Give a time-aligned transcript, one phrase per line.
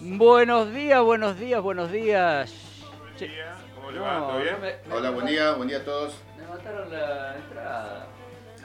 [0.00, 2.52] Buenos días, buenos días, buenos días.
[3.18, 4.18] Buen día, ¿cómo le No, va?
[4.18, 4.54] ¿Todo bien?
[4.54, 6.14] no me- me- Hola, buen día, buen día a todos.
[6.36, 8.06] Me mataron la entrada.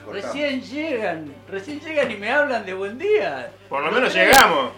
[0.04, 0.12] Cortamos.
[0.34, 3.52] Recién llegan, recién llegan y me hablan de buen día.
[3.68, 4.28] Por lo ¿No menos creen?
[4.28, 4.72] llegamos.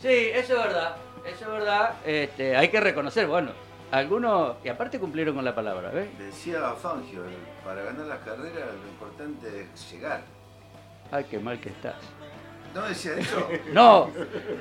[0.00, 0.96] Sí, eso es verdad,
[1.26, 1.94] eso es verdad.
[2.04, 3.52] Este, hay que reconocer, bueno,
[3.90, 6.08] algunos, y aparte cumplieron con la palabra, ¿ves?
[6.18, 10.22] Decía Fangio, el- para ganar las carreras lo importante es llegar.
[11.12, 11.94] Ay, qué mal que estás.
[12.74, 13.48] ¿No decía eso?
[13.72, 14.10] No,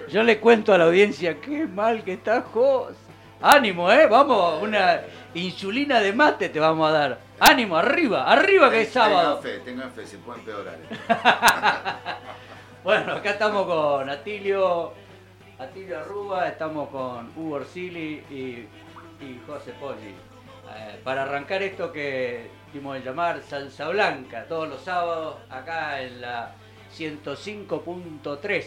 [0.09, 2.93] yo le cuento a la audiencia, qué mal que estás, Jos.
[3.41, 4.07] Ánimo, ¿eh?
[4.07, 5.01] Vamos, una
[5.33, 7.19] insulina de mate te vamos a dar.
[7.39, 9.39] Ánimo, arriba, arriba que es sábado.
[9.39, 10.77] Tengan fe, tengan fe, se puede empeorar.
[12.83, 14.91] Bueno, acá estamos con Atilio,
[15.57, 18.67] Atilio Arruba, estamos con Hugo Orsili y,
[19.23, 20.09] y José Poggi.
[20.09, 26.19] Eh, para arrancar esto que dimos de llamar Salsa Blanca, todos los sábados acá en
[26.19, 26.55] la
[26.97, 28.65] 105.3.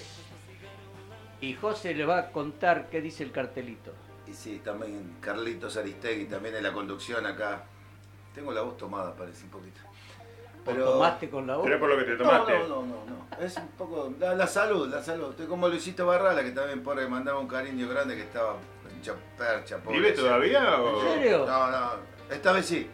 [1.40, 3.92] Y José le va a contar qué dice el cartelito.
[4.26, 7.64] Y sí, también Carlitos Aristegui, también en la conducción acá.
[8.34, 9.80] Tengo la voz tomada, parece un poquito.
[10.66, 11.64] ¿O tomaste con la voz?
[11.64, 12.52] Pero es por lo que te No, tomaste.
[12.58, 13.44] no, no, no, no.
[13.44, 14.12] Es un poco.
[14.18, 15.30] La, la salud, la salud.
[15.30, 19.80] Estoy como Luisito Barrala, que también por ahí mandaba un cariño grande que estaba en
[19.83, 19.98] pobre.
[19.98, 21.00] ¿Vive todavía o...?
[21.06, 21.46] ¿En serio?
[21.46, 21.90] No, no.
[22.30, 22.88] Esta vez sí.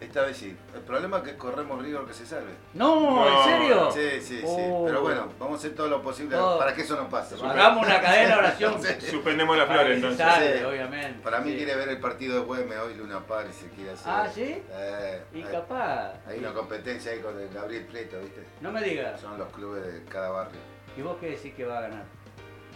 [0.00, 0.56] Esta vez sí.
[0.76, 2.52] El problema es que corremos riesgo que se salve.
[2.74, 3.26] No, No.
[3.26, 3.90] ¿en serio?
[3.90, 4.44] Sí, sí, sí.
[4.46, 4.84] Oh.
[4.86, 7.34] Pero bueno, vamos a hacer todo lo posible para que eso no pase.
[7.44, 8.74] Hagamos una cadena de oración.
[9.10, 10.18] Suspendemos la flor entonces.
[10.24, 10.64] salve, Sí.
[10.64, 11.20] obviamente.
[11.22, 11.56] Para mí sí.
[11.56, 14.06] quiere ver el partido de Güemes hoy Luna Par y se quiere hacer.
[14.12, 14.62] Ah, ¿sí?
[14.70, 16.12] Eh, Y hay, capaz.
[16.28, 18.44] hay una competencia ahí con el Gabriel Prieto, ¿viste?
[18.60, 19.20] No me digas.
[19.20, 20.60] Son los clubes de cada barrio.
[20.96, 22.04] ¿Y vos qué decís que va a ganar?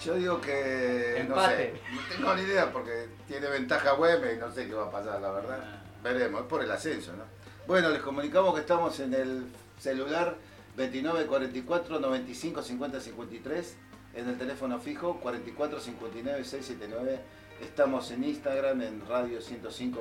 [0.04, 1.18] Yo digo que.
[1.18, 1.28] Empate.
[1.28, 1.72] No sé.
[1.94, 5.20] No tengo ni idea porque tiene ventaja Güemes y no sé qué va a pasar,
[5.20, 5.58] la verdad.
[5.62, 5.78] Ah.
[6.02, 7.24] Veremos, es por el ascenso, ¿no?
[7.66, 9.44] Bueno, les comunicamos que estamos en el
[9.78, 10.36] celular
[10.76, 13.76] 29 44 95 50 53,
[14.14, 17.20] en el teléfono fijo 44 59 679.
[17.60, 19.94] Estamos en Instagram en Radio 105.3,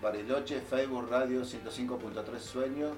[0.00, 2.92] Bariloche, Facebook Radio 105.3 Sueño,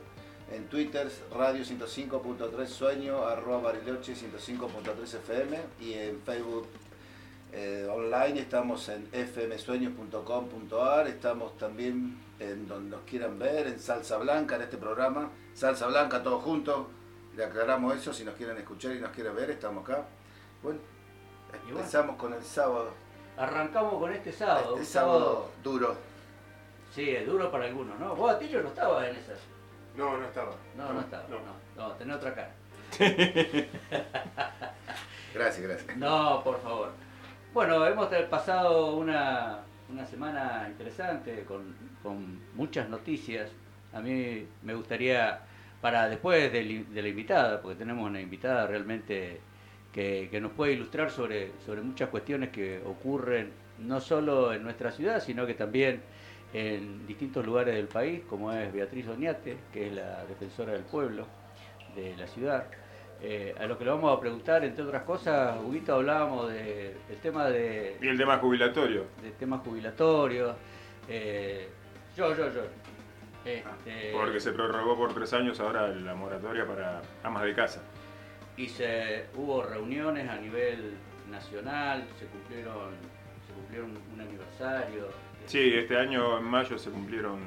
[0.53, 6.69] en Twitter Radio 105.3 Sueño, arroba Bariloche 105.3 FM y en Facebook
[7.53, 14.57] eh, online estamos en fmsueños.com.ar, estamos también en donde nos quieran ver, en Salsa Blanca,
[14.57, 16.87] en este programa, Salsa Blanca todos juntos,
[17.37, 20.05] le aclaramos eso, si nos quieren escuchar y nos quieren ver, estamos acá.
[20.63, 20.81] Bueno,
[21.69, 22.91] empezamos con el sábado,
[23.37, 24.71] Arrancamos con este sábado.
[24.71, 25.95] este un sábado duro.
[26.93, 28.17] Sí, es duro para algunos, ¿no?
[28.17, 29.39] Vos, Atilio, no estabas en esas.
[29.97, 30.53] No, no estaba.
[30.77, 31.01] No, no.
[31.01, 32.53] No, no, tenés otra cara.
[35.35, 35.97] Gracias, gracias.
[35.97, 36.91] No, por favor.
[37.59, 39.59] Bueno, hemos pasado una,
[39.91, 41.75] una semana interesante con,
[42.05, 43.51] con muchas noticias.
[43.93, 45.41] A mí me gustaría,
[45.81, 49.41] para después de, la invitada, porque tenemos una invitada realmente
[49.93, 54.93] que, que nos puede ilustrar sobre, sobre muchas cuestiones que ocurren no solo en nuestra
[54.93, 56.01] ciudad, sino que también
[56.53, 61.27] en distintos lugares del país, como es Beatriz Oñate, que es la defensora del pueblo
[61.97, 62.69] de la ciudad.
[63.21, 67.19] Eh, a lo que le vamos a preguntar, entre otras cosas, Huguito, hablábamos de- del
[67.21, 69.07] tema de, Y el tema jubilatorio.
[69.23, 70.55] de temas jubilatorios.
[71.09, 71.69] eh,
[72.17, 72.61] yo, yo, yo.
[73.45, 77.83] Este, Porque se prorrogó por tres años ahora la moratoria para amas de casa.
[78.57, 80.95] Y se, hubo reuniones a nivel
[81.31, 82.91] nacional, se cumplieron,
[83.47, 85.09] se cumplieron un aniversario.
[85.47, 87.39] Sí, este año en mayo se cumplieron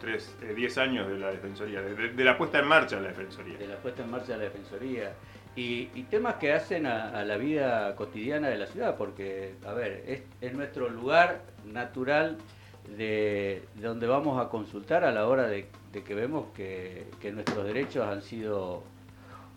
[0.00, 3.58] tres, eh, 10 años de la Defensoría, de, la puesta en marcha de la Defensoría.
[3.58, 5.12] de la puesta en marcha de la Defensoría
[5.56, 10.22] y, temas que hacen a, la vida cotidiana de la ciudad, porque, a ver, es,
[10.40, 12.38] es nuestro lugar natural
[12.96, 18.06] de, de donde vamos a consultar a la hora de, que vemos que, nuestros derechos
[18.06, 18.82] han sido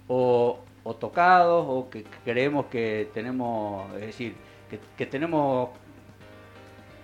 [0.08, 0.60] o,
[1.00, 4.36] tocados o que creemos que tenemos, es decir,
[4.70, 5.70] que, que tenemos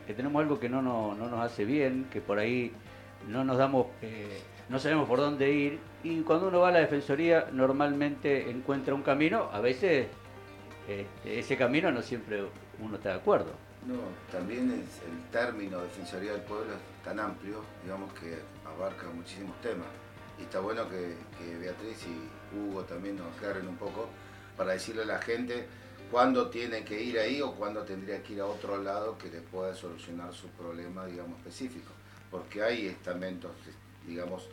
[0.05, 2.72] que tenemos algo que no, nos- no nos hace bien, que por ahí
[3.28, 6.80] no nos damos, eh, no sabemos por dónde ir, y cuando uno va a la
[6.80, 10.07] defensoría normalmente encuentra un camino, a veces
[10.88, 12.44] este, ese camino no siempre
[12.79, 13.52] uno está de acuerdo.
[13.85, 13.96] No,
[14.32, 19.88] también el término Defensoría del Pueblo es tan amplio, digamos que abarca muchísimos temas.
[20.38, 21.16] Y está bueno que,
[21.58, 24.09] Beatriz y Hugo también nos aclaren un poco
[24.58, 25.67] para decirle a la gente
[26.11, 29.41] cuándo tiene que ir ahí o cuándo tendría que ir a otro lado que le
[29.41, 31.91] pueda solucionar su problema, digamos, específico.
[32.31, 33.52] Porque hay estamentos,
[34.05, 34.49] digamos,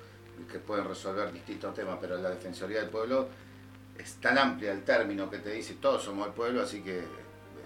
[0.51, 3.29] que pueden resolver distintos temas, pero la Defensoría del Pueblo
[3.99, 7.03] es tan amplia el término que te dice todos somos el pueblo, así que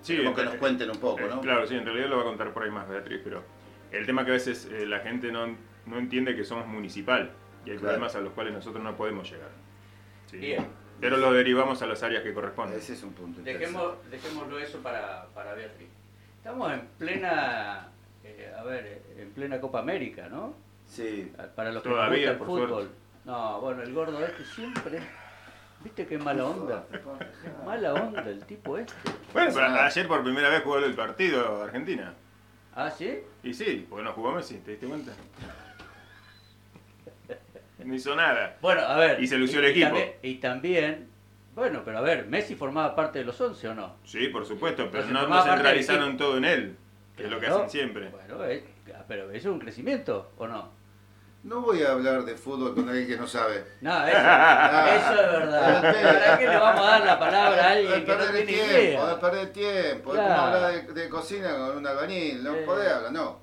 [0.03, 1.41] Sí, queremos que nos cuenten un poco, Eh, ¿no?
[1.41, 3.43] Claro, sí, en realidad lo va a contar por ahí más Beatriz, pero
[3.91, 5.47] el tema que a veces eh, la gente no,
[5.87, 7.33] no entiende que somos municipal
[7.67, 7.81] y hay Claro.
[7.81, 9.51] problemas a los cuales nosotros no podemos llegar.
[10.27, 10.39] Sí.
[10.39, 10.67] Bien,
[11.01, 12.79] Pero lo derivamos a las áreas que corresponden.
[12.79, 13.43] Ese es un punto.
[13.43, 15.89] Dejemos, dejémoslo eso para, para Beatriz.
[16.37, 17.89] Estamos en plena,
[18.25, 20.55] eh, a ver, en plena Copa América, ¿no?
[20.87, 21.33] Sí.
[21.55, 22.91] Para los que Todavía, nos gusta el por fútbol.
[23.25, 25.01] No, bueno, el gordo este siempre.
[25.83, 26.85] ¿Viste qué mala onda?
[26.91, 28.93] Qué mala onda el tipo este.
[29.33, 32.13] Bueno, pero ayer por primera vez jugó el partido Argentina.
[32.75, 33.21] ¿Ah, sí?
[33.43, 35.13] Y sí, porque no jugó Messi, ¿te diste cuenta?
[37.85, 38.59] No hizo nada.
[38.61, 39.23] Bueno, a ver.
[39.23, 39.87] Y se lució y- el y equipo.
[39.89, 41.09] también- Y también,
[41.55, 43.97] bueno, pero a ver, ¿Messi formaba parte de los 11 o no?
[44.05, 46.77] Sí, por supuesto, pero Entonces no, no centralizaron todo en él,
[47.21, 48.09] que es lo que hacen siempre.
[48.11, 48.65] Bueno, eh,
[49.09, 50.79] pero ¿eso es un crecimiento o no?
[51.43, 53.65] No voy a hablar de fútbol con alguien que no sabe.
[53.81, 55.81] No, eso, eso es verdad.
[55.81, 58.75] ¿Para qué le vamos a dar la palabra a alguien que no perder tiene tiempo,
[58.77, 59.01] idea?
[59.01, 60.11] podés perder tiempo.
[60.13, 60.35] Es Claro.
[60.35, 62.45] como hablar de, de cocina con un albañil.
[62.45, 62.63] No Eh.
[62.67, 63.39] podés hablar, no.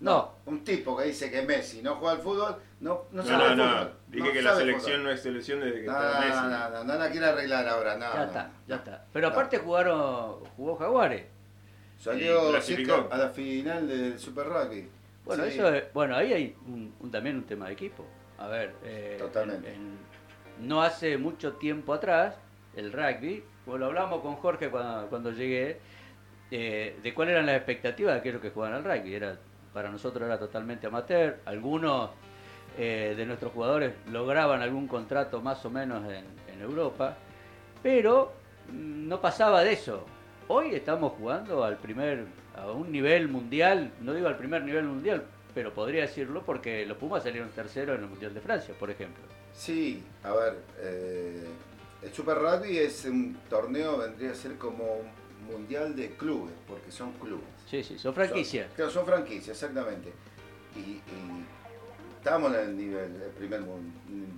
[0.00, 0.34] No.
[0.46, 3.56] Un tipo que dice que Messi no juega al fútbol, no, no No, sabe no,
[3.56, 3.72] no.
[3.72, 3.92] fútbol.
[4.08, 5.04] Dije que la selección fútbol.
[5.04, 6.32] no es selección desde que No, está Messi.
[6.36, 8.06] no, no, no, no la quiere arreglar ahora, no.
[8.12, 9.04] Ya no, está, ya está.
[9.12, 9.32] Pero No.
[9.34, 11.26] aparte jugaron, jugó Jaguares.
[11.98, 14.88] Salió cerca a la final del Super Rugby.
[15.24, 15.50] Bueno, Sí.
[15.54, 18.04] eso es- bueno, ahí hay un- un- también un tema de equipo.
[18.38, 19.72] A ver, eh, Totalmente.
[19.72, 19.98] en-
[20.60, 22.36] no hace mucho tiempo atrás,
[22.76, 25.78] el rugby, como lo hablamos con Jorge cuando, cuando llegué,
[26.50, 29.14] eh, de cuáles eran las expectativas de aquellos que jugaban al rugby.
[29.14, 29.38] Era,
[29.72, 31.38] para nosotros era totalmente amateur.
[31.46, 32.10] Algunos
[32.76, 37.16] eh, de nuestros jugadores lograban algún contrato más o menos en, en Europa,
[37.84, 38.32] pero
[38.68, 40.04] mm, no pasaba de eso.
[40.46, 45.24] Hoy estamos jugando al primer, a un nivel mundial, no digo al primer nivel mundial,
[45.54, 49.22] pero podría decirlo porque los Pumas salieron terceros en el Mundial de Francia, por ejemplo.
[49.54, 51.46] Sí, a ver, eh,
[52.02, 56.90] el Super Rugby es un torneo, vendría a ser como un mundial de clubes, porque
[56.90, 57.46] son clubes.
[57.66, 58.66] Sí, sí, son franquicias.
[58.66, 60.12] Son, claro, son franquicias, exactamente.
[60.76, 61.44] Y, y
[62.24, 63.60] estamos en el nivel, el primer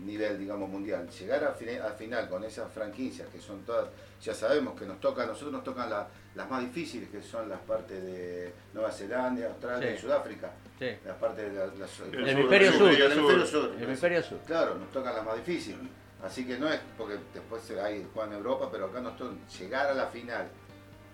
[0.05, 1.09] nivel, digamos, mundial.
[1.09, 1.51] Llegar a,
[1.87, 3.87] a final con esas franquicias que son todas,
[4.21, 7.49] ya sabemos que nos toca, a nosotros nos tocan la- las más difíciles, que son
[7.49, 9.95] las partes de Nueva Zelanda, Australia Sí.
[9.95, 10.51] y Sudáfrica.
[10.81, 10.89] Sí.
[11.05, 12.91] Las partes de la- las- El hemisferio sur.
[12.91, 13.71] El hemisferio sur.
[13.77, 14.39] El hemisferio sur.
[14.47, 15.79] Claro, nos tocan las más difíciles.
[16.25, 19.87] Así que no es porque después hay juegan en Europa, pero acá nos toca llegar
[19.87, 20.49] a la final.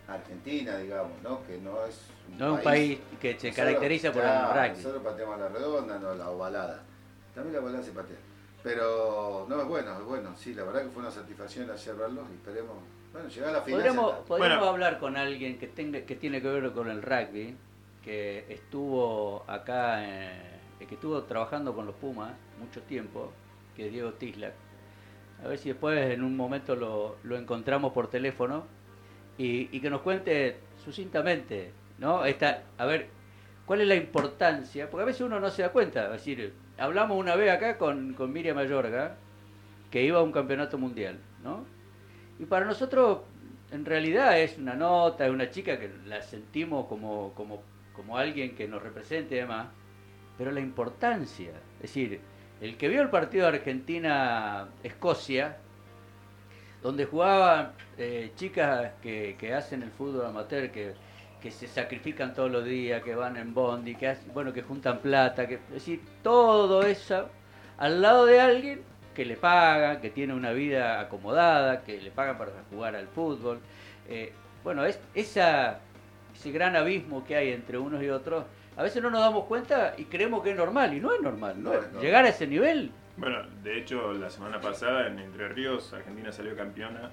[0.09, 1.43] Argentina, digamos, ¿no?
[1.47, 2.07] Que no es
[2.39, 4.77] No es un país que se Nosotros- caracteriza por claro, el rugby.
[4.83, 6.83] Nosotros pateamos la redonda, no la ovalada.
[7.35, 8.17] También la ovalada se patea.
[8.63, 10.35] Pero no es bueno, es bueno.
[10.37, 12.77] Sí, la verdad que fue una satisfacción ayer verlos y esperemos.
[13.13, 13.79] Bueno, llegar a la final.
[13.81, 14.71] Podríamos, podríamos Bueno.
[14.71, 17.57] hablar con alguien que tenga que tiene que ver con el rugby,
[18.03, 23.33] que estuvo acá, eh, que estuvo trabajando con los Pumas mucho tiempo,
[23.77, 24.55] que es Diego Tislac.
[25.45, 28.65] A ver si después en un momento lo, lo encontramos por teléfono
[29.43, 32.25] y, que nos cuente sucintamente, ¿no?
[32.25, 33.09] Esta, a ver,
[33.67, 34.89] ¿cuál es la importancia?
[34.89, 36.07] Porque a veces uno no se da cuenta.
[36.07, 39.17] Es decir, hablamos una vez acá con, con Miriam Mayorga,
[39.91, 41.65] que iba a un campeonato mundial, ¿no?
[42.39, 43.21] Y para nosotros,
[43.71, 47.63] en realidad, es una nota, es una chica que la sentimos como, como,
[47.95, 49.69] como alguien que nos represente y demás,
[50.39, 52.21] pero la importancia, es decir,
[52.61, 55.59] el que vio el partido de Argentina-Escocia,
[56.83, 60.95] donde jugaban eh, chicas que, que hacen el fútbol amateur, que,
[61.41, 64.99] que se sacrifican todos los días, que van en bondi, que hacen- bueno, que juntan
[64.99, 67.29] plata, que, es decir, todo eso
[67.79, 68.83] al lado de alguien
[69.15, 73.61] que le pagan, que tiene una vida acomodada, que le pagan para jugar al fútbol.
[74.09, 74.33] Eh,
[74.65, 75.81] bueno, es, esa,
[76.35, 78.45] ese gran abismo que hay entre unos y otros,
[78.77, 81.63] a veces no nos damos cuenta y creemos que es normal, y no es normal.
[81.63, 81.77] No ¿no?
[81.77, 82.03] es normal.
[82.03, 86.57] Llegar a ese nivel, Bueno, de hecho, la semana pasada en Entre Ríos, Argentina salió
[86.57, 87.11] campeona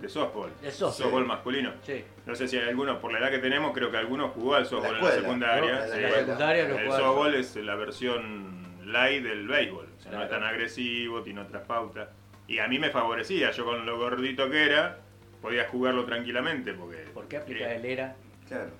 [0.00, 0.50] de softball.
[0.62, 1.26] De softball.
[1.26, 1.72] masculino.
[1.82, 2.04] sí.
[2.24, 4.66] No sé si hay algunos, por la edad que tenemos, creo que algunos jugó al
[4.66, 5.72] softball en la secundaria.
[5.72, 5.84] ¿no?
[5.84, 6.00] En sí.
[6.00, 9.88] la secundaria lo El softball es la versión light del béisbol.
[9.98, 12.08] O sea, no es tan agresivo, tiene otras pautas.
[12.46, 14.98] Y a mí me favorecía, yo con lo gordito que era,
[15.42, 16.72] podía jugarlo tranquilamente.
[16.72, 18.16] Porque, ¿Por qué aplica eh, el ERA?
[18.48, 18.70] Claro.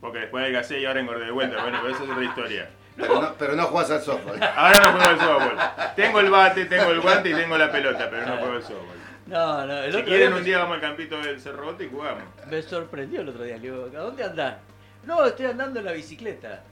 [0.00, 1.62] Porque después adelgacé y ahora engordé de vuelta.
[1.62, 2.70] Bueno, pero esa es otra historia.
[2.96, 4.42] Pero, no, pero no jugás al softball.
[4.42, 5.92] Ahora no juego al softball.
[5.96, 8.96] Tengo el bate, tengo el guante y tengo la pelota, pero no juego al softball.
[9.26, 11.88] No, no, el Si otro quieren día un día vamos al campito del Cerrote y
[11.88, 12.24] jugamos.
[12.48, 13.56] Me sorprendió el otro día.
[13.56, 14.56] Le digo, ¿a dónde andás?
[15.04, 16.62] No, estoy andando en la bicicleta.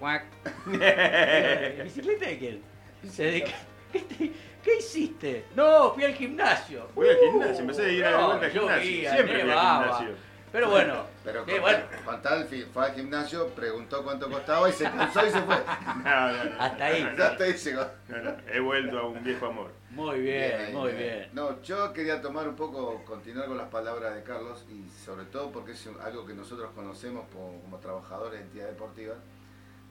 [0.00, 0.24] Guac.
[0.66, 2.62] ¿La bicicleta de quién?
[3.08, 3.52] Se dedica-
[3.92, 5.44] ¿Qué, te- qué hiciste?
[5.54, 6.88] No, fui al gimnasio.
[6.94, 8.82] Voy al gimnasio, empecé a ir a No, vuelta al gimnasio.
[9.10, 9.82] Siempre fui al nevaba.
[9.98, 10.08] gimnasio.
[10.56, 14.70] Pero bueno, Pero eh, con, bueno, con tal fi- fue al gimnasio, preguntó cuánto costaba
[14.70, 15.54] y se cruzó y se fue.
[16.02, 16.60] No, no, no.
[16.62, 17.02] Hasta ahí.
[17.02, 17.86] Hasta ahí llegó.
[18.08, 19.70] No, no, He vuelto a un viejo amor.
[19.90, 21.28] muy bien, muy bien.
[21.34, 25.52] No, yo quería tomar un poco, continuar con las palabras de Carlos y sobre todo
[25.52, 29.14] porque es algo que nosotros conocemos como, como trabajadores de entidad deportiva,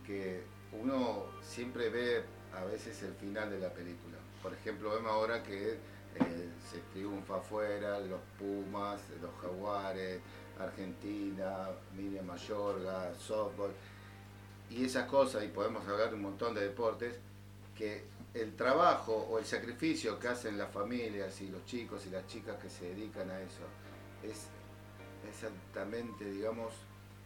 [0.03, 0.41] que
[0.71, 2.23] uno siempre ve
[2.59, 4.17] a veces el final de la película.
[4.41, 10.21] Por ejemplo, vemos ahora que eh, se triunfa afuera, los Pumas, los Jaguares,
[10.59, 13.71] Argentina, Miriam Mayorga, softball,
[14.69, 17.19] y esas cosas, y podemos hablar de un montón de deportes,
[17.75, 22.25] que el trabajo o el sacrificio que hacen las familias y los chicos y las
[22.27, 23.63] chicas que se dedican a eso
[24.23, 24.47] es
[25.29, 26.73] exactamente, digamos,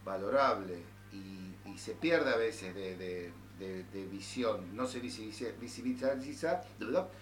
[0.04, 0.82] valorable
[1.12, 3.32] y, se pierde a veces de,
[4.10, 6.14] visión, no se visibiliza, visibiliza,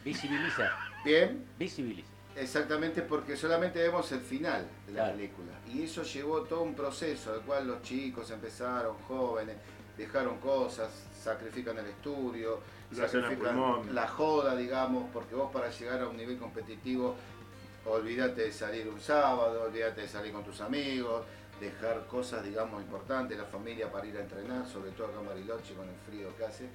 [0.04, 0.72] visibiliza.
[1.04, 1.46] Bien.
[1.58, 2.17] Visibiliza.
[2.40, 5.52] Exactamente porque solamente vemos el final de la película.
[5.66, 9.56] Y eso llevó todo un proceso, al cual los chicos empezaron jóvenes,
[9.96, 10.88] dejaron cosas,
[11.20, 12.60] sacrifican el estudio,
[12.94, 17.16] sacrifican la joda, digamos, porque vos para llegar a un nivel competitivo,
[17.86, 21.24] olvídate de salir un sábado, olvídate de salir con tus amigos,
[21.60, 25.74] dejar cosas, digamos, importantes, la familia para ir a entrenar, sobre todo acá en Bariloche
[25.74, 26.68] con el frío que hace.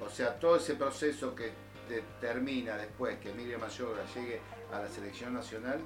[0.00, 1.50] O sea, todo ese proceso que
[1.88, 4.40] determina después que Miriam Mayoga llegue
[4.72, 5.80] a la selección nacional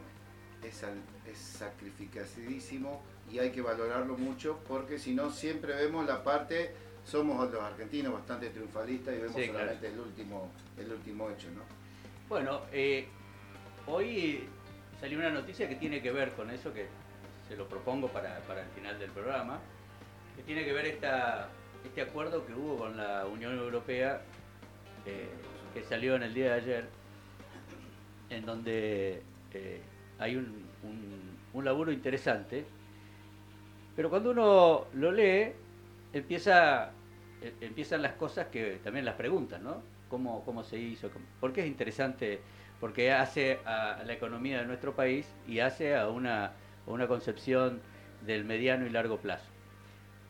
[0.63, 0.83] es,
[1.31, 6.73] es sacrificadísimo y hay que valorarlo mucho porque si no siempre vemos la parte,
[7.05, 11.49] somos los argentinos bastante triunfalistas y vemos solamente el, último, el último hecho.
[11.51, 11.63] ¿no?
[12.29, 13.07] Bueno, eh,
[13.87, 14.49] hoy
[15.01, 16.87] salió una noticia que tiene que ver con eso, que
[17.49, 19.61] se lo propongo para, el final del programa,
[20.37, 21.49] que tiene que ver esta,
[21.85, 24.23] este acuerdo que hubo con la Unión Europea,
[25.07, 25.29] eh,
[25.75, 27.02] que salió en el día de ayer,
[28.33, 29.23] en donde
[29.53, 29.81] eh,
[30.19, 30.67] hay un,
[31.53, 32.67] un laburo interesante
[33.95, 35.53] pero cuando uno lo lee,
[36.13, 36.93] empieza,
[37.41, 39.83] e, empiezan las cosas que también las preguntan, ¿no?
[40.09, 41.11] ¿Cómo, cómo se hizo?
[41.41, 42.41] ¿Por qué es interesante?
[42.81, 46.53] Porque hace a la economía de nuestro país y hace a una,
[46.87, 47.81] una concepción
[48.23, 49.47] del mediano y largo plazo.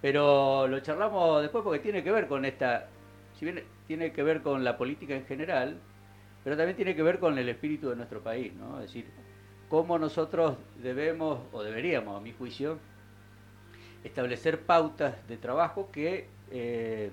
[0.01, 2.89] Pero lo charlamos después porque tiene que ver con esta,
[3.35, 5.79] si bien tiene que ver con la política en general,
[6.45, 8.81] pero también tiene que ver con el espíritu de nuestro país, ¿no?
[8.81, 9.07] Es decir,
[9.69, 12.79] cómo nosotros debemos, o deberíamos, a mi juicio,
[14.05, 17.11] establecer pautas de trabajo que eh,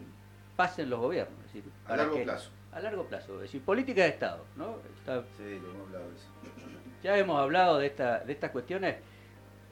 [0.56, 1.38] pasen los gobiernos.
[1.86, 2.52] a largo plazo.
[2.72, 4.46] A largo plazo, es decir, política de Estado.
[4.56, 4.78] ¿no?
[5.38, 6.28] sí, hemos hablado de eso.
[7.02, 8.98] Ya hemos hablado de, esta, de estas cuestiones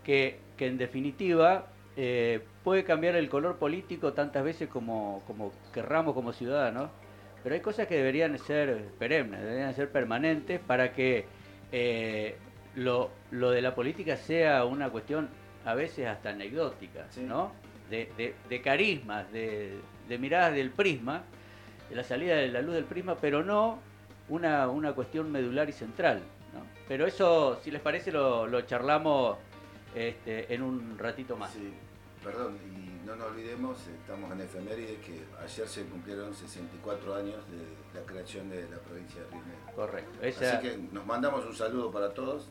[0.01, 6.13] que, que en definitiva eh, puede cambiar el color político tantas veces como, como querramos
[6.13, 6.89] como ciudadanos,
[7.43, 11.25] pero hay cosas que deberían ser perennes, deberían ser permanentes para que
[11.71, 12.35] eh,
[12.75, 15.29] lo, lo de la política sea una cuestión
[15.65, 17.51] a veces hasta anecdóticas, ¿no?
[17.89, 19.79] De, de, carismas, de,
[20.19, 21.23] miradas del prisma,
[21.89, 23.79] de la salida de la luz del prisma, pero no
[24.29, 26.21] una, una cuestión medular y central.
[26.53, 26.65] ¿no?
[26.87, 29.37] Pero eso, si les parece, lo, lo charlamos
[29.95, 31.51] este, en un ratito más.
[31.51, 31.73] Sí,
[32.23, 37.99] perdón, y no nos olvidemos, estamos en efeméride, que ayer se cumplieron 64 años de
[37.99, 39.75] la creación de la provincia de Río Negro.
[39.75, 40.19] Correcto.
[40.21, 42.49] Así que nos mandamos un saludo para todos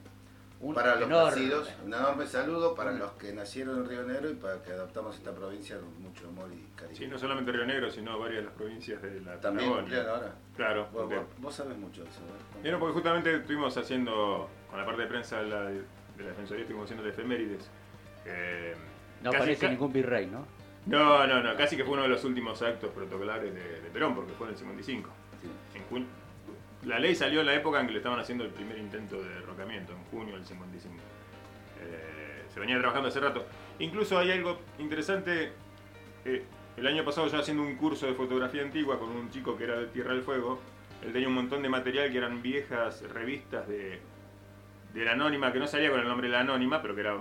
[0.74, 4.62] para los nacidos, un enorme saludo para los que nacieron en Río Negro y para
[4.62, 6.96] que adoptamos esta provincia con mucho amor y cariño.
[6.96, 10.34] Sí, no solamente Río Negro, sino varias de las provincias de la También ahora.
[10.56, 10.88] Claro.
[11.38, 12.20] vos, sabés mucho de eso.
[12.64, 12.76] ¿eh?
[12.78, 15.84] porque justamente estuvimos haciendo, con la parte de prensa de la, de
[16.18, 17.70] la Defensoría, estuvimos haciendo de efemérides.
[18.24, 18.74] Eh,
[19.22, 20.46] no aparece ningún virrey, ¿no?
[20.86, 24.32] No, no, no, casi que fue uno de los últimos actos protocolares de, Perón, porque
[24.32, 25.10] fue en el 55.
[25.42, 25.94] Sí.
[25.94, 26.06] En
[26.88, 29.28] la ley salió en la época en que le estaban haciendo el primer intento de
[29.28, 30.94] derrocamiento, en junio del 55.
[31.80, 33.44] Eh, se venía trabajando hace rato.
[33.80, 35.52] Incluso hay algo interesante.
[36.24, 36.44] Eh,
[36.76, 39.78] el año pasado yo haciendo un curso de fotografía antigua con un chico que era
[39.78, 40.60] de Tierra del Fuego.
[41.04, 43.98] Él tenía un montón de material que eran viejas revistas de,
[44.94, 47.14] de la Anónima, que no salía con el nombre de la Anónima, pero que era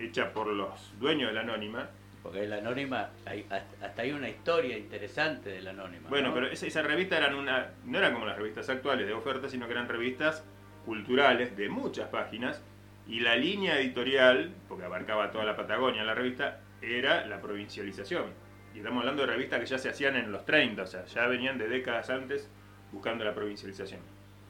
[0.00, 1.90] hecha por los dueños de la Anónima
[2.22, 3.46] porque la anónima, hay,
[3.80, 6.08] hasta hay una historia interesante de la anónima.
[6.08, 9.48] Bueno, pero esa, esa, revista eran una, no eran como las revistas actuales de oferta,
[9.48, 10.44] sino que eran revistas
[10.84, 12.62] culturales de muchas páginas.
[13.08, 18.26] Y la línea editorial, porque abarcaba toda la Patagonia la revista, era la provincialización.
[18.74, 21.26] Y estamos hablando de revistas que ya se hacían en los 30, o sea, ya
[21.26, 22.48] venían de décadas antes
[22.92, 24.00] buscando la provincialización.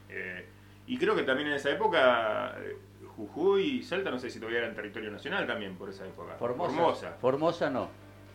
[0.08, 0.44] Eh,
[0.88, 2.76] y creo que también en esa época eh,
[3.26, 6.34] Jujuy y Salta no sé si todavía eran territorio nacional también por esa época.
[6.38, 7.16] Formosa.
[7.20, 7.88] Formosa, no.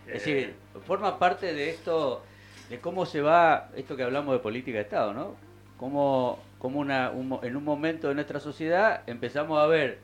[0.07, 0.79] Es decir, eh.
[0.85, 2.21] forma parte de esto,
[2.69, 5.35] de cómo se va, esto que hablamos de política de Estado, ¿no?
[5.77, 7.11] Cómo, cómo una,
[7.41, 9.97] en un momento de nuestra sociedad empezamos a ver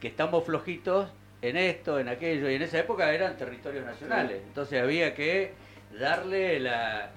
[0.00, 1.08] que estamos flojitos
[1.40, 4.42] en esto, en aquello, y en esa época eran territorios nacionales.
[4.44, 5.52] Entonces había que
[5.98, 7.10] darle la,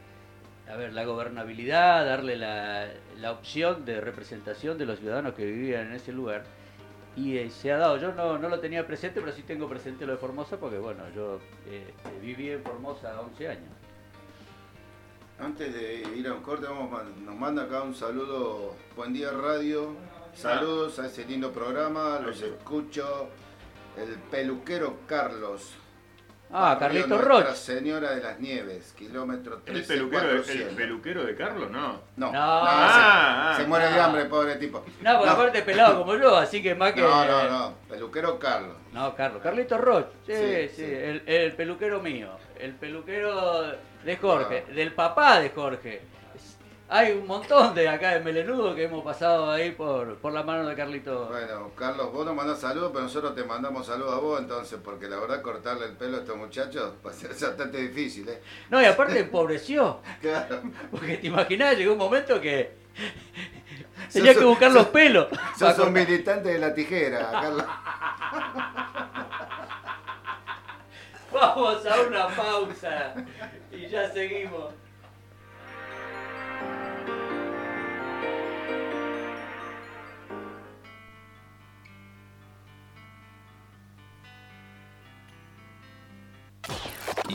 [0.69, 5.88] a ver, la gobernabilidad, darle la, la opción de representación de los ciudadanos que vivían
[5.88, 6.43] en ese lugar
[7.17, 10.05] y eh, se ha dado, yo no, no, lo tenía presente, pero sí tengo presente
[10.05, 13.71] lo de Formosa porque bueno, yo eh, viví en Formosa 11 años.
[15.39, 18.75] Antes de ir a un corte, vamos, nos manda acá un saludo.
[18.95, 19.95] Buen día, radio.
[20.36, 22.19] Saludos a ese lindo programa.
[22.19, 23.29] Los escucho.
[23.97, 25.74] El peluquero Carlos.
[26.51, 29.80] Ah, Carlito Nuestra Señora de las Nieves, kilómetro 13.
[29.82, 31.70] ¿El peluquero, de, ¿El peluquero de Carlos?
[31.70, 32.01] No.
[32.16, 32.32] No, No.
[32.32, 34.86] no, Ah, se, ah, se muere de hambre, pobre tipo.
[35.01, 37.01] No, por aparte pelado como yo, así que más que.
[37.01, 38.77] No, no, no, peluquero Carlos.
[38.94, 39.42] No, Carlos.
[39.44, 40.08] Carlito Roch.
[40.25, 40.75] Sí, Sí, sí.
[40.77, 40.84] sí.
[40.86, 42.30] El, el peluquero mío.
[42.60, 43.74] El peluquero
[44.06, 44.66] de Jorge.
[44.74, 46.01] Del papá de Jorge.
[46.89, 50.65] Hay un montón de acá de Melenudo que hemos pasado ahí por, por la mano
[50.65, 51.27] de Carlito.
[51.27, 55.10] Bueno, Carlos, vos nos mandás saludos, pero nosotros te mandamos saludos a vos entonces, porque
[55.10, 58.41] la verdad cortarle el pelo a estos muchachos va a ser bastante difícil, ¿eh?
[58.70, 60.00] No, y aparte empobreció.
[60.22, 60.62] Claro.
[60.89, 62.72] Porque te imaginás, llegó un momento que
[64.13, 65.27] tenía que buscar los pelos.
[65.60, 67.65] Sos un militante de la tijera, Carlos.
[71.34, 73.13] Vamos a una pausa
[73.72, 74.74] y ya seguimos.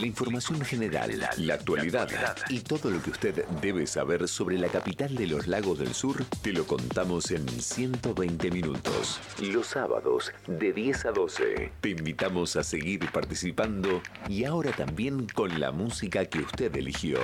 [0.03, 2.09] La información general, la actualidad
[2.49, 6.25] y todo lo que usted debe saber sobre la capital de los lagos del sur
[6.41, 9.21] te lo contamos en 120 minutos.
[9.39, 11.71] Los sábados de 10 a 12.
[11.79, 17.19] Te invitamos a seguir participando y ahora también con la música que usted eligió.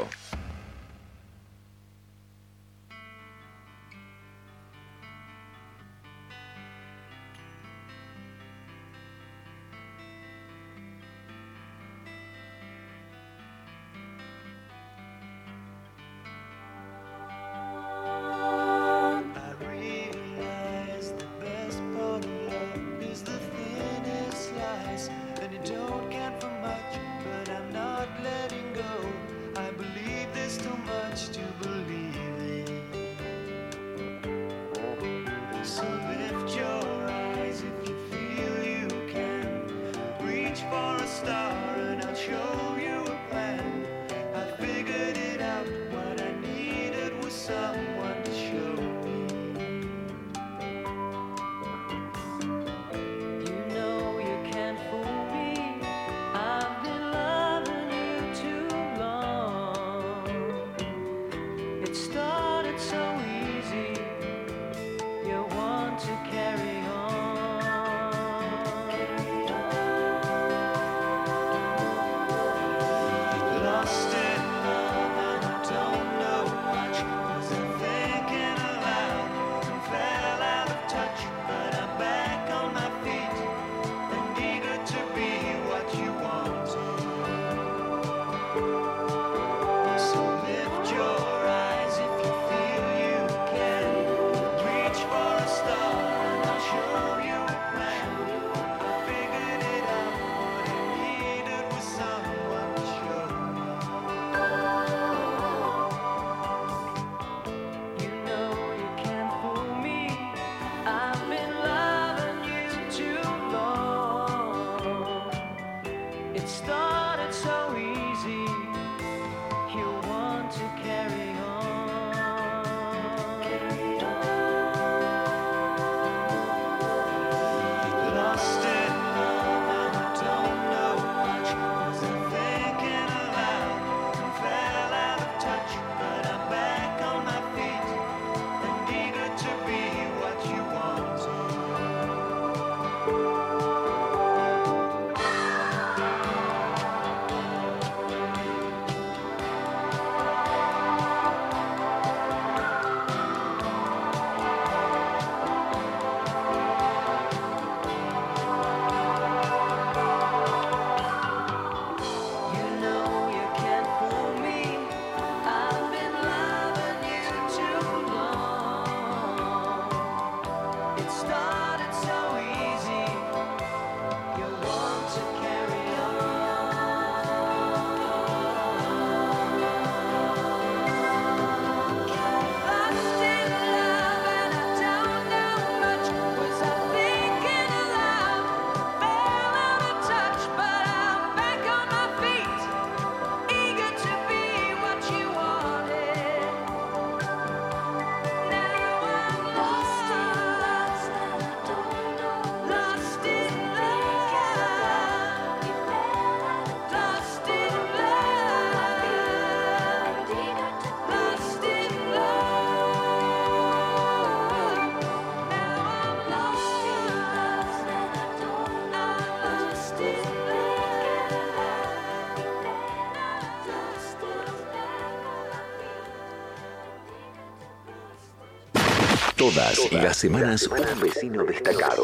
[229.39, 232.04] Todas las semanas un vecino destacado.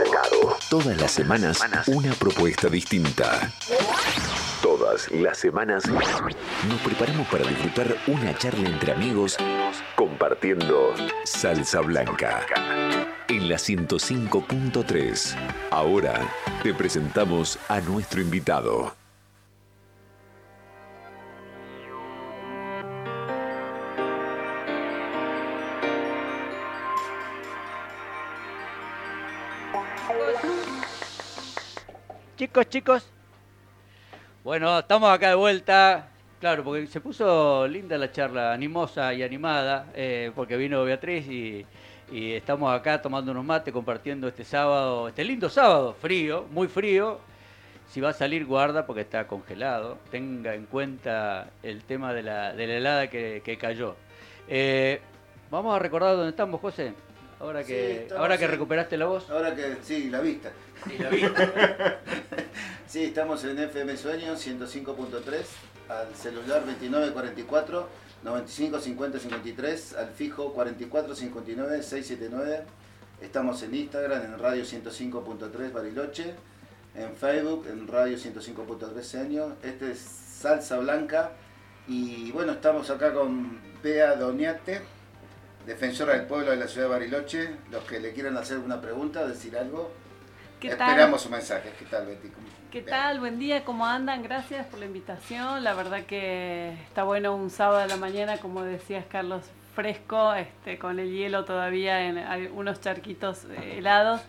[0.69, 3.51] Todas las semanas una propuesta distinta.
[4.61, 9.35] Todas las semanas nos preparamos para disfrutar una charla entre amigos
[9.97, 10.93] compartiendo
[11.25, 12.45] salsa blanca.
[13.27, 15.35] En la 105.3.
[15.71, 19.04] Ahora te presentamos a nuestro invitado.
[32.55, 33.09] Chicos, chicos.
[34.41, 36.07] Bueno, estamos acá de vuelta.
[36.39, 41.65] Claro, porque se puso linda la charla, animosa y animada, eh, porque vino Beatriz y,
[42.09, 47.19] y estamos acá tomando unos mates, compartiendo este sábado, este lindo sábado, frío, muy frío.
[47.89, 49.97] Si va a salir, guarda porque está congelado.
[50.09, 53.97] Tenga en cuenta el tema de la, de la helada que, que cayó.
[54.47, 55.01] Eh,
[55.51, 56.93] vamos a recordar dónde estamos, José.
[57.37, 59.29] Ahora que, ahora que recuperaste la voz.
[59.29, 60.53] Ahora que sí, la vista.
[62.87, 65.43] Sí, estamos en FM Sueño 105.3,
[65.89, 67.89] al celular 2944
[68.23, 72.63] 95 50 53, al fijo 44 59 679.
[73.21, 76.35] Estamos en Instagram en Radio 105.3 Bariloche,
[76.95, 79.55] en Facebook en Radio 105.3 Sueño.
[79.63, 81.31] Este es Salsa Blanca
[81.87, 84.81] y bueno, estamos acá con Bea Doniate,
[85.65, 87.49] defensora del pueblo de la ciudad de Bariloche.
[87.71, 90.04] Los que le quieran hacer una pregunta, decir algo.
[90.59, 90.89] ¿Qué tal?
[90.89, 91.69] Esperamos su mensaje.
[91.77, 92.29] ¿Qué tal, Betty?
[92.29, 93.19] ¿Cómo- ¿Qué tal?
[93.19, 94.21] Buen día, ¿cómo andan?
[94.23, 95.63] Gracias por la invitación.
[95.63, 99.43] La verdad que está bueno un sábado de la mañana, como decías Carlos,
[99.75, 104.21] fresco, este, con el hielo todavía en algunos charquitos eh, helados.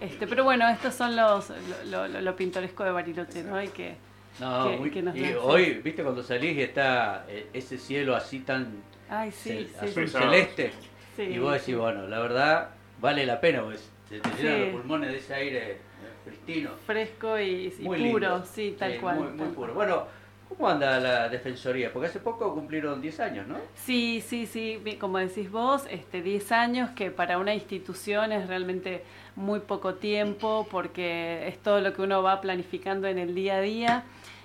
[0.00, 1.50] Este, pero bueno, estos son los
[1.90, 3.62] lo, lo- lo pintoresco de Bariloche, ¿no?
[3.62, 3.94] Y que
[4.40, 8.16] No, que- muy- que nos y hoy, viste, cuando salís y está eh, ese cielo
[8.16, 10.18] así tan ay sí, cel- sí, azul sí.
[10.18, 10.72] celeste,
[11.16, 11.22] sí.
[11.22, 13.78] y vos decís, bueno, la verdad vale la pena, porque
[14.20, 14.60] se te llenan Sí.
[14.72, 15.78] los pulmones de ese aire
[16.24, 16.70] pristino.
[16.86, 18.44] fresco y, y Muy puro, lindo.
[18.46, 19.18] sí, tal Sí, cual.
[19.18, 19.74] Muy, muy puro.
[19.74, 20.06] Bueno,
[20.48, 21.92] ¿cómo anda la defensoría?
[21.92, 23.56] Porque hace poco cumplieron 10 años, ¿no?
[23.74, 29.02] Sí, sí, sí, como decís vos, este 10 años que para una institución es realmente
[29.34, 33.60] muy poco tiempo porque es todo lo que uno va planificando en el día a
[33.60, 34.04] día.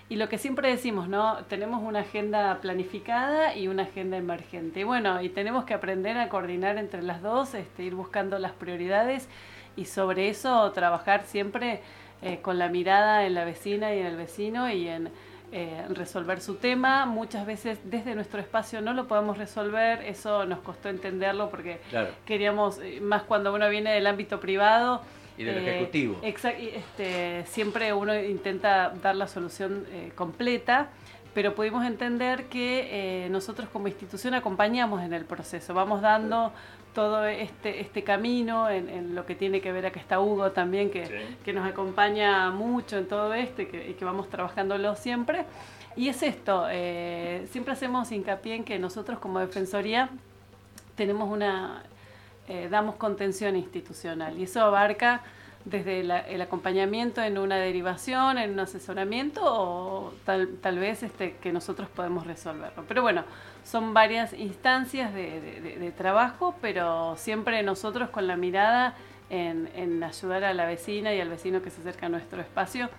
[0.09, 1.39] Y lo que siempre decimos, ¿no?
[1.49, 4.79] Tenemos una agenda planificada y una agenda emergente.
[4.79, 8.53] Y bueno, y tenemos que aprender a coordinar entre las dos, este, ir buscando las
[8.53, 9.27] prioridades
[9.77, 11.79] y sobre eso trabajar siempre
[12.21, 15.09] eh, con la mirada en la vecina y en el vecino y en
[15.53, 17.05] eh, resolver su tema.
[17.05, 22.09] Muchas veces desde nuestro espacio no lo podemos resolver, eso nos costó entenderlo porque Claro.
[22.25, 25.01] queríamos, eh, más cuando uno viene del ámbito privado.
[25.37, 26.19] Y del eh, ejecutivo.
[26.23, 30.89] este, siempre uno intenta dar la solución eh, completa,
[31.37, 36.51] pero pudimos entender que eh, nosotros como institución acompañamos en el proceso, vamos dando
[36.95, 40.89] todo este, este camino en, en lo que tiene que ver, acá está Hugo también,
[40.89, 41.13] que, Sí.
[41.45, 45.45] que nos acompaña mucho en todo esto y que, y que vamos trabajándolo siempre.
[45.95, 50.09] Y es esto, eh, siempre hacemos hincapié en que nosotros como Defensoría
[50.95, 51.83] tenemos una,
[52.47, 55.21] eh, damos contención institucional y eso abarca
[55.69, 61.51] desde la- el acompañamiento en una derivación, en un asesoramiento o tal, vez este, que
[61.51, 62.85] nosotros podemos resolverlo.
[62.87, 63.23] Pero bueno,
[63.63, 68.95] son varias instancias de, trabajo, pero siempre nosotros con la mirada
[69.29, 72.89] en, ayudar a la vecina y al vecino que se acerca a nuestro espacio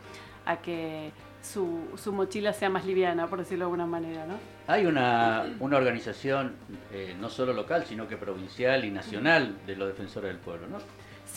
[0.44, 4.34] a que su, su mochila sea más liviana, por decirlo de alguna manera, ¿no?
[4.66, 6.54] Hay una, una organización
[6.92, 10.78] eh, no solo local, sino que provincial y nacional de los defensores del pueblo, ¿no?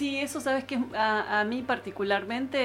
[0.02, 2.58] Sí, eso sabes que a, a mí particularmente,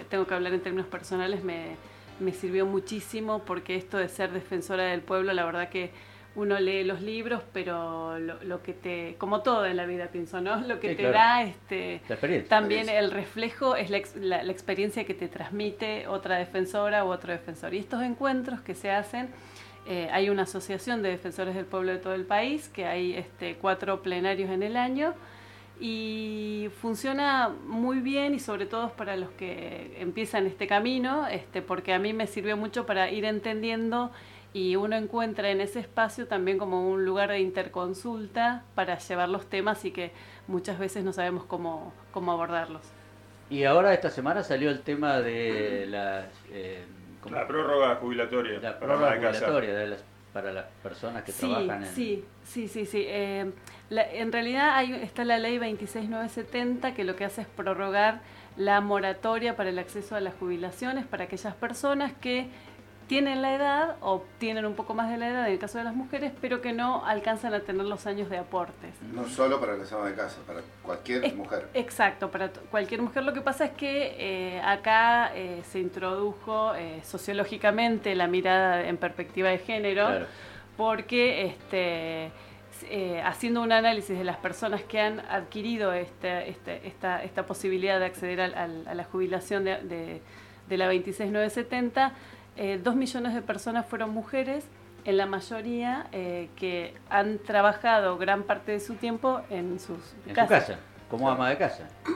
[0.00, 1.76] eh, tengo que hablar en términos personales, me,
[2.20, 5.90] me sirvió muchísimo porque esto de ser defensora del pueblo, la verdad que
[6.36, 10.40] uno lee los libros, pero lo, lo que te, como todo en la vida pienso,
[10.40, 10.56] ¿no?
[10.62, 11.12] Lo que Sí, te claro.
[11.18, 12.16] da este La
[12.48, 17.30] también el reflejo es la, la- la experiencia que te transmite otra defensora u otro
[17.32, 17.74] defensor.
[17.74, 19.28] Y estos encuentros que se hacen,
[19.86, 23.56] eh, hay una asociación de defensores del pueblo de todo el país, que hay este,
[23.56, 25.14] cuatro plenarios en el año,
[25.80, 31.94] y funciona muy bien y sobre todo para los que empiezan este camino, este, porque
[31.94, 34.10] a mí me sirvió mucho para ir entendiendo
[34.52, 39.46] y uno encuentra en ese espacio también como un lugar de interconsulta para llevar los
[39.46, 40.10] temas y que
[40.48, 42.82] muchas veces no sabemos cómo, cómo abordarlos.
[43.48, 46.84] Y ahora esta semana salió el tema de la, eh.
[47.30, 48.54] La prórroga jubilatoria.
[48.60, 51.90] La para prórroga jubilatoria de las- para las personas que Sí, trabajan en...
[51.94, 53.04] sí, sí, sí, sí.
[53.06, 53.50] Eh,
[53.90, 58.20] la- en realidad hay, está la ley 26970 que lo que hace es prorrogar
[58.56, 62.48] la moratoria para el acceso a las jubilaciones para aquellas personas que
[63.06, 65.84] tienen la edad o tienen un poco más de la edad en el caso de
[65.84, 68.94] las mujeres, pero que no alcanzan a tener los años de aportes.
[69.12, 71.66] No solo para las amas de casa, para cualquier Es- mujer.
[71.74, 73.24] Exacto, para cualquier mujer.
[73.24, 78.96] Lo que pasa es que eh, acá eh, se introdujo eh, sociológicamente la mirada en
[78.96, 80.26] perspectiva de género, Claro.
[80.76, 82.30] porque este,
[82.88, 87.98] eh, haciendo un análisis de las personas que han adquirido este- este- esta, esta posibilidad
[87.98, 90.20] de acceder al- al- a la jubilación de, de-
[90.68, 92.12] de la 26970,
[92.56, 94.64] eh, dos millones de personas fueron mujeres,
[95.04, 100.34] en la mayoría eh, que han trabajado gran parte de su tiempo en sus En
[100.36, 100.76] su casa,
[101.08, 101.88] como ama de casa.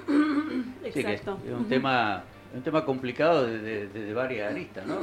[0.85, 1.39] Sí, que es, Exacto.
[1.47, 2.23] es un tema
[2.55, 4.99] un tema complicado desde de, de varias aristas, ¿no?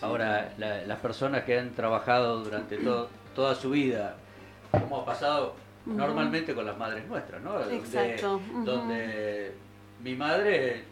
[0.00, 4.16] Ahora, la- las personas que han trabajado durante to- toda su vida,
[4.72, 5.54] como ha pasado
[5.86, 7.52] normalmente con las madres nuestras, ¿no?
[7.58, 8.40] Donde- Exacto.
[8.64, 9.52] Donde
[10.02, 10.84] mi madre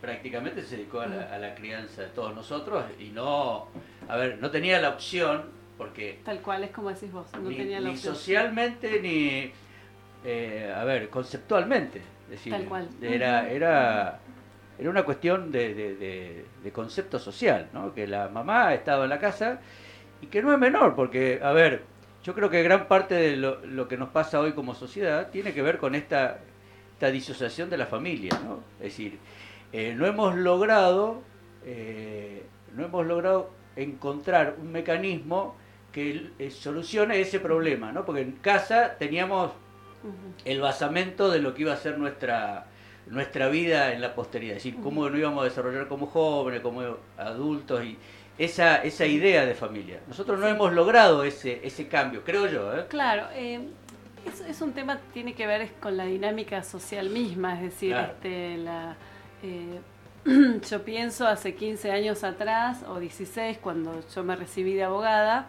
[0.00, 3.68] prácticamente se dedicó a la, a la crianza de todos nosotros y no,
[4.08, 5.44] a ver, no tenía la opción,
[5.78, 8.14] porque Tal cual, es como decís vos, no ni, tenía la ni opción.
[8.14, 9.52] socialmente ni
[10.24, 12.88] eh, a ver conceptualmente es decir, Tal cual.
[13.00, 14.18] era era
[14.78, 17.92] era una cuestión de, de- de- de concepto social ¿no?
[17.94, 19.60] que la mamá estaba en la casa
[20.20, 21.82] y que no es menor porque a ver
[22.22, 25.52] yo creo que gran parte de lo, lo que nos pasa hoy como sociedad tiene
[25.52, 26.38] que ver con esta
[26.92, 28.60] esta disociación de la familia ¿no?
[28.78, 29.18] es decir
[29.72, 31.22] eh, no hemos logrado
[31.64, 35.56] eh, no hemos logrado encontrar un mecanismo
[35.92, 38.04] que eh, solucione ese problema, ¿no?
[38.04, 39.52] Porque en casa teníamos
[40.44, 42.66] el basamento de lo que iba a ser nuestra
[43.06, 46.82] nuestra vida en la posteridad, es decir, cómo nos íbamos a desarrollar como jóvenes, como
[47.18, 47.98] adultos y
[48.38, 50.00] esa esa idea de familia.
[50.08, 50.52] Nosotros no Sí.
[50.52, 52.86] hemos logrado ese ese cambio, creo yo, ¿eh?
[52.88, 53.60] Claro, eh,
[54.26, 57.90] es, es un tema que tiene que ver con la dinámica social misma, es decir,
[57.92, 58.12] Claro.
[58.12, 58.96] este, la,
[59.42, 59.80] eh,
[60.70, 65.46] yo pienso hace 15 años atrás o 16 cuando yo me recibí de abogada,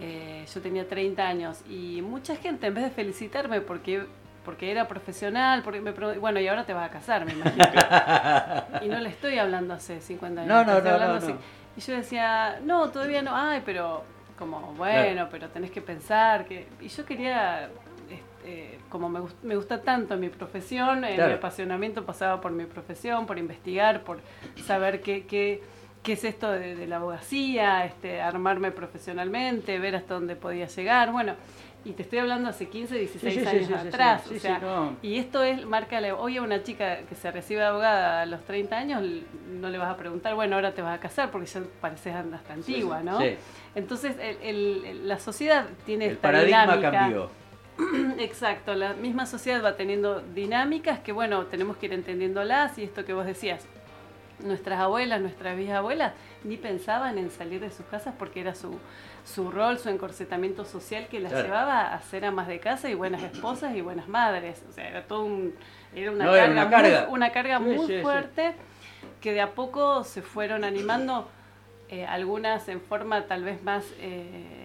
[0.00, 4.06] eh, yo tenía 30 años y mucha gente en vez de felicitarme porque
[4.44, 7.64] porque era profesional, porque me bueno, y ahora te vas a casar, me imagino.
[8.82, 10.52] y no le estoy hablando hace 50 años.
[10.52, 11.34] No, no, estoy no, hablando no, así.
[11.76, 14.04] Y yo decía, no, todavía no, ay, pero
[14.38, 16.66] como, bueno, pero tenés que pensar que...
[16.80, 17.68] Y yo quería,
[18.10, 21.30] este, como me, gust- me gusta tanto mi profesión, eh, Claro.
[21.32, 24.20] mi apasionamiento pasaba por mi profesión, por investigar, por
[24.64, 25.62] saber qué, qué,
[26.02, 31.10] qué es esto de, de la abogacía, este, armarme profesionalmente, ver hasta dónde podía llegar,
[31.12, 31.34] bueno...
[31.84, 34.22] Y te estoy hablando hace 15, 16 Sí, sí, sí, años sí, atrás.
[34.30, 34.96] o sea, no.
[35.02, 38.26] y esto es, marca la- hoy a una chica que se recibe de abogada a
[38.26, 39.02] los 30 años,
[39.50, 42.52] no le vas a preguntar, bueno, ahora te vas a casar porque ya pareces hasta
[42.54, 43.20] antigua, ¿no?
[43.20, 43.36] Sí.
[43.74, 46.90] Entonces, el- el- el- la sociedad tiene El esta paradigma dinámica.
[46.90, 47.30] cambió.
[48.18, 53.04] Exacto, la misma sociedad va teniendo dinámicas que, bueno, tenemos que ir entendiéndolas y esto
[53.04, 53.66] que vos decías,
[54.40, 58.78] nuestras abuelas, nuestras bisabuelas, ni pensaban en salir de sus casas porque era su,
[59.24, 61.46] su rol, su encorsetamiento social que las Claro.
[61.46, 64.62] llevaba a ser amas de casa y buenas esposas y buenas madres.
[64.68, 65.54] O sea, era todo un,
[65.94, 67.08] era una No, carga, era una muy- carga.
[67.10, 68.02] una carga Sí, muy sí, sí.
[68.02, 68.54] fuerte
[69.20, 71.28] que de a poco se fueron animando,
[71.88, 74.63] eh, algunas en forma tal vez más eh,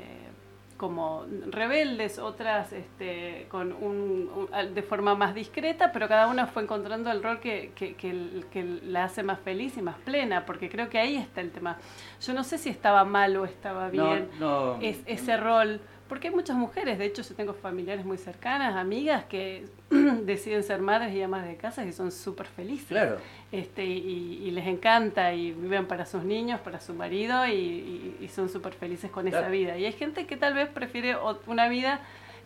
[0.79, 6.63] como rebeldes, otras este, con un, un- de forma más discreta, pero cada una fue
[6.63, 10.45] encontrando el rol que, que, que el- que la hace más feliz y más plena,
[10.45, 11.77] porque creo que ahí está el tema.
[12.25, 16.29] Yo no sé si estaba mal o estaba No, bien no, es, ese rol, porque
[16.29, 19.65] hay muchas mujeres, de hecho yo tengo familiares muy cercanas, amigas que
[20.23, 22.87] deciden ser madres y amas de casa y son súper felices.
[22.87, 23.17] claro.
[23.51, 28.17] Este, y, y les encanta y viven para sus niños, para su marido y, y-
[28.21, 29.75] y son súper felices con esa vida.
[29.77, 31.15] Y hay gente que tal vez prefiere
[31.47, 31.99] una vida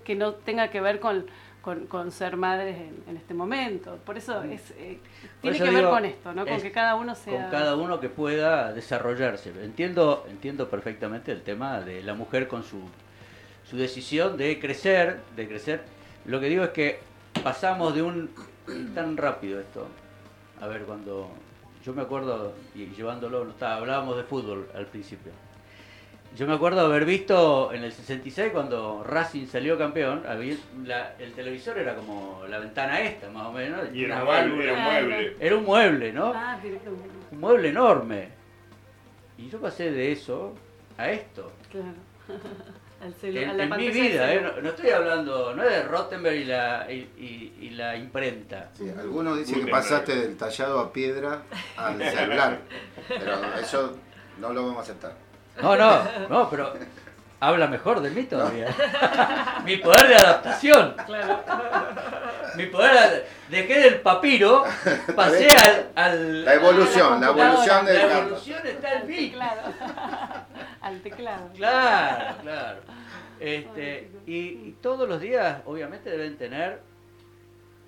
[0.06, 1.26] que no tenga que ver con,
[1.62, 3.98] con, con ser madres en, en este momento.
[4.06, 4.98] Por eso es, eh,
[5.42, 6.46] tiene eso que ver con esto, ¿no?
[6.46, 7.34] Con es que cada uno sea...
[7.42, 9.50] con cada uno que pueda desarrollarse.
[9.62, 12.80] Entiendo, entiendo perfectamente el tema de la mujer con su,
[13.70, 15.84] su decisión de crecer, de crecer.
[16.26, 17.00] Lo que digo es que
[17.44, 18.30] pasamos de un
[18.96, 19.86] tan rápido esto.
[20.63, 21.30] A ver, cuando
[21.84, 25.34] yo me acuerdo y llevándolo, no estaba, hablábamos de fútbol al principio.
[26.38, 31.34] Yo me acuerdo haber visto en el 66 cuando Racing salió campeón, había la- el
[31.34, 33.93] televisor era como la ventana esta, más o menos.
[33.93, 35.36] Y era un mueble, era un mueble.
[35.41, 36.32] Era un mueble, ¿no?
[36.34, 36.58] Ah,
[37.32, 38.30] un mueble enorme.
[39.38, 40.54] Y yo pasé de eso
[40.97, 41.52] a esto.
[41.69, 41.88] Claro.
[43.04, 44.39] Al En, a la en mi vida, ¿eh?
[44.42, 48.70] no, no estoy hablando, no es de Rottenberg y la, y, y- y la imprenta.
[48.78, 51.42] Sí, algunos dicen que pasaste del tallado a piedra
[51.76, 52.60] al celular,
[53.10, 53.98] pero eso
[54.39, 55.13] no lo vamos a aceptar.
[55.62, 56.74] No, no, no, pero
[57.47, 58.67] habla mejor de mí todavía.
[59.65, 60.95] Mi poder de adaptación.
[62.56, 64.63] Mi poder de, dejé del papiro,
[65.15, 69.32] pasé al, al- La evolución, la evolución del La evolución está en mí.
[69.32, 69.62] Claro.
[70.82, 71.49] al teclado.
[71.56, 72.79] Claro, claro.
[73.39, 76.82] Este, y, y todos los días, obviamente, deben tener,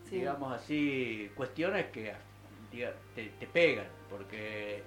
[0.09, 0.17] Sí.
[0.17, 2.13] digamos así, cuestiones que
[2.71, 3.85] diga, te, te pegan.
[4.09, 4.83] Porque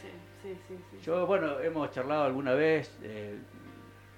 [0.00, 0.08] Sí,
[0.42, 0.98] sí, sí, sí.
[1.02, 3.38] yo, bueno, hemos charlado alguna vez, eh,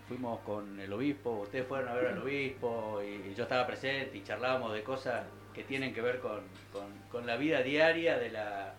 [0.09, 4.17] fuimos con el obispo, ustedes fueron a ver al obispo y, y yo estaba presente
[4.19, 6.41] y charlábamos de cosas que tienen que ver con,
[6.73, 8.75] con- con la vida diaria de la,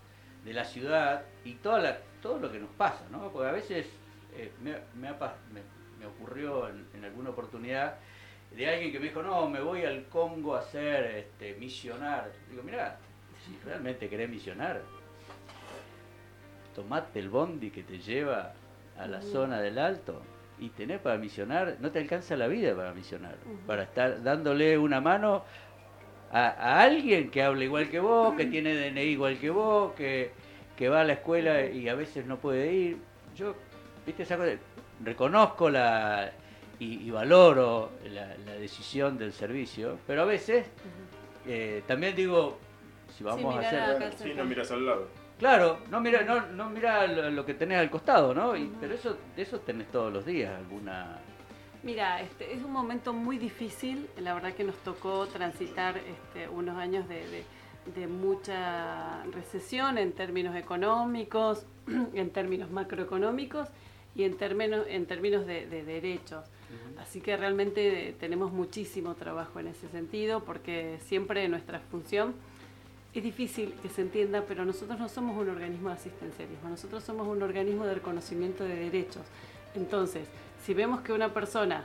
[0.46, 3.30] de la ciudad y toda la, todo lo que nos pasa, ¿no?
[3.32, 3.88] Porque a veces
[4.36, 7.96] eh, me, me me- ocurrió en, en alguna oportunidad
[8.56, 12.32] de alguien que me dijo, no, me voy al Congo a ser este, misionar.
[12.50, 12.98] Digo, mira,
[13.46, 14.82] si realmente querés misionar,
[16.76, 18.54] tomate el bondi que te lleva
[18.98, 20.22] a la zona del alto
[20.60, 25.00] y tenés para misionar, no te alcanza la vida para misionar, para estar dándole una
[25.02, 25.44] mano
[26.32, 30.32] a, a alguien que habla igual que vos, que tiene DNI igual que vos, que,
[30.76, 32.98] que va a la escuela y a veces no puede ir.
[33.36, 33.56] Yo,
[34.06, 34.52] viste, esa cosa,
[35.04, 36.32] reconozco la
[36.80, 40.66] y, y valoro la, la decisión del servicio, pero a veces
[41.48, 42.58] eh, también digo,
[43.16, 43.80] si vamos a hacer...
[43.80, 45.08] al Sí, no miras al lado.
[45.40, 48.56] Claro, no mira, no, no mira lo, que tenés al costado, ¿no?
[48.56, 51.20] Y- pero eso, eso tenés todos los días alguna.
[51.84, 54.08] Mira, este, es un momento muy difícil.
[54.20, 57.44] La verdad que nos tocó transitar este, unos años de, de-
[57.96, 61.66] de mucha recesión en términos económicos,
[62.14, 63.70] en términos macroeconómicos
[64.16, 66.46] y en términos, en términos de, de derechos.
[67.00, 72.34] Así que realmente tenemos muchísimo trabajo en ese sentido porque siempre nuestra función
[73.18, 77.28] es difícil que se entienda, pero nosotros no somos un organismo de asistencialismo, nosotros somos
[77.28, 79.24] un organismo de reconocimiento de derechos.
[79.76, 80.28] Entonces,
[80.64, 81.84] si vemos que una persona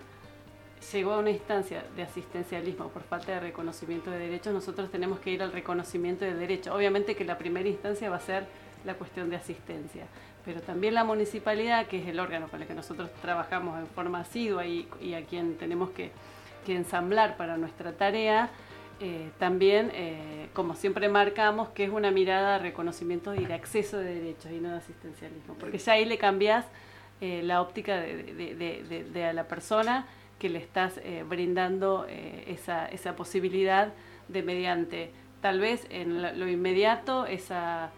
[0.92, 5.30] llegó a una instancia de asistencialismo por falta de reconocimiento de derechos, nosotros tenemos que
[5.30, 6.74] ir al reconocimiento de derechos.
[6.74, 8.46] Obviamente que la primera instancia va a ser
[8.84, 10.06] la cuestión de asistencia,
[10.44, 14.20] pero también la municipalidad, que es el órgano con el que nosotros trabajamos en forma
[14.20, 16.10] asidua y, y a quien tenemos que,
[16.66, 18.50] que ensamblar para nuestra tarea,
[19.04, 23.98] eh, también, eh, como siempre marcamos, que es una mirada de reconocimiento y de acceso
[23.98, 26.64] de derechos y no de asistencialismo, porque ya ahí le cambias
[27.20, 30.06] eh, la óptica de, a la persona
[30.38, 32.06] que le estás brindando
[32.46, 33.92] esa, esa posibilidad
[34.28, 35.10] de mediante,
[35.40, 37.90] tal vez en lo inmediato, esa,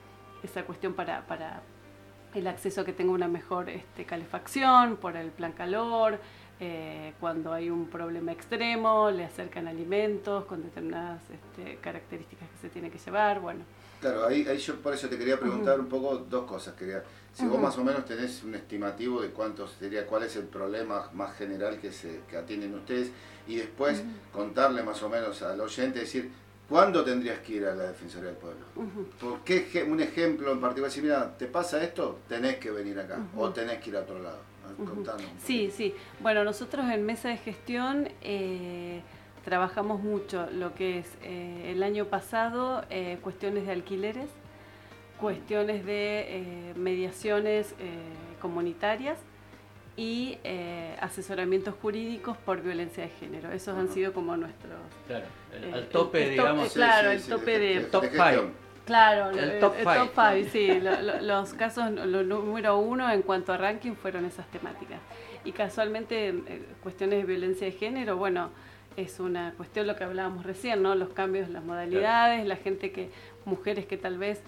[0.42, 1.60] esa cuestión para, para
[2.34, 6.18] el acceso a que tenga una mejor este, calefacción, por el plan calor,
[6.60, 12.68] eh, cuando hay un problema extremo, le acercan alimentos con determinadas este, características que se
[12.68, 13.64] tiene que llevar, bueno.
[14.00, 16.74] Claro, ahí, ahí yo por eso te quería preguntar un poco dos cosas.
[16.74, 20.44] Quería, si vos más o menos tenés un estimativo de cuánto sería, cuál es el
[20.44, 23.10] problema más general que se que atienden ustedes
[23.48, 26.30] y después contarle más o menos al oyente, decir,
[26.68, 28.66] ¿cuándo tendrías que ir a la Defensoría del Pueblo?
[28.76, 29.06] Ujú.
[29.18, 30.90] ¿Por qué eje- un ejemplo en particular?
[30.90, 32.18] Si mira, ¿te pasa esto?
[32.28, 34.38] Tenés que venir acá o tenés que ir a otro lado.
[34.76, 35.94] Contanos Sí, sí.
[36.20, 39.00] Bueno, nosotros en mesa de gestión eh,
[39.44, 44.28] trabajamos mucho lo que es eh, el año pasado eh, cuestiones de alquileres,
[45.20, 47.86] cuestiones de eh, mediaciones eh,
[48.40, 49.18] comunitarias
[49.96, 53.52] y eh, asesoramientos jurídicos por violencia de género.
[53.52, 54.72] Esos han sido como nuestros...
[55.06, 56.68] Claro, el- Eh, al tope, el- el top- digamos.
[56.68, 58.63] Sí, claro, el tope de- Top gestión.
[58.84, 59.98] Claro, El top el five.
[59.98, 60.80] top five, sí.
[60.80, 65.00] lo- lo- los casos, lo número uno en cuanto a ranking fueron esas temáticas.
[65.44, 68.50] Y casualmente, eh, cuestiones de violencia de género, bueno,
[68.96, 70.94] es una cuestión lo que hablábamos recién, ¿no?
[70.94, 73.10] Los cambios, las modalidades, la gente que,
[73.44, 74.42] mujeres que tal vez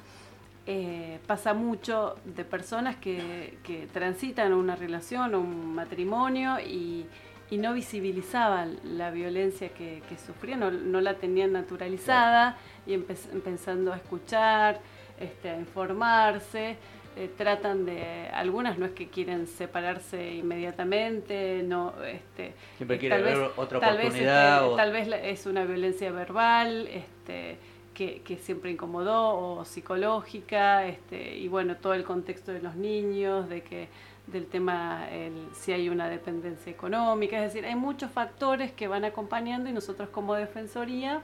[0.67, 7.07] eh, pasa mucho de personas que, que transitan una relación o un matrimonio y,
[7.51, 12.57] y no visibilizaban la violencia que, que sufrían, no, no la tenían naturalizada
[12.87, 14.81] y empe- empezando a escuchar,
[15.21, 16.77] este, a informarse.
[17.19, 23.15] eh, tratan de, algunas no es que quieren separarse inmediatamente, no, este, Siempre eh, quiere
[23.17, 24.57] tal ver vez- otra tal vez, oportunidad.
[24.57, 27.57] este, o- tal vez es una violencia verbal este,
[27.95, 33.49] que, que siempre incomodó o psicológica este, y bueno todo el contexto de los niños
[33.49, 33.89] de que
[34.27, 39.05] del tema el, si hay una dependencia económica es decir hay muchos factores que van
[39.05, 41.23] acompañando y nosotros como defensoría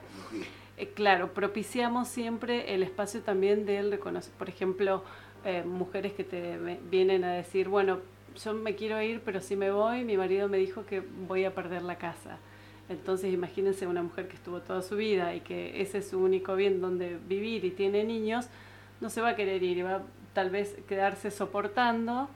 [0.76, 5.04] eh, claro, propiciamos siempre el espacio también del reconocer, por ejemplo,
[5.44, 6.58] eh, mujeres que te
[6.90, 7.98] vienen a decir, bueno,
[8.42, 11.54] yo me quiero ir, pero si me voy, mi marido me dijo que voy a
[11.54, 12.38] perder la casa.
[12.88, 16.56] Entonces imagínense una mujer que estuvo toda su vida y que ese es su único
[16.56, 18.48] bien donde vivir y tiene niños,
[19.00, 22.28] no se va a querer ir va tal vez quedarse soportando.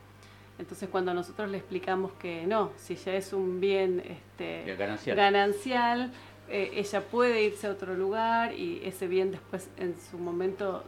[0.59, 5.17] Entonces cuando nosotros le explicamos que no, si ya es un bien este, Que ganancial.
[5.17, 6.13] ganancial,
[6.49, 10.85] eh, ella puede irse a otro lugar y ese bien después en su momento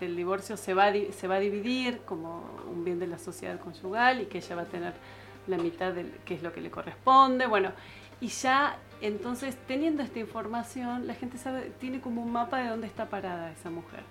[0.00, 4.22] del divorcio se va, se va a dividir como un bien de la sociedad conyugal
[4.22, 4.92] y que ella va a tener
[5.46, 7.72] la mitad de qué es lo que le corresponde, bueno,
[8.20, 12.86] y ya entonces teniendo esta información, la gente sabe, tiene como un mapa de dónde
[12.86, 14.04] está parada esa mujer.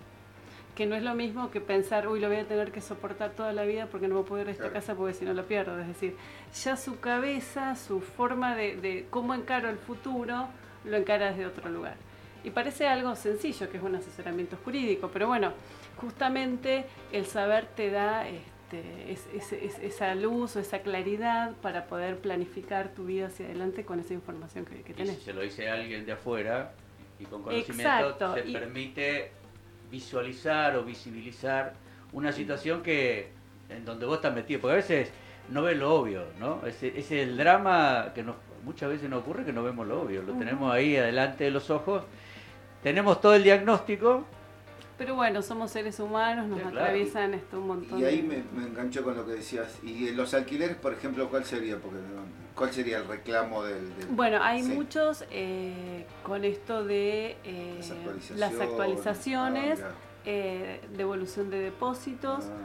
[0.75, 3.51] Que no es lo mismo que pensar, uy, lo voy a tener que soportar toda
[3.51, 4.73] la vida porque no me puedo ir de esta Claro.
[4.75, 5.77] casa porque si no lo pierdo.
[5.79, 6.15] Es decir,
[6.63, 10.47] ya su cabeza, su forma de, de cómo encaro el futuro,
[10.85, 11.95] lo encara desde otro lugar.
[12.43, 15.51] Y parece algo sencillo, que es un asesoramiento jurídico, pero bueno,
[15.97, 21.85] justamente el saber te da este, es- es- es- esa luz o esa claridad para
[21.85, 25.17] poder planificar tu vida hacia adelante con esa información que, que Y tenés.
[25.17, 26.71] si se lo dice a alguien de afuera
[27.19, 29.31] y con conocimiento, Exacto, se y- permite
[29.91, 31.73] visualizar o visibilizar
[32.13, 33.29] una situación que
[33.69, 35.09] en donde vos estás metido, porque a veces
[35.49, 36.65] no ves lo obvio, ¿no?
[36.65, 40.01] Ese, ese es el drama que nos, muchas veces nos ocurre que no vemos lo
[40.01, 42.03] obvio, lo tenemos ahí adelante de los ojos,
[42.83, 44.25] tenemos todo el diagnóstico,
[44.97, 46.79] Pero bueno, somos seres humanos, nos Sí, claro.
[46.79, 47.99] atraviesan esto un montón.
[47.99, 49.79] Y ahí de- me, me engancho con lo que decías.
[49.83, 51.77] ¿Y los alquileres, por ejemplo, cuál sería?
[51.77, 53.95] Porque, no- ¿Cuál sería el reclamo del...?
[53.97, 54.73] del- Bueno, hay Sí.
[54.73, 58.39] muchos eh, con esto de eh, Las actualizaciones.
[58.39, 59.91] las actualizaciones, Ah,
[60.25, 62.57] eh, devolución de depósitos Ah.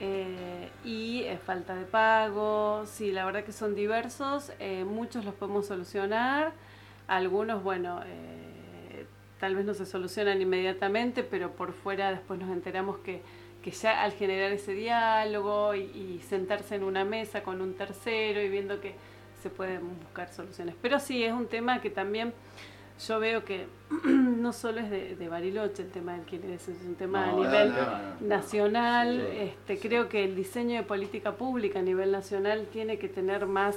[0.00, 2.84] eh, y falta de pago.
[2.86, 4.52] Sí, la verdad que son diversos,
[4.86, 6.52] muchos los podemos solucionar,
[7.08, 8.00] algunos, bueno,
[9.40, 13.22] tal vez no se solucionan inmediatamente, pero por fuera después nos enteramos que,
[13.62, 18.40] que ya al generar ese diálogo y, y sentarse en una mesa con un tercero
[18.42, 18.94] y viendo que
[19.40, 20.74] se pueden buscar soluciones.
[20.80, 22.32] Pero sí, es un tema que también
[23.06, 23.66] yo veo que
[24.04, 27.36] no solo es de, de Bariloche el tema del alquileres, es un tema No, a
[27.46, 27.86] nivel no, no,
[28.20, 28.26] no.
[28.28, 29.26] nacional.
[29.30, 29.88] Sí, este, sí.
[29.88, 33.76] Creo que el diseño de política pública a nivel nacional tiene que tener más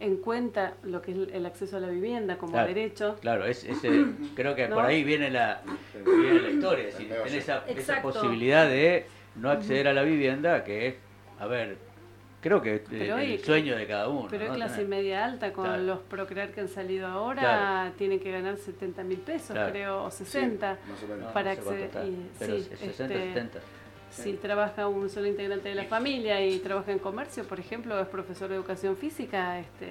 [0.00, 2.68] en cuenta lo que es el acceso a la vivienda como Claro.
[2.68, 3.16] derecho.
[3.20, 3.90] claro, es, ese,
[4.36, 4.76] creo que ¿No?
[4.76, 5.62] por ahí viene la,
[6.04, 10.86] viene la historia, es decir, esa, esa posibilidad de no acceder a la vivienda, que
[10.88, 10.94] es,
[11.40, 11.78] a ver,
[12.40, 14.28] creo que es Pero el hoy- sueño de cada uno.
[14.30, 14.56] Pero es ¿no?
[14.56, 15.82] clase Tener- media alta, con Claro.
[15.82, 17.92] los procrear que han salido ahora, Claro.
[17.98, 19.70] tienen que ganar 70 mil pesos, Claro.
[19.72, 20.76] creo, o Sí, 60.
[20.88, 21.26] más o menos.
[21.26, 23.58] No, para no sé cuánto acceder- y- pero sí, es 60, este, 70.
[24.10, 28.06] Si trabaja un solo integrante de la familia y trabaja en comercio, por ejemplo, es
[28.08, 29.90] profesor de educación física, este,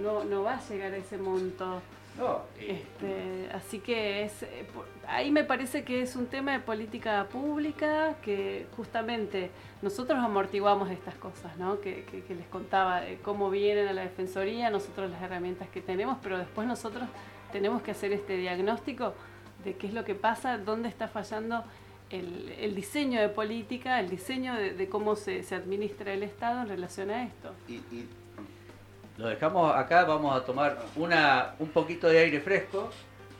[0.00, 1.82] no, no va a llegar a ese monto.
[2.18, 4.66] No, y- Este, así que es, eh,
[5.08, 9.50] ahí me parece que es un tema de política pública que justamente
[9.80, 11.80] nosotros amortiguamos estas cosas, ¿no?
[11.80, 15.80] Que, que- que les contaba de cómo vienen a la defensoría, nosotros las herramientas que
[15.80, 17.04] tenemos, pero después nosotros
[17.50, 19.14] tenemos que hacer este diagnóstico
[19.64, 21.64] de qué es lo que pasa, dónde está fallando
[22.10, 26.60] el, el diseño de política, el diseño de, de cómo se, se administra el Estado
[26.62, 27.54] en relación a esto.
[27.68, 28.08] Y, y-
[29.22, 32.90] Lo dejamos acá, vamos a tomar una, un poquito de aire fresco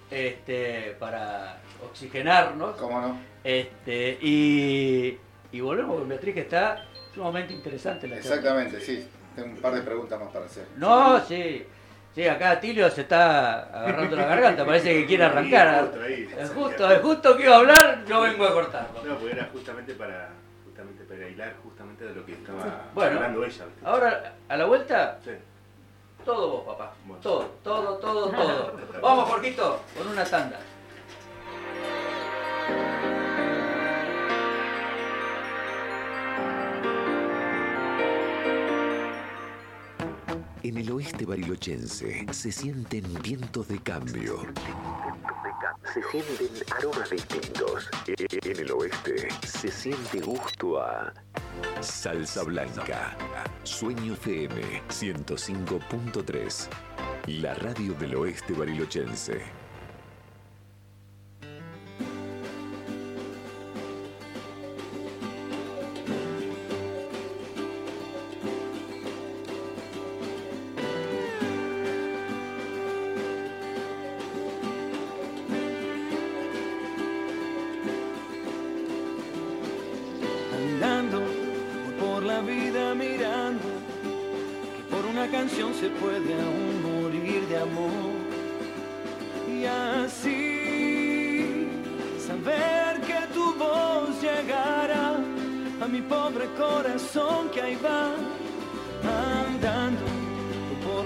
[0.09, 2.77] este, para oxigenarnos.
[2.77, 3.19] ¿Cómo no?
[3.43, 5.19] Este, y,
[5.51, 8.37] y volvemos con Beatriz, que está sumamente interesante la charla.
[8.37, 9.09] Exactamente, sí.
[9.35, 10.67] Tengo un par de preguntas más para hacer.
[10.77, 11.67] No, sí.
[12.15, 15.91] Sí, acá Tilio se está agarrando la garganta, parece que quiere arrancar.
[16.39, 19.03] Es justo, es justo que iba a hablar, yo vengo a cortarlo.
[19.05, 20.29] No, porque era justamente para,
[20.65, 23.17] justamente para hilar justamente de lo que estaba Bueno.
[23.17, 23.65] hablando ella.
[23.83, 25.31] Ahora, a la vuelta, Sí.
[26.25, 26.95] Todo vos, papá.
[27.21, 28.73] Todo, todo, todo, todo.
[29.03, 30.59] Vamos, Jorgito, con una tanda.
[40.65, 44.47] En el oeste barilochense se sienten vientos de cambio.
[45.93, 46.49] Se sienten
[46.79, 47.91] aromas distintos.
[48.07, 51.13] En el oeste se siente gusto a
[51.81, 53.17] salsa blanca.
[53.65, 56.69] Sueño FM 105.3.
[57.27, 59.62] La radio del oeste barilochense.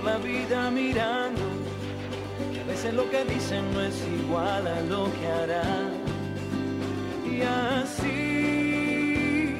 [0.06, 1.42] La vida mirando
[2.52, 5.64] que a veces lo que dicen no es igual a lo que hará
[7.28, 9.56] y así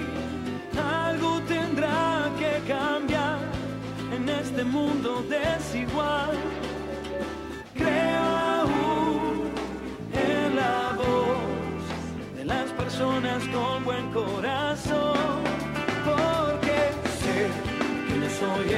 [0.79, 3.41] algo tendrá que cambiar
[4.17, 6.37] en este mundo desigual.
[7.75, 8.25] Creo
[8.61, 9.51] aún
[10.15, 11.83] en la voz
[12.37, 15.43] de las personas con buen corazón,
[16.09, 16.79] porque
[17.21, 17.51] sé
[18.07, 18.69] que no soy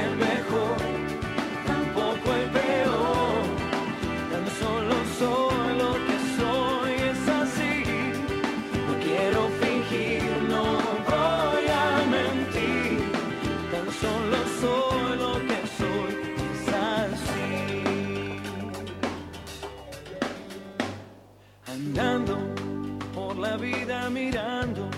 [24.09, 24.89] mirando,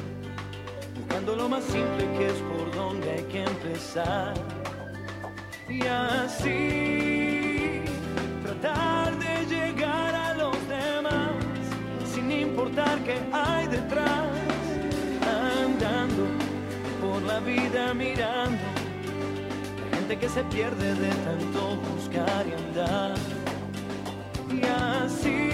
[0.96, 4.34] buscando lo más simple que es por donde hay que empezar.
[5.70, 7.82] Y así
[8.44, 11.32] tratar de llegar a los demás,
[12.14, 14.28] sin importar qué hay detrás,
[15.64, 16.26] andando
[17.02, 18.62] por la vida mirando,
[19.90, 23.16] la gente que se pierde de tanto buscar y andar.
[24.50, 25.51] Y así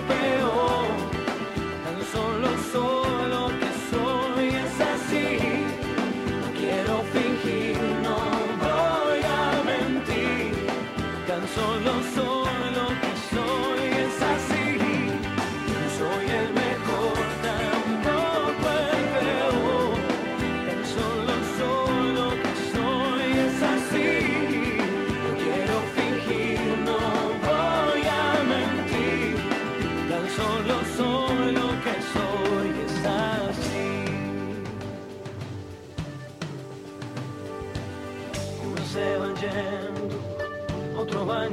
[0.00, 0.73] tampoco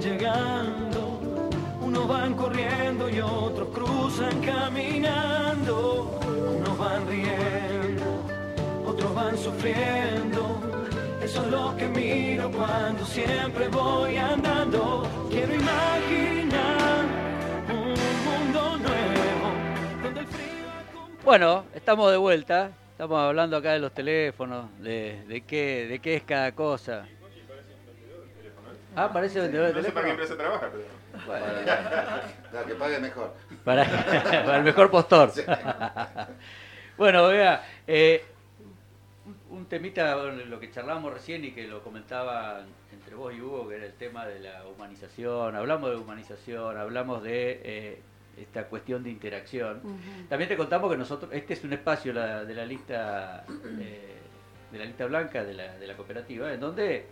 [0.01, 1.19] llegando,
[1.79, 6.19] unos van corriendo y otros cruzan caminando,
[6.57, 8.25] unos van riendo,
[8.85, 10.59] otros van sufriendo.
[11.23, 15.07] Eso es lo que miro cuando siempre voy andando.
[15.29, 17.05] Quiero imaginar
[17.69, 17.93] un
[18.25, 22.71] mundo nuevo donde el frío Bueno, estamos de vuelta.
[22.91, 27.05] Estamos hablando acá de los teléfonos, de, de qué, de qué es cada cosa.
[28.95, 30.37] Ah, parece vendedor de No sé para qué teléfono.
[30.37, 31.25] empresa trabaja, pero.
[31.25, 31.45] Bueno,
[32.53, 33.33] La que pague mejor.
[33.63, 33.85] para,
[34.45, 35.31] para el mejor postor.
[36.97, 38.23] bueno, vea, eh,
[39.25, 42.61] un, un temita, bueno, lo que charlábamos recién y que lo comentaba
[42.91, 45.55] entre vos y Hugo, que era el tema de la humanización.
[45.55, 48.01] Hablamos de humanización, hablamos de eh,
[48.37, 49.81] esta cuestión de interacción.
[50.29, 53.45] También te contamos que nosotros, este es un espacio la- de la lista
[53.79, 54.17] eh,
[54.71, 57.05] de la lista blanca de la, de la cooperativa, en donde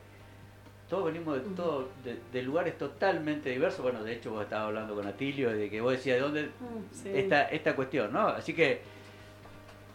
[0.89, 3.81] todos venimos de, todo, de, de lugares totalmente diversos.
[3.83, 6.93] Bueno, de hecho vos estabas hablando con Atilio de que vos decías de dónde Mm,
[6.93, 7.09] sí.
[7.13, 8.27] esta, esta cuestión, ¿no?
[8.27, 8.81] Así que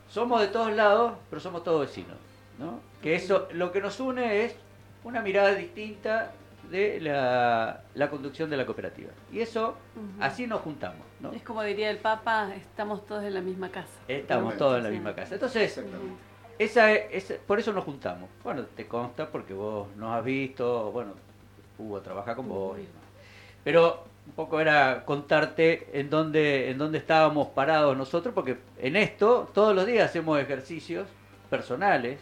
[0.09, 2.17] somos de todos lados, pero somos todos vecinos,
[2.59, 2.81] ¿no?
[3.03, 4.55] Que eso, lo que nos une es
[5.03, 6.33] una mirada distinta
[6.71, 9.11] de la, la conducción de la cooperativa.
[9.33, 9.77] Y eso,
[10.21, 11.33] así nos juntamos, ¿no?
[11.33, 13.99] Es como diría el Papa, estamos todos en la misma casa.
[14.09, 15.35] Estamos todos en la misma casa.
[15.35, 16.15] Entonces, Exactamente.
[16.59, 18.29] Esa es, esa- por eso nos juntamos.
[18.43, 21.13] Bueno, te consta porque vos nos has visto, bueno,
[21.79, 23.03] Hugo trabaja con vos y demás.
[23.65, 29.51] Pero un poco era contarte en dónde, en dónde estábamos parados nosotros, porque en esto
[29.55, 31.09] todos los días hacemos ejercicios
[31.51, 32.21] personales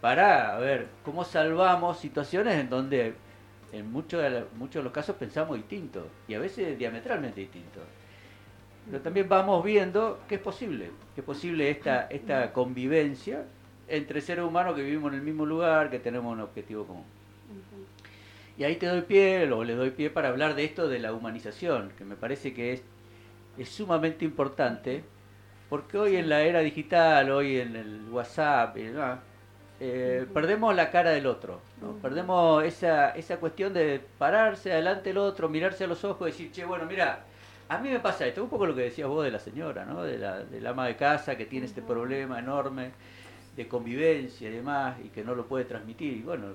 [0.00, 3.14] para ver cómo salvamos situaciones en donde
[3.72, 7.80] en muchos de, muchos de los casos pensamos distinto y a veces diametralmente distinto.
[8.86, 13.44] Pero también vamos viendo que es posible, que es posible esta, esta convivencia
[13.88, 17.04] entre seres humanos que vivimos en el mismo lugar, que tenemos un objetivo común.
[18.56, 21.12] Y ahí te doy pie, o le doy pie para hablar de esto de la
[21.12, 22.82] humanización, que me parece que es,
[23.58, 25.02] es sumamente importante,
[25.68, 29.18] porque hoy en la era digital, hoy en el WhatsApp, y demás,
[29.80, 31.60] eh, perdemos la cara del otro,
[32.02, 36.52] perdemos esa, esa cuestión de pararse adelante del otro, mirarse a los ojos y decir,
[36.52, 37.24] che, bueno, mira,
[37.70, 40.02] a mí me pasa esto, un poco lo que decías vos de la señora, ¿no?
[40.02, 42.90] de la, del ama de casa que tiene este problema enorme
[43.56, 46.46] de convivencia y demás, y que no lo puede transmitir, y bueno,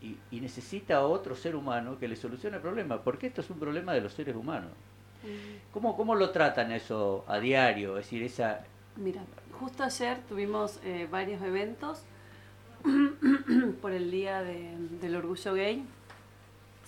[0.00, 3.50] y, y necesita a otro ser humano que le solucione el problema, porque esto es
[3.50, 4.70] un problema de los seres humanos.
[5.72, 7.98] ¿Cómo, cómo lo tratan eso a diario?
[7.98, 8.60] Es decir, esa...
[8.96, 9.20] Mira,
[9.58, 12.02] justo ayer tuvimos eh, varios eventos
[13.82, 15.84] por el Día de- del Orgullo Gay.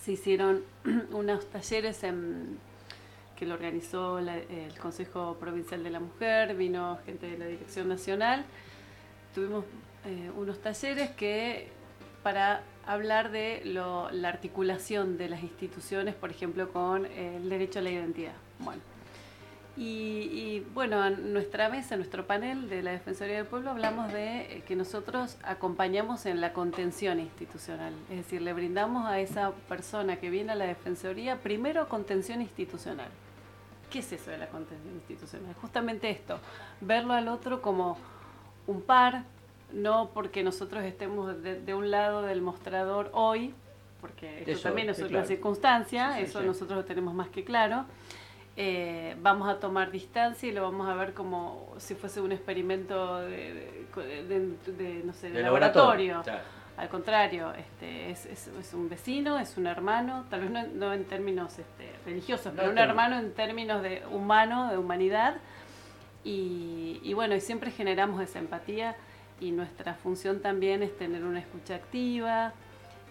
[0.00, 0.62] Se hicieron
[1.12, 2.58] unos talleres en-
[3.38, 7.88] que lo organizó la- el Consejo Provincial de la Mujer, vino gente de la Dirección
[7.88, 8.44] Nacional.
[9.34, 9.64] Tuvimos
[10.04, 11.68] eh, unos talleres que
[12.22, 17.90] para hablar de la articulación de las instituciones, por ejemplo, con el derecho a la
[17.90, 18.32] identidad.
[18.58, 18.80] Bueno,
[19.76, 19.82] y,
[20.32, 24.40] y, bueno, en nuestra mesa, en nuestro panel de la Defensoría del Pueblo, hablamos de
[24.40, 27.92] eh, que nosotros acompañamos en la contención institucional.
[28.10, 33.08] Es decir, le brindamos a esa persona que viene a la Defensoría primero contención institucional.
[33.90, 35.54] ¿Qué es eso de la contención institucional?
[35.60, 36.38] Justamente esto,
[36.80, 37.96] verlo al otro como
[38.66, 39.24] un par,
[39.72, 43.54] no porque nosotros estemos de, de un lado del mostrador hoy,
[44.00, 45.26] porque esto Eso, también es claro.
[45.26, 46.46] circunstancia, Sí, sí, eso sí.
[46.46, 47.84] nosotros lo tenemos más que claro.
[48.60, 53.20] Eh, vamos a tomar distancia y lo vamos a ver como si fuese un experimento
[53.20, 56.22] de, de- de- de, no sé, de De laboratorio.
[56.78, 60.92] Al contrario, este, es, es- es un vecino, es un hermano, tal vez no, no
[60.92, 62.90] en términos este, religiosos, No, pero un claro.
[62.90, 65.36] hermano en términos de humano, de humanidad.
[66.24, 68.96] Y, y bueno, y siempre generamos esa empatía
[69.40, 72.52] y nuestra función también es tener una escucha activa,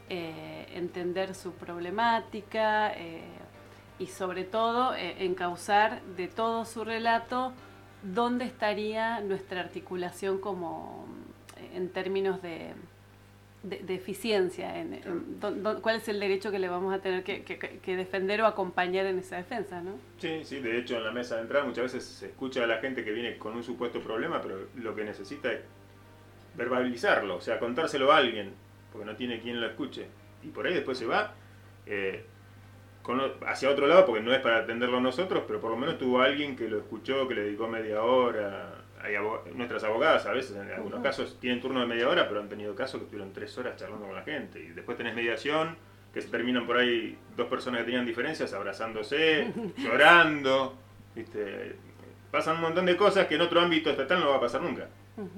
[0.09, 3.23] eh, entender su problemática eh,
[3.99, 7.53] y sobre todo eh, encauzar de todo su relato
[8.03, 11.05] dónde estaría nuestra articulación como
[11.73, 12.73] en términos de,
[13.63, 17.23] de, de eficiencia, en, en dó- cuál es el derecho que le vamos a tener
[17.23, 19.97] que, que- que defender o acompañar en esa defensa, ¿no?
[20.19, 22.77] Sí, sí, de hecho en la mesa de entrada muchas veces se escucha a la
[22.77, 25.59] gente que viene con un supuesto problema, pero lo que necesita es
[26.55, 28.51] verbalizarlo, o sea, contárselo a alguien,
[28.91, 30.07] porque no tiene quien lo escuche.
[30.43, 31.33] Y por ahí después se va
[31.85, 32.23] eh,
[33.01, 35.97] con o- hacia otro lado, porque no es para atenderlo nosotros, pero por lo menos
[35.97, 38.76] tuvo alguien que lo escuchó, que le dedicó media hora.
[39.01, 39.13] Hay
[39.53, 42.75] nuestras abogadas a veces en algunos casos tienen turno de media hora, pero han tenido
[42.75, 44.59] casos que estuvieron tres horas charlando con la gente.
[44.59, 45.75] Y después tenés mediación,
[46.13, 50.75] que se terminan por ahí dos personas que tenían diferencias abrazándose, llorando.
[51.15, 51.75] ¿viste?
[52.31, 54.87] Pasan un montón de cosas que en otro ámbito estatal no va a pasar nunca.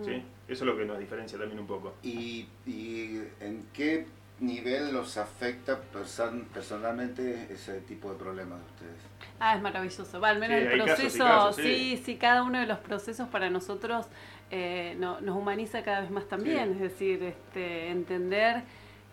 [0.03, 0.23] ¿sí?
[0.47, 1.95] Eso es lo que nos diferencia también un poco.
[2.03, 4.05] ¿Y, y en qué
[4.39, 9.01] nivel los afecta person- personalmente ese tipo de problemas de ustedes?
[9.39, 10.19] Ah, es maravilloso.
[10.19, 11.63] Va, al menos Sí, el casos proceso, casos, sí.
[11.97, 12.01] sí.
[12.05, 14.07] sí, cada uno de los procesos para nosotros
[14.51, 16.69] eh, no- nos humaniza cada vez más también.
[16.69, 16.71] Sí.
[16.75, 18.63] Es decir, este, entender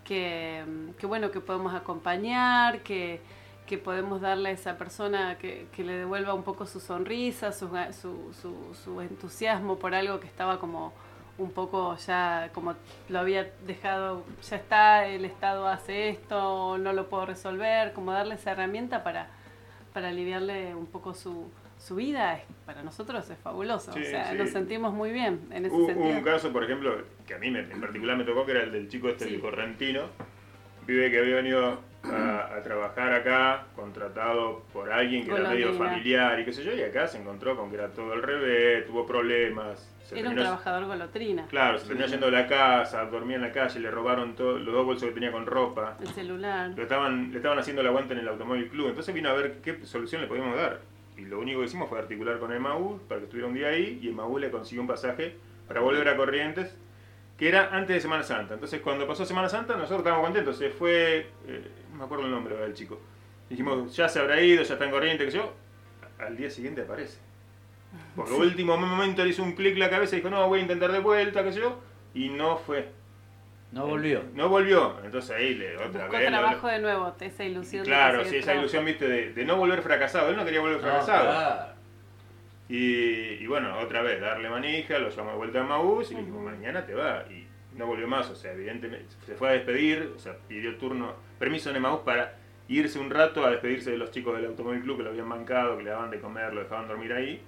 [0.05, 0.65] que,
[0.99, 3.21] que, bueno, que podemos acompañar, que,
[3.67, 7.69] que podemos darle a esa persona que, que le devuelva un poco su sonrisa, su,
[7.71, 10.93] ga- su, su, su entusiasmo por algo que estaba como
[11.39, 12.75] un poco ya como
[13.09, 18.37] lo había dejado, ya está, el Estado hace esto, no lo puedo resolver, como darle
[18.37, 19.29] esa herramienta para,
[19.93, 23.93] para aliviarle un poco su, su vida, es- para nosotros es fabuloso.
[23.93, 24.37] Sí, o sea, sí.
[24.39, 26.17] nos sentimos muy bien en ese Hubo sentido.
[26.17, 28.73] un caso, por ejemplo, que a mí me- en particular me tocó, que era el
[28.73, 29.35] del chico este, Sí.
[29.35, 30.05] el correntino,
[30.87, 31.81] vive que había venido
[32.13, 36.73] a, a trabajar acá, contratado por alguien que era medio familiar y qué sé yo,
[36.75, 39.93] y acá se encontró con que era todo al revés, tuvo problemas.
[40.05, 43.53] se Era un trabajador golotrina, Claro, se terminó yendo de la casa, dormía en la
[43.53, 45.97] calle, le robaron todo, los dos bolsos que tenía con ropa.
[46.01, 46.71] el celular.
[46.77, 48.89] Lo estaban, le estaban haciendo el aguante en el automóvil club.
[48.89, 50.81] Entonces vino a ver qué solución le podíamos dar.
[51.17, 53.69] Y lo único que hicimos fue articular con el MAU para que estuviera un día
[53.69, 55.35] ahí y el MAU le consiguió un pasaje
[55.67, 56.77] para volver a Corrientes,
[57.39, 58.53] que era antes de Semana Santa.
[58.55, 60.59] Entonces cuando pasó Semana Santa nosotros estábamos contentos.
[60.59, 63.01] Se fue, eh, me acuerdo el nombre del chico.
[63.49, 65.53] Dijimos, ya se habrá ido, ya está en Corrientes, qué sé yo.
[66.19, 67.19] Al día siguiente aparece.
[68.15, 70.63] Porque a último momento le hizo un clic la cabeza y dijo, no, voy a
[70.63, 71.81] intentar de vuelta, qué sé yo.
[72.15, 72.89] Y no fue.
[73.73, 74.23] No volvió.
[74.35, 74.97] No volvió.
[75.05, 76.31] Entonces ahí le otra Buscó vez.
[76.31, 77.85] lo- trabajo de nuevo, esa ilusión.
[77.85, 80.31] de Claro, conseguir sí, esa ilusión, viste, de, de no volver fracasado.
[80.31, 81.25] Él no quería volver No, fracasado.
[81.31, 81.77] claro.
[82.69, 82.77] Y,
[83.43, 86.39] y bueno, otra vez, darle manija, lo llamó de vuelta a Maús y le dijo,
[86.41, 87.25] mañana te va.
[87.31, 91.13] Y no volvió más, o sea, evidentemente se fue a despedir, o sea, pidió turno,
[91.39, 92.35] permiso en Emaús para
[92.69, 95.77] irse un rato a despedirse de los chicos del Automóvil Club que lo habían bancado,
[95.77, 97.41] que le daban de comer, lo dejaban dormir ahí.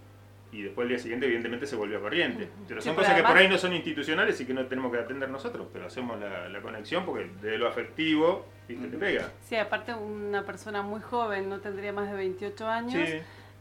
[0.51, 2.49] Y después el día siguiente, evidentemente, se volvió a corriente.
[2.67, 5.29] Pero son cosas que por ahí no son institucionales y que no tenemos que atender
[5.29, 9.31] nosotros, pero hacemos la, la conexión porque de lo afectivo, viste, te pega.
[9.47, 13.09] Sí, aparte una persona muy joven, no tendría más de 28 años.
[13.09, 13.19] Sí.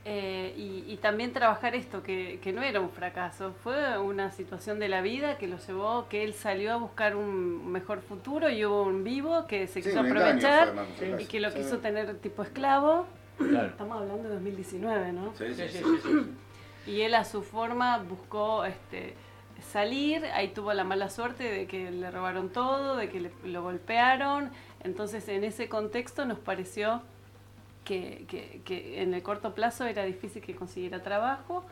[0.10, 4.80] Eh, y, y también trabajar esto, que, que no era un fracaso, fue una situación
[4.80, 8.64] de la vida que lo llevó, que él salió a buscar un mejor futuro y
[8.64, 11.58] hubo un vivo que se quiso aprovechar fue, y que lo Sí.
[11.58, 13.06] quiso tener tipo esclavo.
[13.38, 13.68] Claro.
[13.68, 15.34] Estamos hablando de 2019, ¿no?
[15.38, 15.84] Sí, Sí, sí, sí, sí.
[16.02, 16.10] sí,
[16.86, 16.92] sí.
[16.92, 19.14] Y él a su forma buscó este,
[19.74, 23.62] salir, ahí tuvo la mala suerte de que le robaron todo, de que le- lo
[23.62, 24.52] golpearon,
[24.86, 27.02] entonces en ese contexto nos pareció
[27.88, 31.66] que, que- que en el corto plazo era difícil que consiguiera trabajo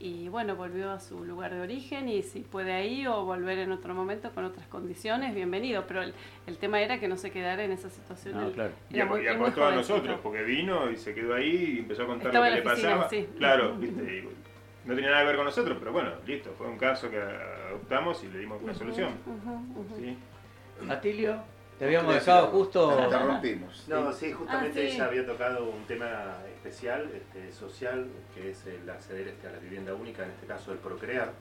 [0.00, 3.72] y bueno, volvió a su lugar de origen y si puede ahí o volver en
[3.72, 6.14] otro momento con otras condiciones, bienvenido, pero el,
[6.46, 8.40] el tema era que no se quedara en esa situación.
[8.40, 8.70] No, claro.
[8.90, 12.06] Y, muy- y apostó a nosotros, porque vino y se quedó ahí y empezó a
[12.06, 13.10] contar Estaba lo que le oficina, pasaba.
[13.10, 13.28] sí.
[13.38, 16.78] Claro, viste, y no tenía nada que ver con nosotros, pero bueno, listo, fue un
[16.78, 19.08] caso que adoptamos y le dimos una solución.
[19.26, 19.96] ujú.
[19.96, 20.16] ¿sí?
[20.88, 21.42] Atilio,
[21.78, 22.96] te habíamos dejado justo.
[22.96, 23.84] Te interrumpimos.
[23.88, 24.94] No, sí, justamente Ah, sí.
[24.96, 29.58] ella había tocado un tema especial, este, social, que es el acceder este, a la
[29.58, 31.32] vivienda única, en este caso el procrear,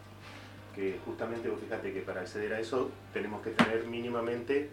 [0.76, 4.70] que justamente vos fíjate que para acceder a eso tenemos que tener mínimamente,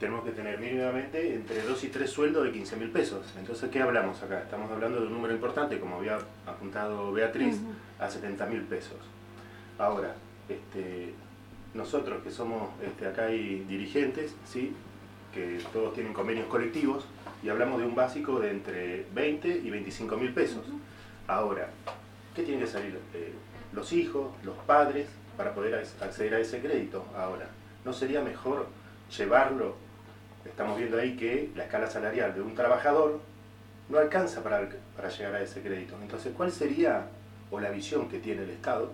[0.00, 3.24] tenemos que tener mínimamente entre 2 y 3 sueldos de 15 mil pesos.
[3.38, 4.40] Entonces, ¿qué hablamos acá?
[4.40, 7.60] Estamos hablando de un número importante, como había apuntado Beatriz,
[8.00, 8.98] a 70 mil pesos.
[9.78, 10.14] Ahora,
[10.48, 11.14] este,
[11.74, 14.72] nosotros que somos este, acá hay dirigentes, ¿sí?
[15.32, 17.04] que todos tienen convenios colectivos
[17.42, 20.64] y hablamos de un básico de entre 20 y 25 mil pesos.
[21.26, 21.68] Ahora,
[22.34, 22.98] ¿qué tienen que salir?
[23.12, 23.32] Eh,
[23.72, 27.04] los hijos, los padres, para poder acceder a ese crédito.
[27.16, 27.48] Ahora,
[27.84, 28.68] ¿no sería mejor
[29.16, 29.74] llevarlo?
[30.44, 33.20] Estamos viendo ahí que la escala salarial de un trabajador
[33.88, 35.96] no alcanza para, para llegar a ese crédito.
[36.00, 37.06] Entonces, ¿cuál sería,
[37.50, 38.92] o la visión que tiene el Estado?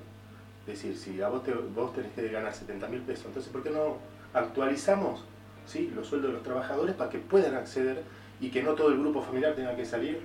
[0.70, 3.62] Es decir, si a vos, te, vos tenés que ganar 70 mil pesos, entonces, ¿por
[3.62, 3.96] qué no
[4.32, 5.24] actualizamos
[5.66, 5.92] ¿sí?
[5.94, 8.02] los sueldos de los trabajadores para que puedan acceder
[8.40, 10.20] y que no todo el grupo familiar tenga que salir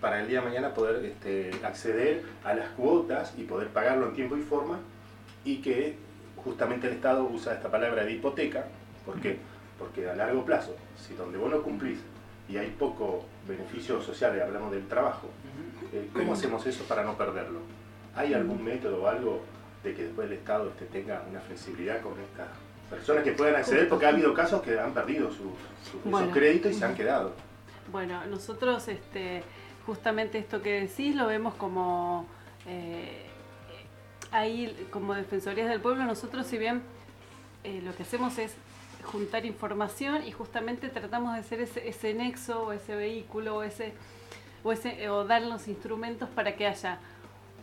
[0.00, 4.14] para el día de mañana poder este, acceder a las cuotas y poder pagarlo en
[4.14, 4.78] tiempo y forma
[5.44, 5.96] y que
[6.36, 8.66] justamente el Estado usa esta palabra de hipoteca,
[9.04, 9.38] ¿por qué?
[9.78, 11.98] Porque a largo plazo, si donde vos no cumplís
[12.48, 15.28] y hay poco beneficio social, hablamos del trabajo,
[15.92, 17.60] eh, ¿cómo hacemos eso para no perderlo?
[18.14, 19.42] ¿Hay algún método o algo
[19.82, 22.48] de que después el Estado este, tenga una flexibilidad con estas
[22.90, 23.88] personas que puedan acceder?
[23.88, 27.32] Porque ha habido casos que han perdido sus créditos y se han quedado.
[27.90, 29.42] Bueno, nosotros este,
[29.86, 32.26] justamente esto que decís lo vemos como...
[32.66, 33.24] Eh,
[34.30, 36.82] ahí como Defensorías del Pueblo nosotros si bien
[37.64, 38.54] eh, lo que hacemos es
[39.04, 43.94] juntar información y justamente tratamos de ser ese, ese nexo o ese vehículo o ese,
[44.64, 46.98] o ese o dar los instrumentos para que haya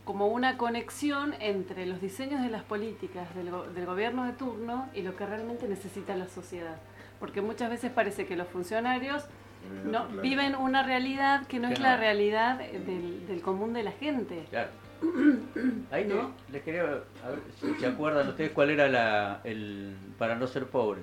[0.06, 5.02] como una conexión entre los diseños de las políticas del, del, gobierno de turno y
[5.02, 6.78] lo que realmente necesita la sociedad.
[7.20, 9.28] Porque muchas veces parece que los funcionarios
[9.84, 14.46] no, viven una realidad que no es la realidad del, del, común de la gente.
[14.50, 14.70] Claro.
[15.92, 16.32] Ahí ¿No?
[16.52, 20.68] les quería, a ver si se acuerdan ustedes cuál era la, el, para no ser
[20.68, 21.02] pobre.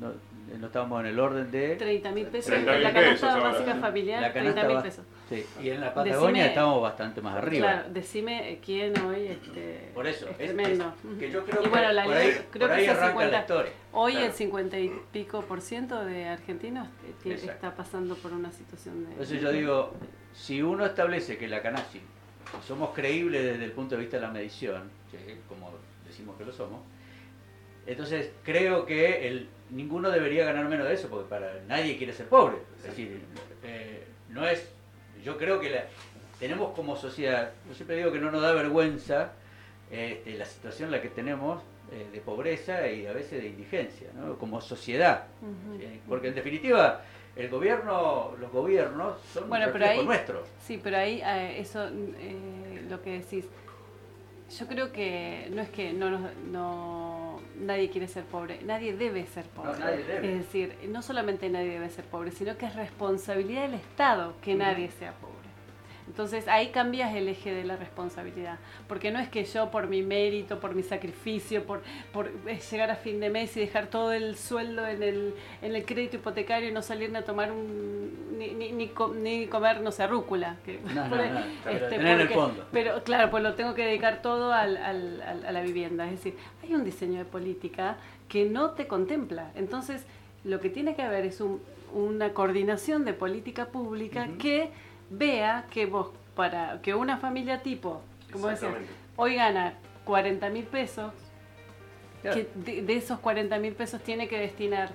[0.00, 0.12] No,
[0.58, 1.76] no estábamos en el orden de...
[1.76, 5.04] 30 mil pesos, la canasta básica familiar, 30 mil pesos.
[5.32, 7.72] Sí, y en la Patagonia estamos bastante más arriba.
[7.72, 10.94] Claro, decime quién hoy este, Por eso, es, tremendo.
[11.18, 13.30] que yo creo y bueno, que la por ahí, creo por ahí que arranca 50,
[13.30, 13.72] la historia.
[13.92, 16.88] Hoy el 50 y pico por ciento de argentinos
[17.24, 19.12] está pasando por una situación de...
[19.12, 19.94] Entonces yo digo,
[20.34, 22.00] si uno establece que la Canasi
[22.66, 24.90] somos creíbles desde el punto de vista de la medición,
[25.48, 25.70] como
[26.06, 26.80] decimos que lo somos,
[27.86, 32.26] entonces creo que el, ninguno debería ganar menos de eso, porque para nadie quiere ser
[32.26, 32.58] pobre.
[32.76, 33.20] Es decir,
[33.64, 34.68] eh, no es,
[35.24, 35.84] yo creo que la,
[36.38, 39.32] tenemos como sociedad, yo siempre digo que no nos da vergüenza
[39.90, 41.62] este, la situación en la que tenemos
[41.92, 44.36] eh, de pobreza y a veces de indigencia, ¿no?
[44.36, 45.24] como sociedad.
[46.08, 47.02] porque en definitiva,
[47.36, 50.42] el gobierno, los gobiernos son bueno, pero ahí, nuestro.
[50.66, 51.88] Sí, pero ahí eh, eso,
[52.88, 53.44] lo que decís,
[54.58, 56.10] yo creo que no es que no,
[56.50, 57.01] no
[57.60, 59.72] nadie quiere ser pobre, nadie debe ser pobre.
[60.22, 64.54] Es decir, no solamente nadie debe ser pobre, sino que es responsabilidad del Estado que
[64.54, 65.41] nadie sea pobre.
[66.06, 70.02] Entonces ahí cambias el eje de la responsabilidad, porque no es que yo por mi
[70.02, 71.82] mérito, por mi sacrificio, por,
[72.12, 75.84] por llegar a fin de mes y dejar todo el sueldo en el, en el
[75.84, 80.56] crédito hipotecario y no salirme a tomar un, ni, ni, ni, comer, no sé, rúcula.
[80.64, 82.66] Que, no, no, no, este, en el fondo.
[82.72, 86.04] Pero claro, pues lo tengo que dedicar todo al, al, a la vivienda.
[86.06, 87.96] Es decir, hay un diseño de política
[88.28, 89.50] que no te contempla.
[89.54, 90.04] Entonces,
[90.44, 91.60] lo que tiene que haber es un,
[91.92, 94.70] una coordinación de política pública que
[95.12, 98.00] vea que vos, para que una familia tipo,
[98.32, 98.70] como decía,
[99.16, 101.12] hoy gana 40 mil pesos,
[102.22, 104.90] que de, esos 40 mil pesos tiene que destinar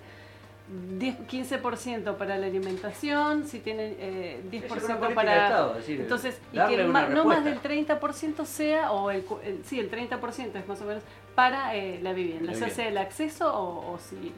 [0.97, 5.74] 10, 15% para la alimentación, si tienen eh, 10% para...
[5.88, 9.24] entonces, y que no más del 30% sea, o el,
[9.65, 11.03] sí, el 30% es más o menos
[11.36, 14.34] para eh, la vivienda, ya sea el acceso o, o si...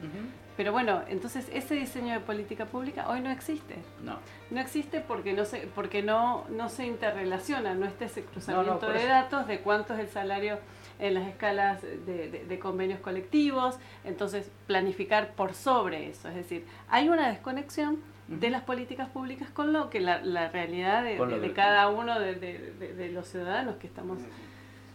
[0.56, 3.76] Pero bueno, entonces ese diseño de política pública hoy no existe.
[4.04, 4.18] No.
[4.50, 9.06] No existe porque no se, porque no, no se interrelaciona, no está ese cruzamiento de
[9.06, 10.58] datos de cuánto es el salario
[10.98, 16.28] en las escalas de, convenios colectivos, entonces planificar por sobre eso.
[16.28, 17.98] Es decir, hay una desconexión
[18.28, 23.26] de las políticas públicas con lo que la, la realidad de, cada uno de, los
[23.28, 24.18] ciudadanos que estamos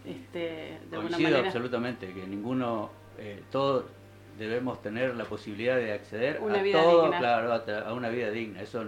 [0.06, 1.40] este, de alguna manera.
[1.40, 3.88] absolutamente, que ninguno, eh, todo
[4.38, 8.84] debemos tener la posibilidad de acceder a todo, claro, a, una vida digna, eso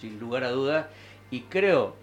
[0.00, 0.86] sin lugar a dudas,
[1.30, 1.96] y creo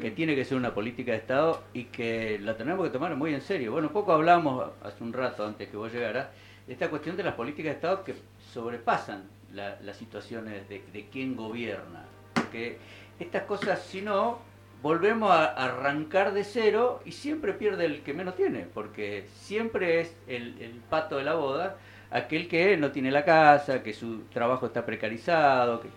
[0.00, 3.34] que tiene que ser una política de Estado y que la tenemos que tomar muy
[3.34, 3.72] en serio.
[3.72, 6.28] Bueno, poco hablamos hace un rato antes que vos llegaras,
[6.66, 8.14] de esta cuestión de las políticas de Estado que
[8.52, 12.78] sobrepasan las situaciones de, de quién gobierna, porque
[13.18, 14.38] estas cosas, si no,
[14.82, 20.16] volvemos a arrancar de cero y siempre pierde el que menos tiene, porque siempre es
[20.26, 21.76] el, el pato de la boda
[22.10, 25.80] aquel que no tiene la casa, que su trabajo está precarizado.
[25.80, 25.88] Que...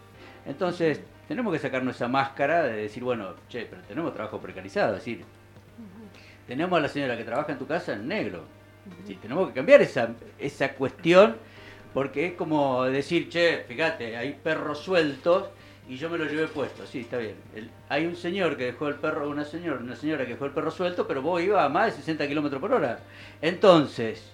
[0.46, 5.00] Entonces, tenemos que sacarnos esa máscara de decir, bueno, che, pero tenemos trabajo precarizado, es
[5.00, 5.24] decir,
[6.48, 8.44] tenemos a la señora que trabaja en tu casa en negro.
[9.22, 10.10] tenemos que cambiar esa,
[10.40, 11.38] esa cuestión
[11.94, 15.50] porque es como decir, che, fíjate, hay perros sueltos
[15.90, 16.86] y yo me lo llevé puesto.
[16.86, 17.36] Sí, está bien.
[17.54, 20.52] El- hay un señor que dejó el perro, una señora, una señora que dejó el
[20.52, 23.00] perro suelto, pero vos ibas a más de 60 kilómetros por hora.
[23.42, 24.32] Entonces,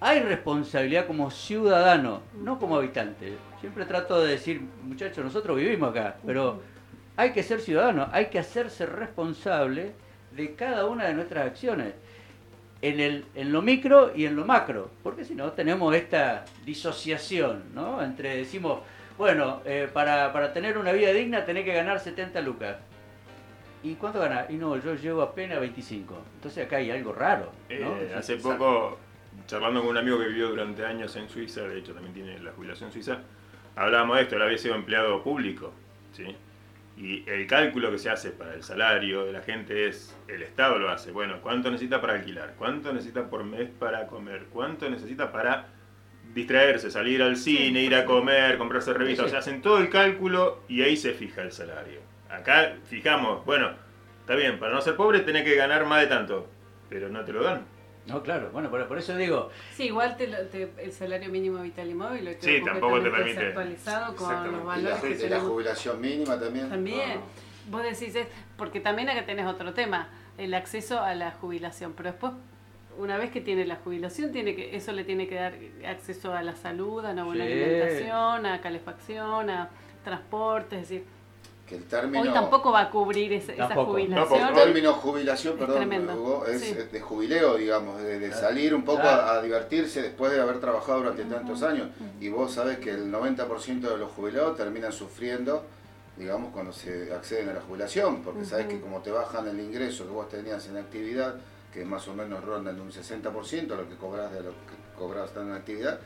[0.00, 3.36] hay responsabilidad como ciudadano, no como habitante.
[3.60, 6.60] Siempre trato de decir, muchachos, nosotros vivimos acá, pero
[7.16, 9.92] hay que ser ciudadano, hay que hacerse responsable
[10.32, 11.94] de cada una de nuestras acciones.
[12.80, 17.64] En, el, en lo micro y en lo macro, porque si no tenemos esta disociación,
[17.74, 18.00] ¿no?
[18.00, 18.78] Entre decimos,
[19.16, 22.76] bueno, eh, para, para tener una vida digna tenés que ganar 70 lucas.
[23.82, 24.48] ¿Y cuánto ganás?
[24.48, 26.14] Y no, yo llevo apenas 25.
[26.36, 27.50] Entonces acá hay algo raro.
[27.68, 27.96] ¿no?
[27.98, 28.58] Eh, hace exacto.
[28.58, 28.98] poco,
[29.48, 32.52] charlando con un amigo que vivió durante años en Suiza, de hecho también tiene la
[32.52, 33.18] jubilación suiza,
[33.74, 35.72] hablábamos de esto, él había sido empleado público,
[36.12, 36.36] ¿sí?
[36.98, 40.78] Y el cálculo que se hace para el salario de la gente es, el Estado
[40.78, 42.54] lo hace, bueno, ¿cuánto necesita para alquilar?
[42.58, 44.46] ¿Cuánto necesita por mes para comer?
[44.52, 45.68] ¿Cuánto necesita para
[46.34, 49.26] distraerse, salir al cine, ir a comer, comprarse revistas?
[49.26, 52.00] O sea, hacen todo el cálculo y ahí se fija el salario.
[52.28, 53.70] Acá fijamos, bueno,
[54.20, 56.50] está bien, para no ser pobre tenés que ganar más de tanto,
[56.90, 57.77] pero no te lo dan.
[58.08, 61.58] No, claro, bueno, por, por eso digo, Sí, igual te lo- te- el salario mínimo
[61.62, 63.46] vital y móvil lo Sí, tampoco te permite.
[63.48, 65.48] actualizado con los Y la, valores que de la tenemos.
[65.48, 66.68] jubilación mínima también.
[66.70, 71.32] También, No, vos decís, es- porque también acá tenés otro tema, el acceso a la
[71.32, 72.32] jubilación, pero después,
[72.96, 75.54] una vez que tiene la jubilación, tiene que eso le tiene que dar
[75.86, 77.52] acceso a la salud, a una buena Sí.
[77.52, 79.68] alimentación, a calefacción, a
[80.02, 81.04] transporte, es decir,
[81.68, 83.92] Que el término, hoy tampoco va a cubrir ese- esa Tampoco.
[83.92, 84.48] jubilación.
[84.48, 86.10] el término jubilación, Es perdón.
[86.18, 86.74] Hugo, es Sí.
[86.74, 89.22] de jubileo, digamos, de, de salir un poco Claro.
[89.22, 91.88] a, a divertirse después de haber trabajado durante tantos años.
[92.20, 95.62] Y vos sabés que el 90% de los jubilados terminan sufriendo,
[96.16, 100.04] digamos, cuando se acceden a la jubilación, porque sabés que como te bajan el ingreso
[100.06, 101.34] que vos tenías en actividad,
[101.72, 105.30] que más o menos ronda en un 60% lo que cobras de lo que cobras
[105.36, 106.00] en actividad,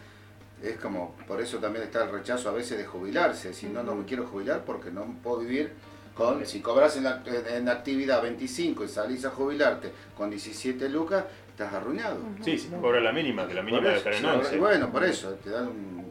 [0.63, 3.95] es como, por eso también está el rechazo a veces de jubilarse, si no, no
[3.95, 5.73] me quiero jubilar porque no puedo vivir
[6.15, 10.89] con, si cobras en, la- en- en actividad 25 y salís a jubilarte con 17
[10.89, 12.19] lucas, estás arruinado.
[12.45, 14.59] Sí, si no cobra la mínima, que la mínima debe estar en sí, 11.
[14.59, 16.02] bueno, por eso, te dan un...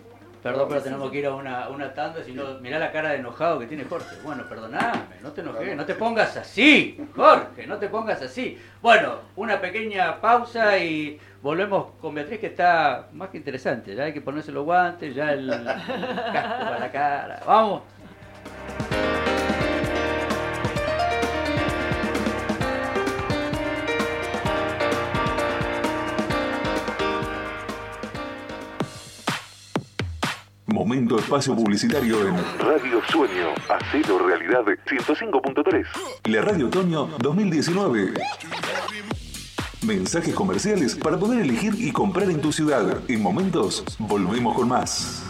[0.41, 3.17] perdón, pero tenemos que ir a una, una tanda, si no, mirá la cara de
[3.17, 4.15] enojado que tiene Jorge.
[4.23, 8.57] Bueno, perdoname, no te enojes, no te pongas así, Jorge, no te pongas así.
[8.81, 13.95] Bueno, una pequeña pausa y volvemos con Beatriz que está más que interesante.
[13.95, 17.39] Ya hay que ponerse los guantes, ya el casco para la cara.
[17.45, 17.81] Vamos.
[30.81, 35.85] Momento espacio publicitario en Radio Sueño, Hacelo Realidad 105.3.
[36.25, 38.15] La Radio Otoño 2019.
[39.85, 42.99] Mensajes comerciales para poder elegir y comprar en tu ciudad.
[43.07, 45.23] En momentos, volvemos con más.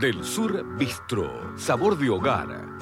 [0.00, 2.77] Del Sur Bistro, sabor de hogar.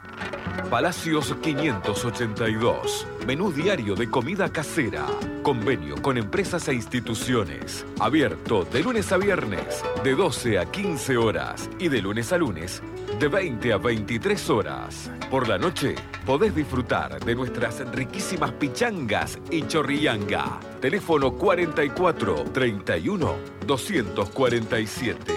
[0.71, 3.07] Palacios 582.
[3.25, 5.07] Menú diario de comida casera.
[5.43, 7.87] Convenio con empresas e instituciones.
[8.01, 11.71] Abierto de lunes a viernes, de 12 a 15 horas.
[11.79, 12.83] Y de lunes a lunes,
[13.21, 15.11] de 20 a 23 horas.
[15.31, 15.95] Por la noche,
[16.25, 20.59] podés disfrutar de nuestras riquísimas pichangas y chorrillanga.
[20.81, 23.37] Teléfono 44 31
[23.67, 25.33] 247.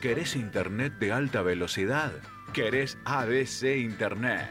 [0.01, 2.11] ¿Querés internet de alta velocidad?
[2.53, 4.47] ¿Querés ABC Internet?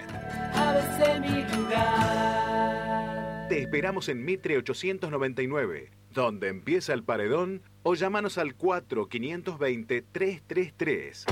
[0.55, 3.47] ABC mi lugar.
[3.49, 11.27] Te esperamos en Mitre 899, donde empieza el paredón, o llámanos al 4-520-333.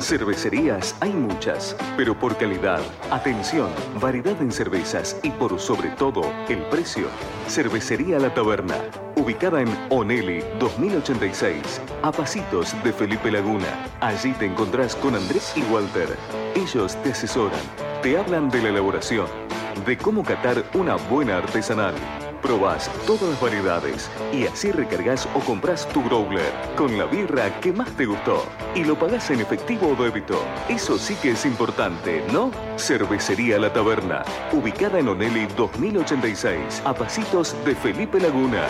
[0.00, 2.80] Cervecerías hay muchas, pero por calidad,
[3.10, 3.68] atención,
[4.00, 7.08] variedad en cervezas y por sobre todo el precio.
[7.48, 8.76] Cervecería La Taberna,
[9.16, 13.88] ubicada en Oneli 2086, a pasitos de Felipe Laguna.
[14.00, 16.08] Allí te encontrás con Andrés y Walter.
[16.54, 17.60] Ellos te asesoran,
[18.02, 19.26] te hablan de la elaboración,
[19.84, 21.94] de cómo catar una buena artesanal.
[22.42, 27.72] Probás todas las variedades y así recargas o compras tu growler con la birra que
[27.72, 30.40] más te gustó y lo pagás en efectivo o débito.
[30.68, 32.50] Eso sí que es importante, ¿no?
[32.76, 34.22] Cervecería La Taberna,
[34.52, 38.66] ubicada en Oneli 2086, a pasitos de Felipe Laguna.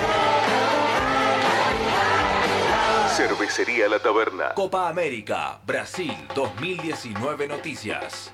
[3.15, 4.55] Cervecería La Taberna.
[4.55, 8.33] Copa América, Brasil 2019 Noticias.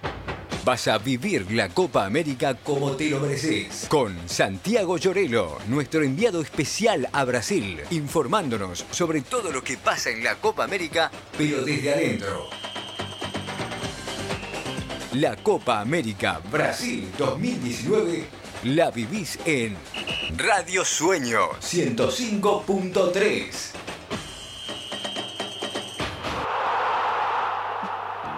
[0.64, 3.84] Vas a vivir la Copa América como te lo mereces.
[3.90, 10.24] Con Santiago Llorelo, nuestro enviado especial a Brasil, informándonos sobre todo lo que pasa en
[10.24, 12.48] la Copa América, pero desde adentro.
[15.12, 18.24] La Copa América Brasil 2019
[18.64, 19.76] la vivís en
[20.38, 23.44] Radio Sueño 105.3.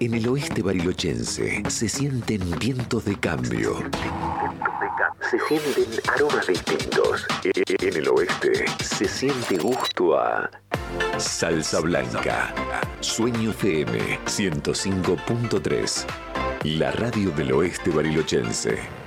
[0.00, 3.76] En el oeste barilochense se sienten vientos de cambio.
[5.30, 7.26] Se sienten aromas distintos.
[7.44, 10.50] En el oeste se siente gusto a
[11.18, 12.54] salsa blanca.
[13.00, 16.06] Sueño FM 105.3.
[16.64, 19.03] La radio del oeste barilochense.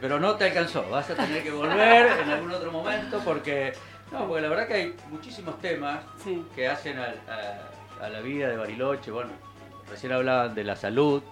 [0.00, 0.88] Pero no te alcanzó.
[0.90, 3.72] Vas a tener que volver en algún otro momento porque.
[4.12, 6.00] No, porque la verdad que hay muchísimos temas
[6.54, 7.14] que hacen a,
[8.04, 9.10] a la vida de Bariloche.
[9.10, 9.30] Bueno,
[9.88, 11.22] recién hablaban de la salud,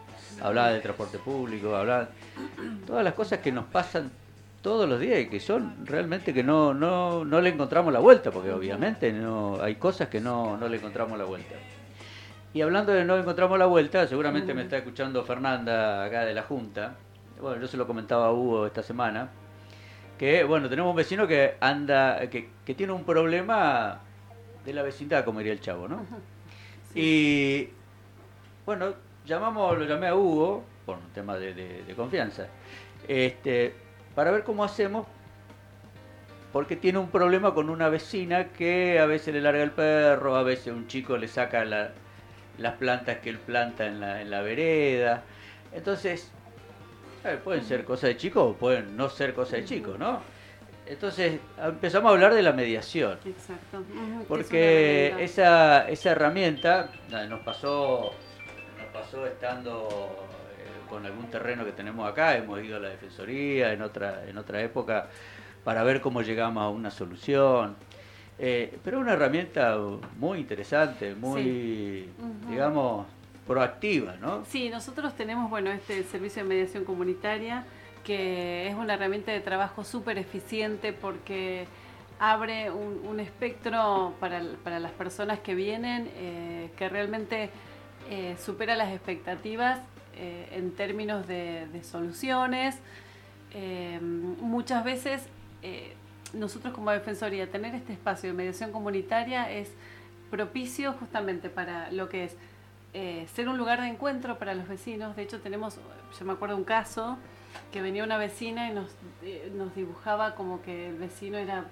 [0.41, 2.09] hablaban del transporte público, hablaban.
[2.87, 4.11] Todas las cosas que nos pasan
[4.63, 8.31] todos los días y que son realmente que no, no, no le encontramos la vuelta,
[8.31, 11.55] porque obviamente no hay cosas que no, no le encontramos la vuelta.
[12.55, 16.43] Y hablando de no encontramos la vuelta, seguramente me está escuchando Fernanda acá de la
[16.43, 16.95] Junta.
[17.41, 19.29] Bueno, yo se lo comentaba a Hugo esta semana.
[20.19, 24.01] Que bueno, tenemos un vecino que anda, que, que tiene un problema
[24.65, 26.05] de la vecindad, como diría el chavo, ¿no?
[26.95, 27.69] Y
[28.67, 32.47] bueno, llamamos, lo llamé a Hugo, por un tema de, de- de confianza,
[33.07, 33.75] este,
[34.17, 35.07] para ver cómo hacemos,
[36.53, 40.43] porque tiene un problema con una vecina que a veces le larga el perro, a
[40.43, 41.93] veces un chico le saca la-
[42.59, 45.23] las plantas que él planta en la, en la vereda.
[45.73, 46.33] Entonces,
[47.25, 50.21] eh, pueden ser cosas de chico o pueden no ser cosas de chico, ¿no?
[50.87, 53.19] Entonces empezamos a hablar de la mediación.
[53.25, 53.83] Exacto.
[54.27, 56.91] Porque esa, esa herramienta
[57.29, 58.13] nos pasó,
[58.79, 59.89] nos pasó estando
[60.59, 64.39] eh, con algún terreno que tenemos acá, hemos ido a la defensoría en otra, en
[64.39, 65.09] otra época
[65.63, 67.77] para ver cómo llegamos a una solución.
[68.39, 69.77] Eh, pero es una herramienta
[70.17, 72.09] muy interesante, muy, Sí.
[72.49, 73.07] Digamos,
[73.49, 74.45] proactiva, ¿no?
[74.45, 77.65] Sí, nosotros tenemos, bueno, este servicio de mediación comunitaria,
[78.05, 81.67] que es una herramienta de trabajo súper eficiente porque
[82.21, 87.51] abre un, espectro para, para las personas que vienen eh, que realmente
[88.11, 89.81] eh, supera las expectativas
[90.17, 92.77] eh, en términos de, de soluciones.
[94.41, 95.27] Muchas veces
[96.35, 99.71] nosotros como Defensoría tener este espacio de mediación comunitaria es
[100.31, 102.37] propicio justamente para lo que es
[102.95, 105.15] eh, ser un lugar de encuentro para los vecinos.
[105.17, 105.79] De hecho tenemos,
[106.19, 107.19] yo me acuerdo un caso
[107.73, 108.91] que venía una vecina y nos,
[109.23, 111.65] eh, nos dibujaba como que el vecino era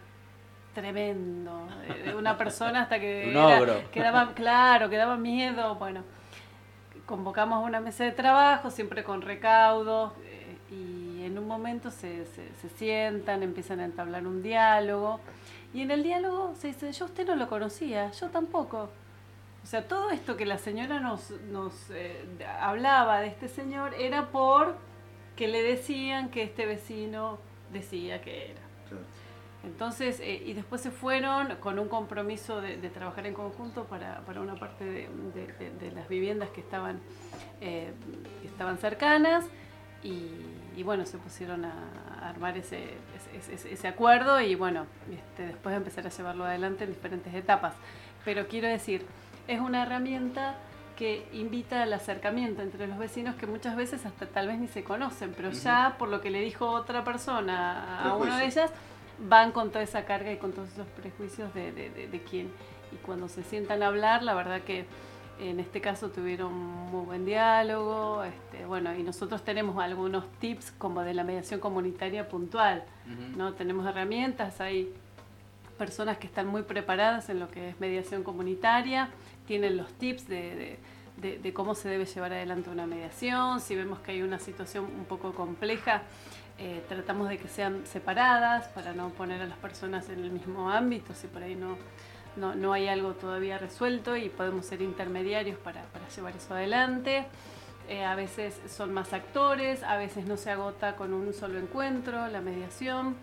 [0.74, 3.90] tremendo, eh, una persona hasta que Un era- ogro.
[3.90, 6.02] que daba, claro, que daba miedo, bueno
[7.06, 12.52] convocamos una mesa de trabajo, siempre con recaudos, eh, y en un momento se, se,
[12.60, 15.20] se sientan, empiezan a entablar un diálogo
[15.72, 18.90] y en el diálogo se dice, yo usted no lo conocía, yo tampoco.
[19.66, 22.24] O sea, todo esto que la señora nos, nos eh,
[22.60, 24.76] hablaba de este señor era por
[25.34, 27.40] que le decían que este vecino
[27.72, 28.60] decía que era.
[28.88, 29.02] Claro.
[29.64, 34.20] Entonces, eh, y después se fueron con un compromiso de, de trabajar en conjunto para,
[34.20, 37.00] para una parte de, de- de- de las viviendas que estaban,
[37.60, 37.90] eh,
[38.42, 39.46] que estaban cercanas
[40.04, 40.28] y,
[40.76, 41.72] y bueno, se pusieron a
[42.22, 42.84] armar ese,
[43.36, 47.74] ese, ese- ese acuerdo y bueno, este, después empezar a llevarlo adelante en diferentes etapas.
[48.24, 49.04] Pero quiero decir,
[49.48, 50.56] es una herramienta
[50.96, 54.82] que invita al acercamiento entre los vecinos que muchas veces hasta tal vez ni se
[54.82, 58.70] conocen, pero ya por lo que le dijo otra persona a una de ellas,
[59.28, 62.50] van con toda esa carga y con todos esos prejuicios de, de, de, de quién.
[62.92, 64.86] Y cuando se sientan a hablar, la verdad que
[65.38, 71.02] en este caso tuvieron muy buen diálogo, este, bueno, y nosotros tenemos algunos tips como
[71.02, 72.84] de la mediación comunitaria puntual,
[73.36, 73.52] ¿no?
[73.52, 74.90] Tenemos herramientas, hay
[75.76, 79.10] personas que están muy preparadas en lo que es mediación comunitaria,
[79.46, 80.78] tienen los tips de,
[81.54, 85.32] cómo se debe llevar adelante una mediación, si vemos que hay una situación un poco
[85.32, 86.02] compleja,
[86.58, 90.70] eh, tratamos de que sean separadas para no poner a las personas en el mismo
[90.70, 91.76] ámbito, si por ahí no,
[92.36, 97.26] no, no hay algo todavía resuelto y podemos ser intermediarios para, para llevar eso adelante.
[97.88, 102.26] Eh, a veces son más actores, a veces no se agota con un solo encuentro,
[102.26, 103.14] la mediación.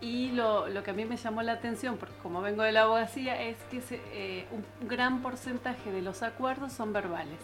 [0.00, 2.82] Y lo, lo que a mí me llamó la atención, porque como vengo de la
[2.82, 7.40] abogacía, es que se- eh, un gran porcentaje de los acuerdos son verbales.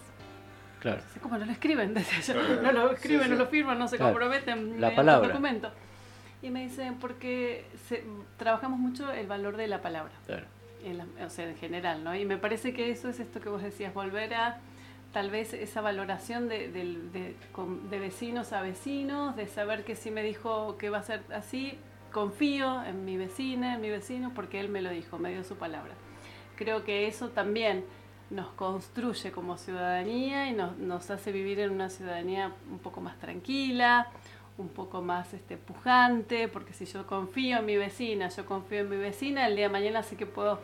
[0.81, 1.01] Claro.
[1.11, 1.95] Así como no lo escriben.
[2.63, 3.31] No lo escriben, Sí, sí.
[3.31, 4.13] no lo firman, no se Claro.
[4.13, 5.27] comprometen La mediante palabra.
[5.27, 5.71] un documento.
[6.43, 8.05] Y me dicen, porque se-
[8.37, 10.45] trabajamos mucho el valor de la palabra Claro.
[10.85, 12.15] en la- o sea, en general, ¿no?
[12.15, 14.59] Y me parece que eso es esto que vos decías, volver a
[15.13, 19.97] tal vez esa valoración de, del- de- con- de vecinos a vecinos, de saber que
[19.97, 21.79] si me dijo que va a ser así,
[22.15, 25.57] confío en mi vecina, en mi vecino, porque él me lo dijo, me dio su
[25.57, 25.93] palabra.
[26.57, 27.85] Creo que eso también
[28.31, 34.09] nos construye como ciudadanía y nos, hace vivir en una ciudadanía un poco más tranquila,
[34.57, 38.91] un poco más este, pujante, porque si yo confío en mi vecina, yo confío en
[38.91, 40.61] mi vecina, el día de mañana sé que puedo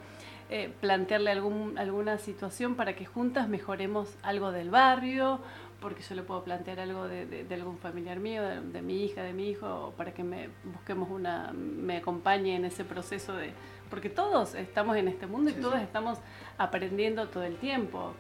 [0.51, 5.41] eh, plantearle algún, alguna situación para que juntas mejoremos algo del barrio,
[5.81, 9.05] porque yo le puedo plantear algo de, de- de algún familiar mío, de, de mi
[9.05, 13.53] hija, de mi hijo, para que me busquemos una, me acompañe en ese proceso de,
[13.89, 15.63] porque todos estamos en este mundo y Sí, sí.
[15.63, 16.19] todos estamos
[16.59, 18.13] aprendiendo todo el tiempo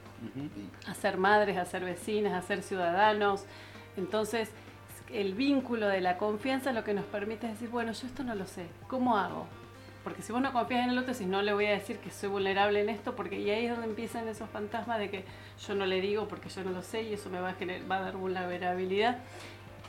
[0.87, 3.45] a ser madres, a ser vecinas, a ser ciudadanos.
[3.97, 4.51] Entonces,
[5.13, 8.35] el vínculo de la confianza lo que nos permite es decir, bueno, yo esto no
[8.35, 9.47] lo sé, ¿cómo hago?
[10.03, 12.11] Porque si vos no confías en el otro, si no le voy a decir que
[12.11, 15.25] soy vulnerable en esto, porque y ahí es donde empiezan esos fantasmas de que
[15.67, 17.91] yo no le digo porque yo no lo sé y eso me va a, gener-
[17.91, 19.19] va vulnerabilidad.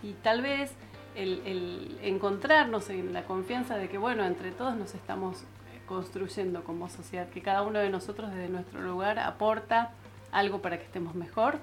[0.03, 0.73] Y tal vez
[1.15, 6.89] el, encontrarnos en la confianza de que, bueno, entre todos nos estamos eh, construyendo como
[6.89, 9.91] sociedad, que cada uno de nosotros desde nuestro lugar aporta
[10.31, 11.59] algo para que estemos mejor,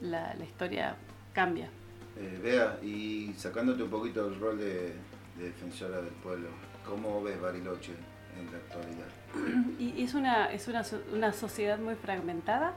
[0.00, 0.96] la, historia
[1.32, 1.68] cambia.
[2.18, 4.94] Eh, Bea, y sacándote un poquito el rol de
[5.38, 6.48] defensora del pueblo,
[6.90, 7.92] ¿cómo ves Bariloche
[8.38, 9.06] en la actualidad?
[9.78, 10.82] Y es una, es una,
[11.14, 12.72] una sociedad muy fragmentada.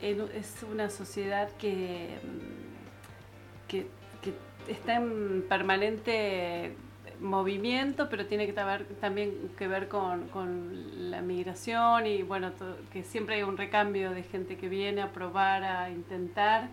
[0.00, 3.86] En- Es una sociedad que, mm, que,
[4.22, 4.34] que
[4.72, 6.74] está en permanente
[7.20, 8.52] movimiento, pero tiene que
[9.00, 12.52] también que ver con, con la migración y bueno,
[12.92, 16.68] que siempre hay un recambio de gente que viene a probar, a intentar.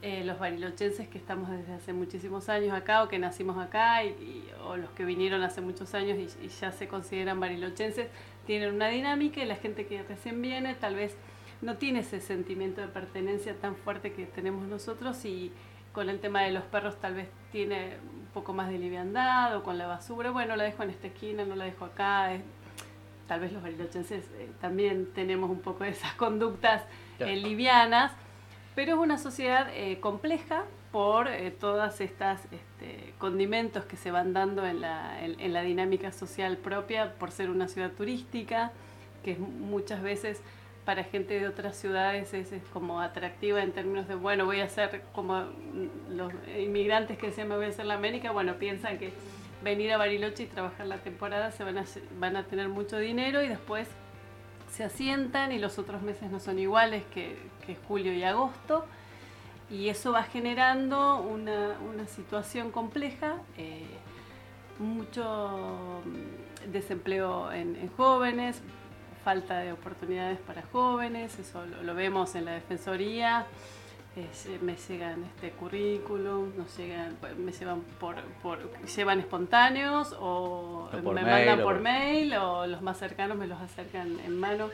[0.00, 4.08] Eh, los barilochenses que estamos desde hace muchísimos años acá o que nacimos acá y,
[4.10, 8.06] y- o los que vinieron hace muchos años y, y ya se consideran barilochenses
[8.46, 11.16] tienen una dinámica y la gente que recién viene tal vez
[11.62, 15.50] no tiene ese sentimiento de pertenencia tan fuerte que tenemos nosotros y
[15.92, 19.64] con el tema de los perros tal vez tiene un poco más de liviandad o
[19.64, 22.32] con la basura, bueno, la dejo en esta esquina, no la dejo acá.
[22.34, 22.42] es-
[23.26, 26.84] tal vez los barilochenses eh, también tenemos un poco de esas conductas
[27.18, 28.12] eh, livianas,
[28.78, 34.32] pero es una sociedad eh, compleja por eh, todas estas este, condimentos que se van
[34.32, 38.70] dando en la, dinámica social propia, por ser una ciudad turística,
[39.24, 40.40] que muchas veces
[40.84, 45.02] para gente de otras ciudades es, como atractiva en términos de, bueno, voy a hacer
[45.12, 45.46] como
[46.08, 49.12] los inmigrantes que decían me voy a hacer la América, bueno, piensan que
[49.64, 51.84] venir a Bariloche y trabajar la temporada se van a,
[52.20, 53.88] van a tener mucho dinero y después
[54.70, 57.36] se asientan y los otros meses no son iguales que,
[57.86, 58.86] julio y agosto.
[59.70, 63.84] Y eso va generando una, una situación compleja, eh,
[64.78, 68.62] mucho mm, desempleo en, en jóvenes,
[69.22, 73.46] falta de oportunidades para jóvenes, eso lo vemos en la Defensoría,
[74.16, 81.22] eh, me llegan este currículum, nos llegan, me llevan por, por llevan espontáneos o, me
[81.22, 84.70] mandan por mail o los más cercanos me los acercan en mano.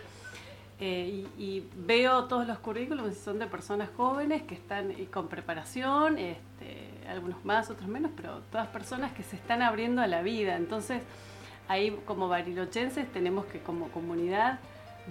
[0.80, 6.88] Eh, y, veo todos los currículums son de personas jóvenes que están con preparación, este,
[7.08, 10.56] algunos más, otros menos, pero todas personas que se están abriendo a la vida.
[10.56, 11.02] Entonces,
[11.68, 14.58] ahí como barilochenses tenemos que como comunidad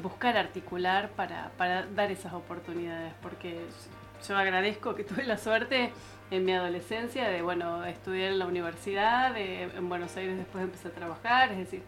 [0.01, 3.61] buscar articular para, para dar esas oportunidades, porque
[4.27, 5.91] yo agradezco que tuve la suerte
[6.31, 10.91] en mi adolescencia de, bueno, estudiar en la universidad, en Buenos Aires después empecé a
[10.91, 11.83] trabajar, es decir,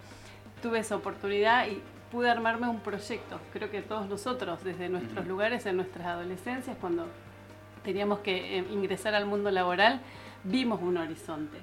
[0.62, 1.82] tuve esa oportunidad y
[2.12, 3.40] pude armarme un proyecto.
[3.52, 7.08] Creo que todos nosotros, desde nuestros lugares, en nuestras adolescencias, cuando
[7.84, 10.02] teníamos que eh, ingresar al mundo laboral,
[10.44, 11.58] vimos un horizonte.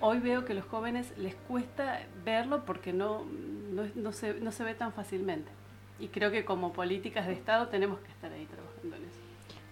[0.00, 3.24] Hoy veo que a los jóvenes les cuesta verlo porque no,
[3.94, 5.50] no, se, no se ve tan fácilmente.
[5.98, 8.69] Y creo que como políticas de Estado tenemos que estar ahí trabajando.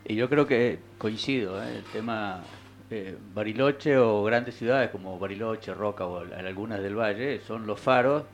[0.09, 1.76] Y yo creo que coincido, ¿eh?
[1.76, 2.43] el tema
[2.90, 8.24] eh, Bariloche o grandes ciudades como Bariloche, Roca o algunas del Valle son los faros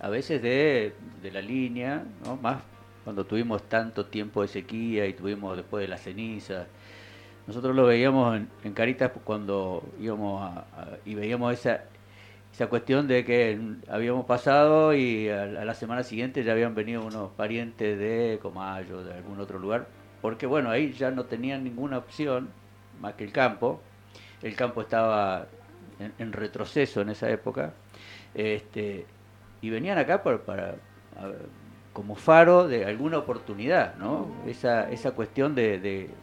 [0.00, 0.92] a veces de,
[1.22, 2.36] de la línea, ¿no?
[2.36, 2.62] más
[3.04, 6.66] cuando tuvimos tanto tiempo de sequía y tuvimos después de la ceniza.
[7.46, 10.64] Nosotros lo veíamos en, Caritas cuando íbamos a,
[11.04, 11.84] y veíamos esa,
[12.52, 13.58] esa cuestión de que
[13.88, 19.14] habíamos pasado y a, la semana siguiente ya habían venido unos parientes de Comayo, de
[19.14, 19.86] algún otro lugar,
[20.20, 22.50] porque bueno, ahí ya no tenían ninguna opción
[23.00, 23.80] más que el campo.
[24.42, 25.46] El campo estaba
[26.18, 27.72] en, retroceso en esa época.
[28.34, 29.06] Este,
[29.60, 30.74] y venían acá para,
[31.92, 34.28] como faro de alguna oportunidad, ¿no?
[34.46, 35.78] Esa, esa cuestión de,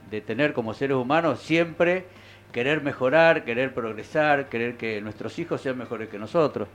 [0.10, 2.06] de, tener como seres humanos siempre
[2.52, 6.68] querer mejorar, querer progresar, querer que nuestros hijos sean mejores que nosotros.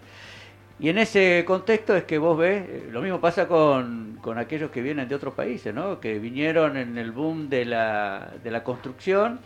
[0.78, 4.70] Y en ese contexto es que vos ves, eh, lo mismo pasa con, con aquellos
[4.70, 6.00] que vienen de otros países, ¿no?
[6.00, 9.38] que vinieron en el boom de la, de la construcción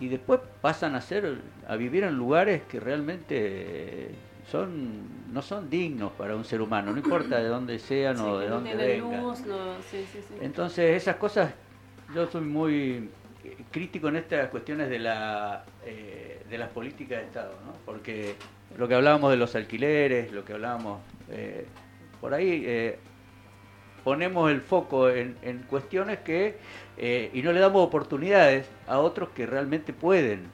[0.00, 4.10] y después pasan a ser, a vivir en lugares que realmente
[4.50, 8.48] son no son dignos para un ser humano, no importa de dónde sean o de
[8.48, 9.34] dónde vengan.
[10.40, 11.54] Entonces esas cosas,
[12.14, 13.08] yo soy muy
[13.70, 17.72] crítico en estas cuestiones de la eh, de las políticas de Estado, ¿no?
[17.86, 18.34] porque
[18.76, 21.00] lo que hablábamos de los alquileres, lo que hablábamos
[21.30, 21.66] eh,
[22.20, 22.98] por ahí eh,
[24.04, 26.56] ponemos el foco en, en cuestiones que
[27.32, 30.46] y no le damos oportunidades a otros que realmente pueden.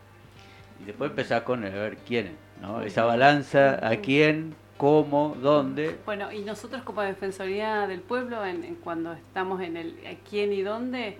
[0.80, 2.82] Y después empezar con a ver quiénes ¿no?
[2.82, 5.98] Esa balanza, a quién, cómo, dónde.
[6.06, 10.62] Bueno, y nosotros como Defensoría del Pueblo, en, cuando estamos en el a quién y
[10.62, 11.18] dónde,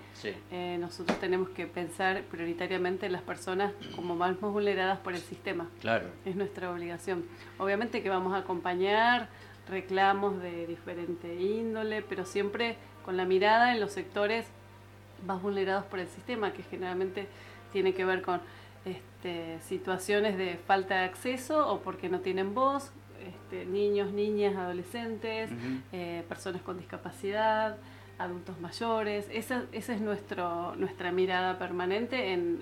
[0.51, 5.67] eh, nosotros tenemos que pensar prioritariamente en las personas como más, vulneradas por el sistema.
[5.81, 6.07] Claro.
[6.25, 7.25] Es nuestra obligación.
[7.59, 9.29] Obviamente que vamos a acompañar
[9.69, 12.75] reclamos de diferente índole, pero siempre
[13.05, 14.47] con la mirada en los sectores
[15.25, 17.27] más vulnerados por el sistema, que generalmente
[17.71, 18.41] tiene que ver con
[18.85, 22.91] este, situaciones de falta de acceso o porque no tienen voz,
[23.27, 25.49] este, niños, niñas, adolescentes,
[25.91, 27.77] eh, personas con discapacidad,
[28.17, 29.27] adultos mayores.
[29.31, 32.59] Esa, esa es nuestro, nuestra mirada permanente en,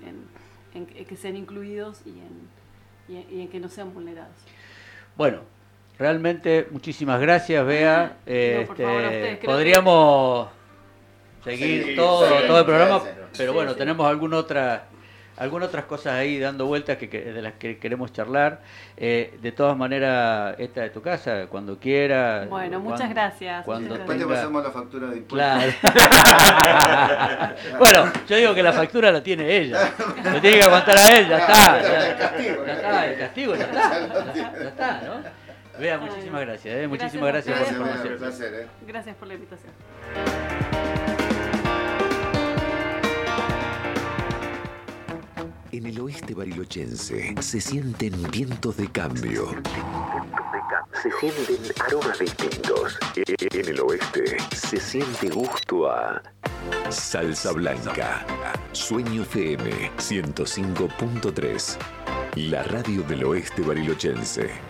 [0.72, 4.36] que sean incluidos y en, y en, que no sean vulnerados.
[5.16, 5.40] Bueno,
[5.98, 8.18] realmente muchísimas gracias, Bea.
[8.24, 10.48] este, podríamos
[11.42, 13.02] seguir todo, todo el programa,
[13.36, 14.86] pero bueno, tenemos alguna otra
[15.38, 18.60] algunas otras cosas ahí dando vueltas que, de las que queremos charlar.
[18.96, 22.46] Eh, de todas maneras, esta de tu casa, cuando quiera.
[22.48, 23.64] Bueno, muchas gracias.
[23.64, 25.38] Cuando Después te pasamos la factura de impuestos.
[25.38, 25.72] Claro.
[27.78, 29.92] bueno, yo digo que la factura la tiene ella.
[30.32, 31.82] Le tiene que aguantar a él, ya está.
[31.82, 32.66] Ya, el castigo.
[32.66, 34.58] Ya está, el castigo ya está.
[34.58, 35.48] Ya está, ¿no?
[35.78, 36.76] Vea, muchísimas gracias.
[36.76, 36.88] Eh.
[36.88, 38.54] Muchísimas gracias, por la información.
[38.54, 38.66] Eh.
[38.86, 39.72] Gracias por la invitación.
[45.88, 49.48] El oeste barilochense se sienten vientos de cambio.
[51.02, 52.98] Se sienten aromas distintos.
[53.16, 56.22] En el oeste se siente gusto a
[56.90, 58.26] Salsa Blanca.
[58.72, 61.76] Sueño FM 105.3.
[62.36, 64.67] La radio del oeste barilochense.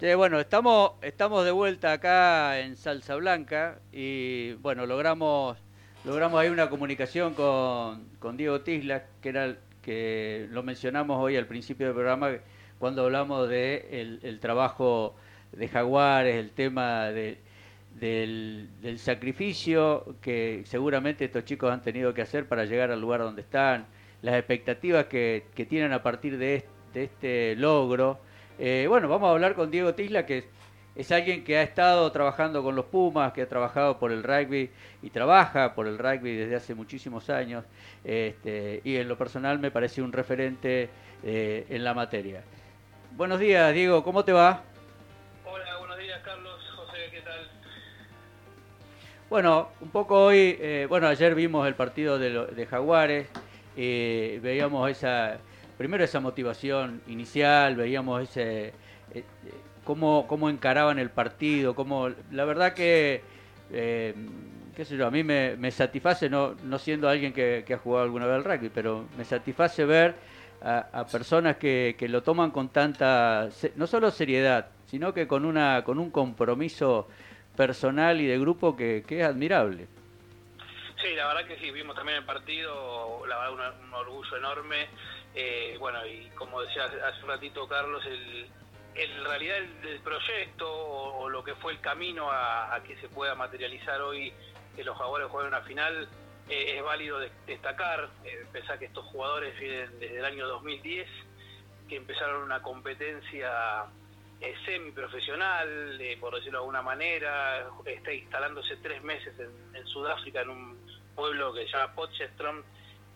[0.00, 5.58] Bueno, estamos, estamos de vuelta acá en Salsa Blanca y bueno, logramos,
[6.06, 11.36] logramos ahí una comunicación con, con Diego Tisla, que era el- que lo mencionamos hoy
[11.36, 12.30] al principio del programa
[12.78, 15.16] cuando hablamos de el, trabajo
[15.52, 17.38] de Jaguares, el tema de-
[17.98, 23.20] del, del sacrificio que seguramente estos chicos han tenido que hacer para llegar al lugar
[23.20, 23.86] donde están,
[24.22, 26.64] las expectativas que, que tienen a partir de
[26.94, 28.18] de este logro.
[28.62, 30.44] Eh, bueno, vamos a hablar con Diego Tisla, que es,
[30.94, 34.70] es alguien que ha estado trabajando con los Pumas, que ha trabajado por el rugby
[35.00, 37.64] y trabaja por el rugby desde hace muchísimos años.
[38.04, 40.90] Este, y en lo personal me parece un referente
[41.24, 42.42] eh, en la materia.
[43.12, 44.62] Buenos días, Diego, ¿cómo te va?
[45.46, 47.48] Hola, buenos días Carlos, José, ¿qué tal?
[49.30, 53.26] Bueno, un poco hoy, eh, bueno, ayer vimos el partido de, lo- de Jaguares,
[53.74, 55.38] veíamos esa,
[55.80, 58.74] primero esa motivación inicial, veíamos ese, eh,
[59.14, 59.24] eh,
[59.82, 63.22] cómo, cómo encaraban el partido, cómo, la verdad que,
[63.72, 64.14] eh,
[64.76, 68.04] qué sé yo, a mí me, me satisface, no, no siendo alguien que, ha jugado
[68.04, 70.16] alguna vez al rugby, pero me satisface ver
[70.60, 75.82] a, personas que, que lo toman con tanta, no solo seriedad, sino que con, una,
[75.82, 77.08] con un compromiso
[77.56, 79.88] personal y de grupo que, que es admirable.
[81.02, 84.88] Sí, la verdad que sí, vimos también el partido, la verdad una- un orgullo enorme.
[85.34, 88.48] Eh, bueno, y como decía hace un ratito Carlos, el,
[88.94, 93.08] en realidad el, el proyecto o, lo que fue el camino a, a que se
[93.08, 94.32] pueda materializar hoy
[94.74, 96.08] que los jugadores jueguen una final,
[96.48, 101.08] eh, es válido de- destacar, eh, pensar que estos jugadores vienen desde el año 2010,
[101.88, 103.84] que empezaron una competencia
[104.40, 110.40] eh, semiprofesional, eh, por decirlo de alguna manera, está instalándose tres meses en, en Sudáfrica,
[110.42, 112.62] en un pueblo que se llama Potchefstroom,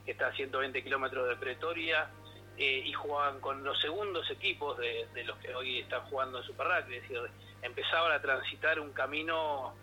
[0.04, 2.08] que está a 120 kilómetros de Pretoria,
[2.56, 6.44] eh, y jugaban con los segundos equipos de, de los que hoy están jugando en
[6.44, 7.18] Super Rugby, es decir,
[7.62, 9.74] empezaban a transitar un camino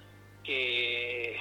[0.42, 1.38] que,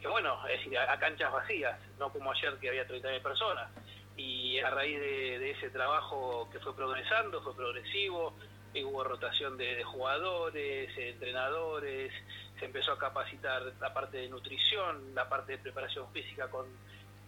[0.00, 3.70] que bueno, es decir, a, canchas vacías, no como ayer que había 30.000 personas.
[4.16, 8.34] Y a raíz de, ese trabajo que fue progresando, fue progresivo,
[8.74, 12.12] hubo rotación de, jugadores, entrenadores,
[12.58, 16.66] se empezó a capacitar la parte de nutrición, la parte de preparación física con,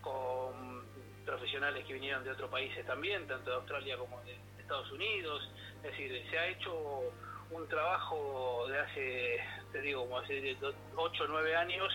[0.00, 0.86] con
[1.24, 5.50] profesionales que vinieron de otros países también, tanto de Australia como de Estados Unidos.
[5.76, 7.02] Es decir, se ha hecho
[7.50, 9.40] un trabajo de hace,
[9.72, 10.56] te digo, como hace
[10.96, 11.92] 8 o 9 años,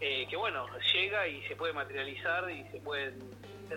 [0.00, 3.18] eh, que bueno, llega y se puede materializar y se pueden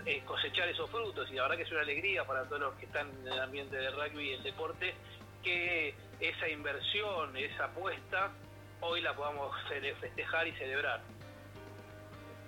[0.06, 1.30] eh, cosechar esos frutos.
[1.30, 3.76] Y la verdad que es una alegría para todos los que están en el ambiente
[3.76, 4.94] del rugby y el deporte,
[5.44, 8.32] que esa inversión, esa apuesta,
[8.80, 9.56] hoy la podamos
[10.00, 11.02] festejar y celebrar.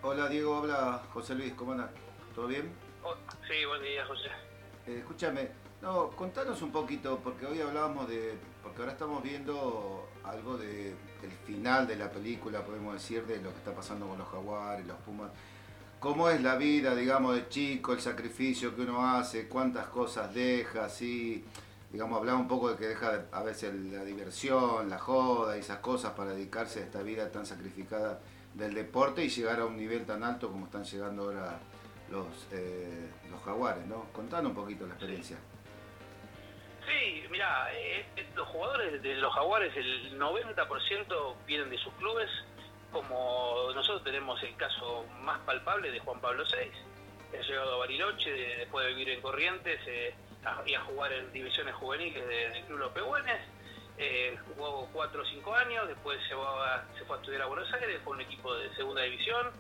[0.08, 1.90] Hola Diego, habla José Luis, ¿cómo andas?
[2.36, 2.72] ¿Todo bien?
[3.04, 3.16] Oh,
[3.48, 4.28] sí, buen día, José.
[4.86, 5.50] Eh, escúchame,
[5.82, 10.90] no, contanos un poquito, porque hoy hablábamos de, porque ahora estamos viendo algo de
[11.24, 14.86] el final de la película, podemos decir, de lo que está pasando con los jaguares,
[14.86, 15.32] los pumas.
[16.00, 20.86] ¿Cómo es la vida, digamos, de chico, el sacrificio que uno hace, cuántas cosas deja,
[20.86, 21.44] así,
[21.92, 25.80] digamos, hablaba un poco de que deja a veces la diversión, la joda y esas
[25.80, 28.20] cosas para dedicarse a esta vida tan sacrificada
[28.56, 31.60] del deporte y llegar a un nivel tan alto como están llegando ahora
[32.10, 34.06] los, eh, los jaguares, ¿no?
[34.14, 35.38] Contanos un poquito la experiencia.
[36.88, 37.68] Sí, mira,
[38.36, 42.30] los jugadores de los Jaguares, el 90% vienen de sus clubes,
[42.92, 46.70] como nosotros tenemos el caso más palpable de Juan Pablo VI,
[47.32, 50.14] que ha llegado a Bariloche de- después de vivir en Corrientes eh,
[50.46, 53.42] a- y a jugar en divisiones juveniles de- del Club Los.
[53.98, 58.14] Eh, jugó 4 o 5 años, después se, fue a estudiar a Buenos Aires, fue
[58.14, 59.52] un equipo de segunda división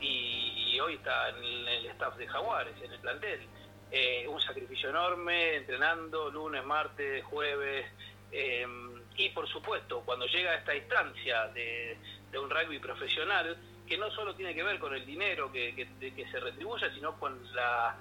[0.00, 1.36] y, hoy está en
[1.68, 3.46] el, staff de Jaguares, en el plantel.
[3.90, 7.86] Eh, un sacrificio enorme, entrenando lunes, martes, jueves.
[8.30, 8.66] eh,
[9.16, 11.98] y por supuesto, cuando llega a esta instancia de,
[12.38, 16.26] un rugby profesional, que no solo tiene que ver con el dinero que, que- que
[16.30, 17.94] se retribuya, sino con la,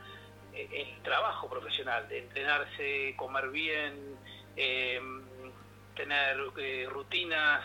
[0.54, 4.16] eh, el trabajo profesional, de entrenarse, comer bien,
[4.56, 5.02] eh,
[5.96, 7.64] tener eh, rutinas,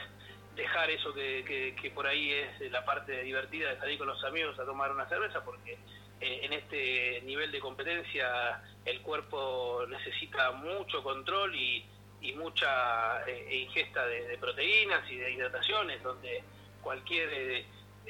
[0.55, 4.23] dejar eso que, que- que por ahí es la parte divertida de salir con los
[4.25, 5.73] amigos a tomar una cerveza, porque
[6.21, 11.85] eh, en este nivel de competencia el cuerpo necesita mucho control y,
[12.21, 16.43] y mucha eh, ingesta de, de proteínas y de hidrataciones, donde
[16.81, 17.67] cualquier eh,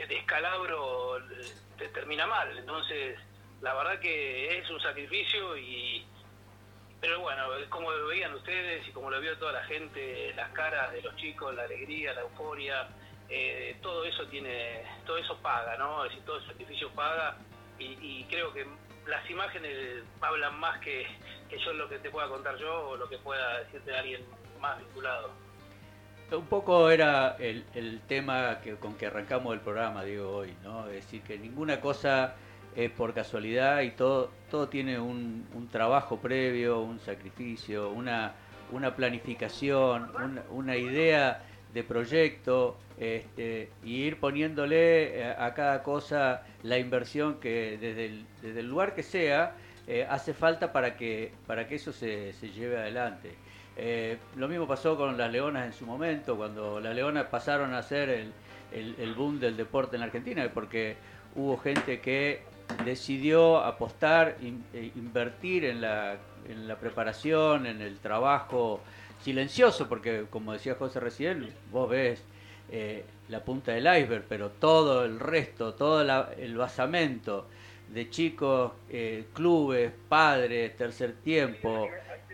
[0.08, 1.18] descalabro
[1.76, 2.56] te termina mal.
[2.56, 3.18] Entonces,
[3.60, 6.06] la verdad que es un sacrificio y,
[7.00, 11.02] pero bueno, como veían ustedes y como lo vio toda la gente, las caras de
[11.02, 12.88] los chicos, la alegría, la euforia,
[13.28, 16.04] eh, todo eso tiene, todo eso paga, ¿no?
[16.04, 17.36] Es decir, todo el sacrificio paga
[17.78, 18.66] y, y creo que
[19.06, 21.06] las imágenes hablan más que,
[21.48, 24.24] que yo lo que te pueda contar yo o lo que pueda decirte alguien
[24.60, 25.30] más vinculado.
[26.32, 30.86] Un poco era el, el tema que, con que arrancamos el programa, digo, hoy, ¿no?
[30.88, 32.34] Es decir, que ninguna cosa
[32.76, 38.34] es por casualidad y todo, todo tiene un, un trabajo previo, un sacrificio, una,
[38.70, 40.10] una planificación,
[40.50, 41.42] una, idea
[41.72, 48.26] de proyecto este, y ir poniéndole eh, a cada cosa la inversión que desde el,
[48.42, 49.54] desde el lugar que sea
[49.86, 53.34] eh, hace falta para que, para que eso se, se lleve adelante.
[53.78, 57.82] Eh, lo mismo pasó con las leonas en su momento, cuando las leonas pasaron a
[57.82, 58.32] ser el,
[58.72, 60.96] el- el boom del deporte en Argentina, porque
[61.34, 62.40] hubo gente que
[62.84, 66.16] decidió apostar, in- eh, invertir en la,
[66.48, 68.80] en la preparación, en el trabajo
[69.22, 72.22] silencioso, porque como decía José recién, vos ves
[72.70, 76.00] eh, la punta del iceberg, pero todo el resto, todo
[76.36, 77.46] el basamento
[77.92, 81.88] de chicos, eh, clubes, padres, tercer tiempo,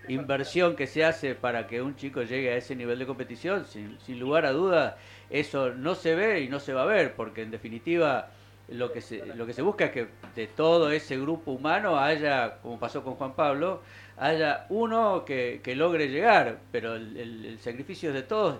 [0.09, 3.99] inversión que se hace para que un chico llegue a ese nivel de competición, sin,
[4.01, 4.95] sin lugar a dudas,
[5.31, 8.31] eso no se ve y no se va a ver, porque en definitiva
[8.73, 12.59] lo que se, lo que se busca es que de todo ese grupo humano haya,
[12.63, 13.83] como pasó con Juan Pablo,
[14.17, 18.59] haya uno que, logre llegar, pero el, sacrificio es de todos.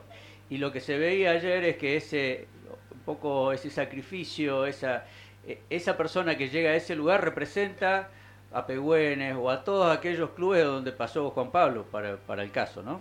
[0.51, 2.47] Y lo que se veía ayer es que ese,
[2.91, 5.07] un poco ese sacrificio, esa,
[5.47, 8.11] e- esa persona que llega a ese lugar representa
[8.53, 12.83] a Pehuen o a todos aquellos clubes donde pasó Juan Pablo, para, para el caso,
[12.83, 13.01] ¿no?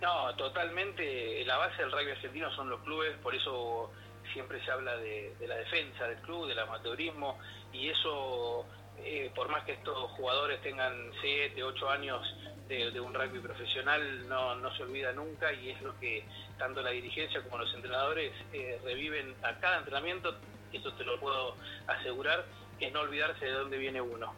[0.00, 1.44] No, totalmente.
[1.44, 3.90] La base del rugby argentino son los clubes, por eso
[4.36, 7.38] siempre se habla de, de la defensa del club, del amateurismo,
[7.72, 8.66] y eso,
[8.98, 10.92] eh, por más que estos jugadores tengan
[11.22, 12.20] 7, 8 años
[12.68, 16.22] de, un rugby profesional, no, no se olvida nunca, y es lo que
[16.58, 20.36] tanto la dirigencia como los entrenadores eh, reviven a cada entrenamiento,
[20.70, 21.56] eso te lo puedo
[21.86, 22.44] asegurar,
[22.78, 24.34] es no olvidarse de dónde viene uno.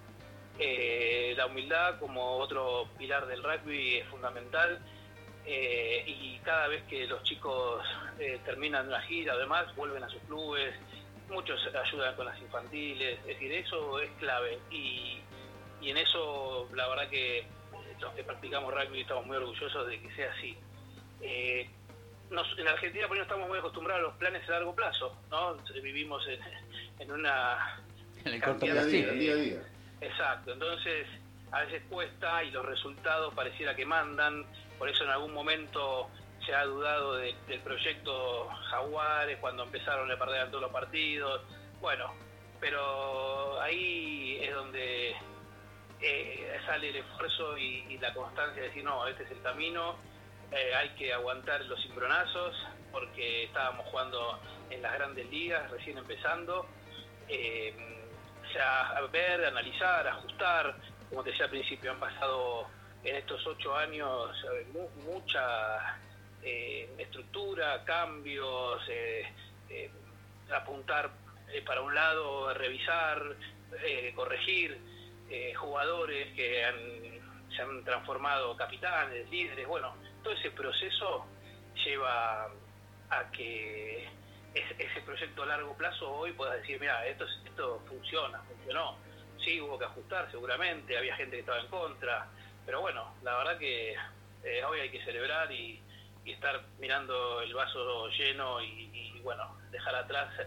[0.61, 4.79] Eh, la humildad como otro pilar del rugby es fundamental
[5.51, 7.83] eh, y cada vez que los chicos
[8.19, 10.75] eh, terminan una gira o demás vuelven a sus clubes,
[11.31, 15.21] muchos ayudan con las infantiles, es decir, eso es clave y,
[15.81, 17.47] y en eso la verdad que
[18.01, 20.57] los que practicamos rugby estamos muy orgullosos de que sea así.
[21.23, 21.69] Eh,
[22.31, 25.57] nos- en Argentina por no estamos muy acostumbrados a los planes a largo plazo, ¿no?
[25.83, 26.41] Vivimos en,
[27.01, 27.81] en una
[28.25, 29.13] En el cortoplacismo.
[29.13, 29.63] de- Día a día.
[30.03, 31.07] Exacto, entonces
[31.51, 34.45] a veces cuesta y los resultados pareciera que mandan,
[34.79, 36.09] por eso en algún momento
[36.45, 41.43] se ha dudado de- del proyecto Jaguares cuando empezaron a perder todos los partidos,
[41.81, 42.15] bueno,
[42.61, 45.17] pero ahí es donde
[46.01, 49.97] eh, sale el esfuerzo y, la constancia de decir, no, este es el camino,
[50.53, 52.55] eh, hay que aguantar los cimbronazos
[52.93, 54.39] porque estábamos jugando
[54.71, 56.67] en las grandes ligas, recién empezando.
[57.29, 57.75] Eh,
[58.49, 60.75] o sea, ver, analizar, ajustar,
[61.11, 62.67] como te decía al principio, han pasado
[63.05, 65.99] en estos ocho años eh, mu- mucha
[66.43, 69.23] eh, estructura, cambios, eh,
[69.71, 69.91] eh,
[70.55, 71.11] apuntar
[71.67, 73.23] para un lado, revisar,
[74.15, 74.79] corregir,
[75.57, 81.27] jugadores que han- se han transformado capitanes, líderes, bueno, todo ese proceso
[81.85, 82.45] lleva
[83.11, 84.05] a que
[84.55, 88.97] es- ese proyecto a largo plazo hoy puedas decir, mira, esto, es- esto funciona, funcionó.
[89.43, 92.27] Sí, hubo que ajustar seguramente, había gente que estaba en contra,
[92.69, 95.81] pero bueno, la verdad que eh, hoy hay que celebrar y,
[96.27, 100.45] estar mirando el vaso lleno y, bueno, dejar atrás eh,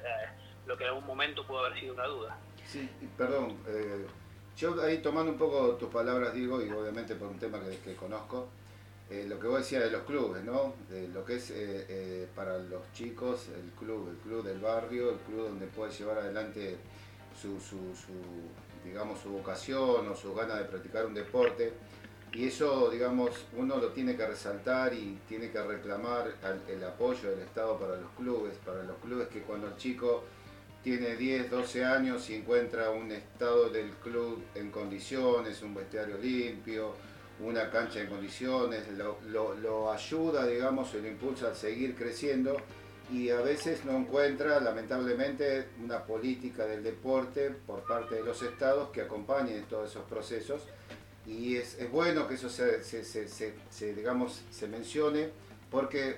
[0.68, 2.38] lo que en algún momento pudo haber sido una duda.
[2.68, 2.88] Sí,
[3.18, 4.06] perdón, eh,
[4.56, 8.49] yo ahí tomando un poco tus palabras, digo, y obviamente por un tema que, conozco,
[9.10, 10.76] lo que vos decías de los clubes, ¿no?
[10.88, 11.52] De lo que es
[12.35, 16.77] para los chicos el club, el club del barrio, el club donde puede llevar adelante
[17.41, 18.14] su, su, su,
[18.85, 21.73] digamos, su vocación o sus ganas de practicar un deporte.
[22.33, 26.33] Y eso, digamos, uno lo tiene que resaltar y tiene que reclamar
[26.67, 30.23] el apoyo del Estado para los clubes, para los clubes que cuando el chico
[30.81, 36.93] tiene 10, 12 años y encuentra un estado del club en condiciones, un vestuario limpio,
[37.41, 38.87] una cancha en condiciones,
[39.27, 42.57] lo ayuda, digamos, y lo impulsa a seguir creciendo
[43.11, 48.89] y a veces no encuentra, lamentablemente, una política del deporte por parte de los estados
[48.91, 50.61] que acompañe todos esos procesos
[51.26, 55.30] y es, es bueno que eso se, digamos, se mencione
[55.69, 56.18] porque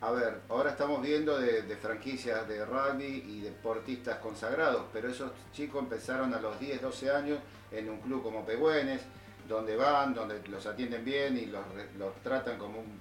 [0.00, 5.32] a ver, ahora estamos viendo de, de franquicias de rugby y deportistas consagrados, pero esos
[5.52, 7.38] chicos empezaron a los 10, 12 años
[7.72, 9.00] en un club como Pegüenes,
[9.48, 11.64] donde van, donde los atienden bien y los,
[11.98, 13.00] los tratan como un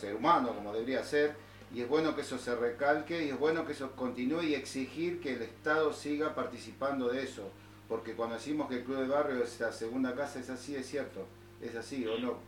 [0.00, 1.34] ser humano, como debería ser.
[1.72, 5.20] Y es bueno que eso se recalque y es bueno que eso continúe y exigir
[5.20, 7.50] que el Estado siga participando de eso.
[7.90, 10.86] Porque cuando decimos que el club de barrio es la segunda casa, es así, es
[10.86, 11.26] cierto.
[11.60, 12.38] Es así, ¿o no?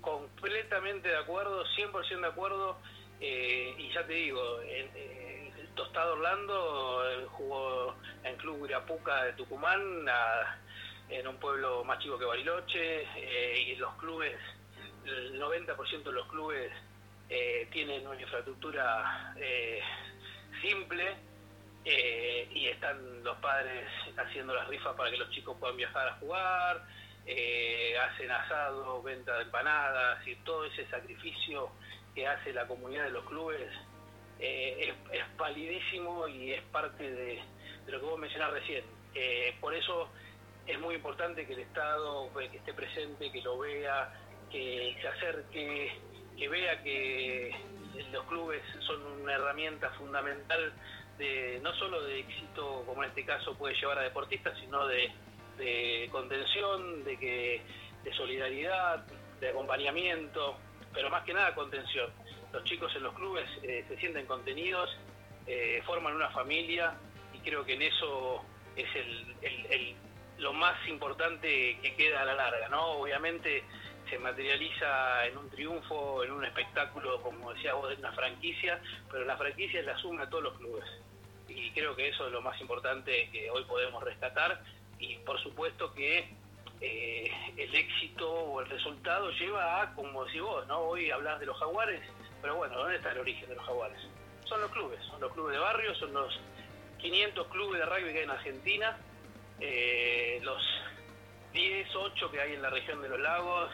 [0.00, 2.76] completamente de acuerdo, 100% de acuerdo.
[3.20, 10.06] eh, y ya te digo, eh, el Tostado Orlando jugó en Club Irapuca de Tucumán,
[11.08, 14.36] en un pueblo más chico que Bariloche, eh, y los clubes,
[15.06, 16.72] el 90% de los clubes
[17.28, 19.80] eh, tienen una infraestructura eh,
[20.60, 21.33] simple.
[21.84, 23.86] Eh, y están los padres
[24.16, 26.84] haciendo las rifas para que los chicos puedan viajar a jugar,
[27.26, 31.70] eh, hacen asado, venta de empanadas y todo ese sacrificio
[32.14, 33.70] que hace la comunidad de los clubes
[34.38, 37.42] eh, es, es validísimo y es parte de,
[37.86, 38.84] lo que vos mencionás recién.
[39.14, 40.08] Eh, por eso
[40.66, 44.12] es muy importante que el Estado eh, que esté presente, que lo vea,
[44.50, 45.92] que se acerque,
[46.36, 47.54] que vea que
[48.10, 50.72] los clubes son una herramienta fundamental
[51.18, 55.10] de no solo de éxito, como en este caso puede llevar a deportistas, sino de,
[55.58, 57.62] de contención, de que
[58.02, 59.04] de solidaridad,
[59.40, 60.56] de acompañamiento,
[60.92, 62.10] pero más que nada contención.
[62.52, 64.90] Los chicos en los clubes eh, se sienten contenidos,
[65.46, 66.94] eh, forman una familia
[67.32, 68.44] y creo que en eso
[68.76, 69.96] es el,
[70.38, 72.92] lo más importante que queda a la larga, ¿no?
[72.92, 73.64] Obviamente
[74.08, 78.80] se materializa en un triunfo, en un espectáculo, como decía vos, de una franquicia,
[79.10, 80.84] pero la franquicia es la suma de todos los clubes.
[81.54, 84.60] Y creo que eso es lo más importante que hoy podemos rescatar
[84.98, 86.28] y por supuesto que
[86.80, 90.80] eh, el éxito o el resultado lleva a, como decís vos, ¿no?
[90.80, 92.00] Hoy hablas de los jaguares,
[92.42, 93.98] pero bueno, ¿dónde está el origen de los jaguares?
[94.44, 96.40] Son los clubes, son los clubes de barrio, son los
[96.98, 98.98] 500 clubes de rugby que hay en Argentina,
[99.60, 100.62] eh, los
[101.52, 103.70] 10, 8 que hay en la región de los lagos,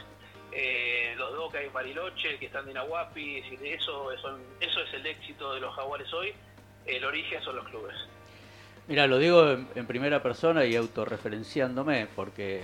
[0.52, 5.06] eh, los dos que hay en Bariloche, que están es decir, eso, eso es el
[5.06, 6.34] éxito de los jaguares hoy,
[6.86, 7.94] el origen son los clubes.
[8.88, 12.62] Mira, lo digo en, primera persona y autorreferenciándome, porque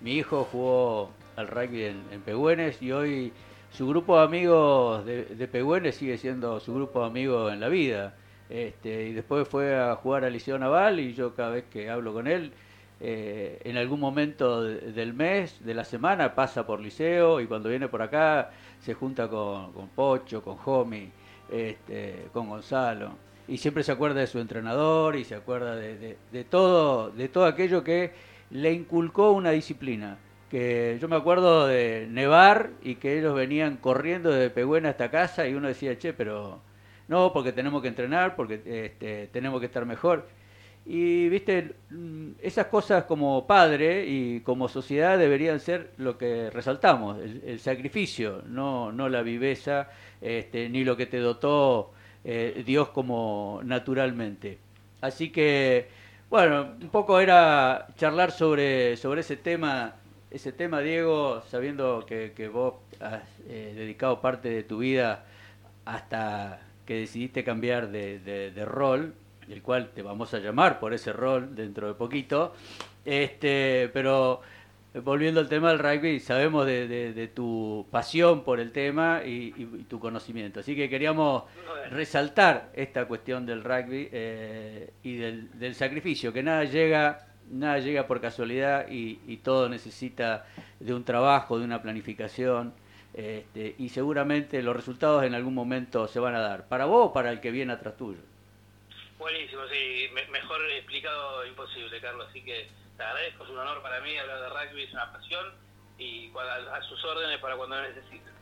[0.00, 3.32] mi hijo jugó al rugby en, en Pehúenes y hoy
[3.70, 7.68] su grupo de amigos de, de Pehúenes sigue siendo su grupo de amigos en la
[7.68, 8.14] vida.
[8.48, 12.14] Este, y después fue a jugar al Liceo Naval y yo cada vez que hablo
[12.14, 12.50] con él,
[13.00, 17.68] eh, en algún momento de- del mes, de la semana, pasa por Liceo y cuando
[17.68, 21.10] viene por acá se junta con, con Pocho, con Jomi,
[21.52, 23.10] este, con Gonzalo.
[23.48, 27.46] Y siempre se acuerda de su entrenador y se acuerda de, de- todo, de todo
[27.46, 28.12] aquello que
[28.50, 30.18] le inculcó una disciplina.
[30.50, 35.46] Que yo me acuerdo de nevar y que ellos venían corriendo de Pegüena hasta casa
[35.46, 36.60] y uno decía, che, pero
[37.08, 40.26] no, porque tenemos que entrenar, porque este, tenemos que estar mejor.
[40.86, 47.18] Y viste, mm, esas cosas como padre y como sociedad deberían ser lo que resaltamos,
[47.20, 49.90] el, el sacrificio, no, no la viveza,
[50.22, 51.92] este, ni lo que te dotó
[52.24, 54.58] eh, Dios como naturalmente.
[55.00, 55.88] Así que,
[56.30, 59.94] bueno, un poco era charlar sobre, sobre ese tema,
[60.30, 65.24] ese tema, Diego, sabiendo que, que vos has eh, dedicado parte de tu vida
[65.84, 69.14] hasta que decidiste cambiar de, de- de rol,
[69.48, 72.54] el cual te vamos a llamar por ese rol dentro de poquito.
[73.04, 74.40] Este, pero
[75.02, 79.52] volviendo al tema del rugby, sabemos de, de- de tu pasión por el tema y,
[79.56, 80.60] y- y tu conocimiento.
[80.60, 81.44] Así que queríamos
[81.90, 88.06] resaltar esta cuestión del rugby eh, y del, del sacrificio, que nada llega, nada llega
[88.06, 90.46] por casualidad y, y todo necesita
[90.80, 92.72] de un trabajo, de una planificación.
[93.14, 97.12] este, y seguramente los resultados en algún momento se van a dar, para vos o
[97.12, 98.20] para el que viene atrás tuyo.
[99.18, 102.26] Buenísimo, sí, me- mejor explicado imposible, Carlos.
[102.30, 102.68] Así que
[102.98, 105.46] te agradezco, es un honor para mí hablar de rugby, es una pasión
[105.98, 108.32] y a, a sus órdenes para cuando necesiten.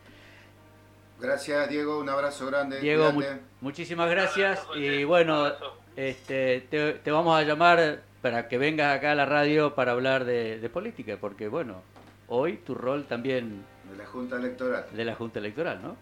[1.21, 1.99] Gracias, Diego.
[2.01, 2.81] Un abrazo grande.
[2.81, 3.23] Diego, mu-
[3.61, 5.53] muchísimas gracias y bueno,
[5.97, 10.25] este, te, te vamos a llamar para que vengas acá a la radio para hablar
[10.25, 11.83] de, de política, porque bueno,
[12.29, 14.87] hoy tu rol también De la Junta Electoral.
[14.93, 15.97] de la Junta Electoral, ¿no?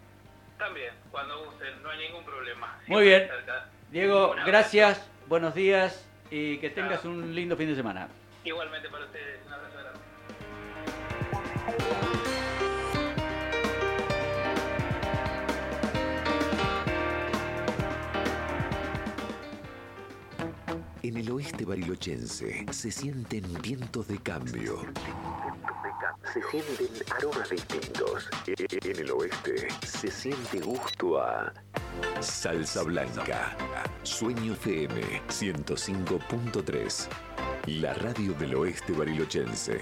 [0.57, 2.77] También, cuando gusten, no hay ningún problema.
[2.87, 3.29] Muy bien.
[3.91, 8.07] Diego, gracias, buenos días y que tengas un lindo fin de semana.
[8.45, 9.99] Igualmente para ustedes, un abrazo grande.
[21.05, 24.79] En el oeste barilochense se sienten vientos de cambio.
[26.33, 28.27] Se sienten aromas distintos.
[28.47, 31.53] En el oeste se siente gusto a
[32.21, 33.55] salsa blanca.
[34.01, 37.07] Sueño FM 105.3.
[37.67, 39.81] La radio del oeste barilochense.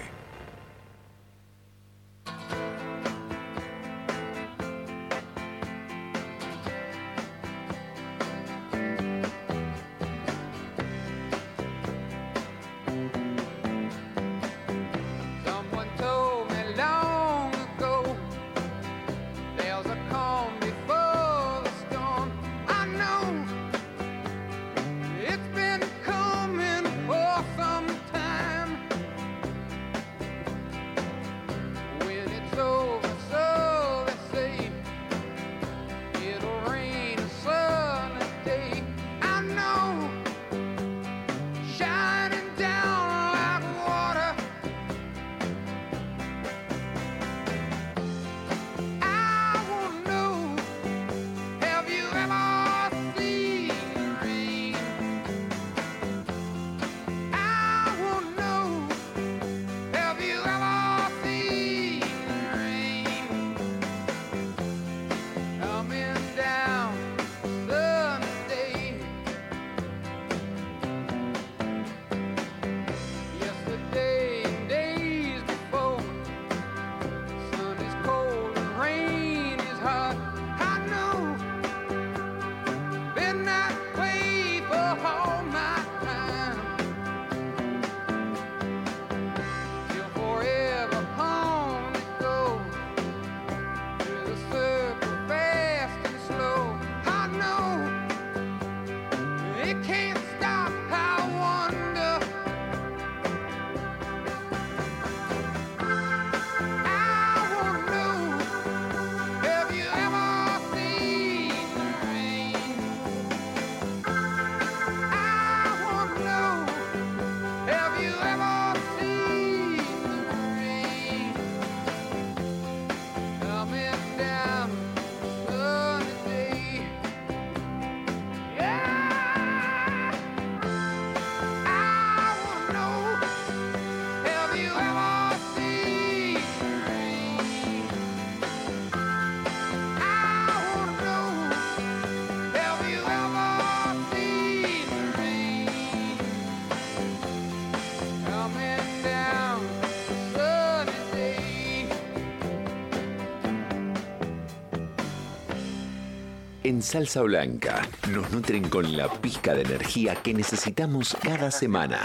[156.64, 161.98] En Salsa Blanca nos nutren con la pizca de energía que necesitamos cada semana.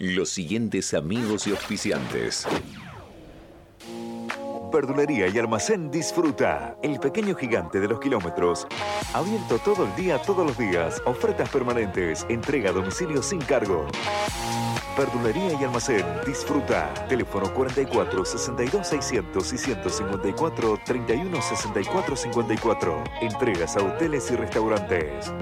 [0.00, 2.46] Los siguientes amigos y auspiciantes.
[4.72, 8.66] Verdulería y almacén Disfruta, el pequeño gigante de los kilómetros.
[9.12, 11.02] Abierto todo el día, todos los días.
[11.04, 12.24] Ofertas permanentes.
[12.30, 13.86] Entrega a domicilio sin cargo.
[14.96, 16.92] Verdulería y almacén Disfruta.
[17.08, 23.04] Teléfono 44 62 600 y 154 31 64 54.
[23.20, 25.32] Entregas a hoteles y restaurantes.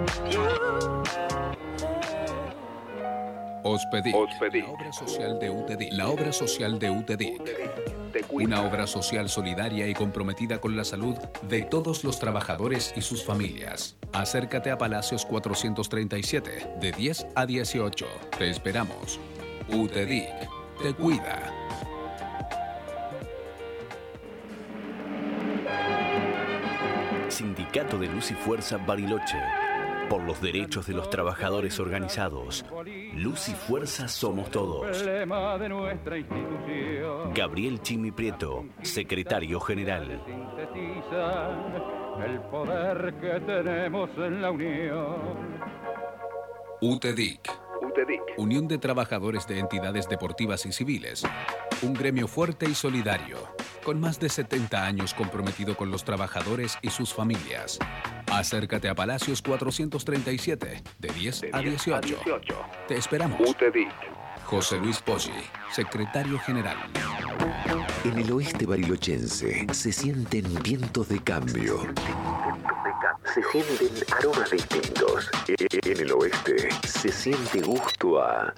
[3.62, 5.92] Hospedic, La obra social de UTD.
[5.92, 8.30] La obra social de UTD.
[8.30, 11.16] Una obra social solidaria y comprometida con la salud
[11.48, 13.96] de todos los trabajadores y sus familias.
[14.12, 18.06] Acércate a Palacios 437, de 10 a 18.
[18.38, 19.18] Te esperamos.
[19.68, 20.28] UTDIC.
[20.82, 21.50] Te cuida.
[27.28, 29.38] Sindicato de Luz y Fuerza Bariloche.
[30.08, 32.64] Por los derechos de los trabajadores organizados.
[33.14, 34.98] Luz y Fuerza somos todos.
[34.98, 37.32] Emblema de nuestra institución.
[37.34, 40.22] Gabriel Chimi Prieto, secretario general.
[40.26, 41.50] Sintetiza
[42.24, 45.16] el poder que tenemos en la unión.
[48.36, 51.22] Unión de Trabajadores de Entidades Deportivas y Civiles.
[51.82, 53.38] Un gremio fuerte y solidario,
[53.84, 57.78] con más de 70 años comprometido con los trabajadores y sus familias.
[58.30, 62.18] Acércate a Palacios 437, de 10 a 18.
[62.88, 63.40] Te esperamos.
[64.44, 65.32] José Luis Poggi,
[65.72, 66.76] secretario general.
[68.04, 71.80] En el oeste barilochense se sienten vientos de cambio.
[73.34, 75.30] Se sienten aromas distintos.
[75.48, 78.54] En el oeste se siente gusto a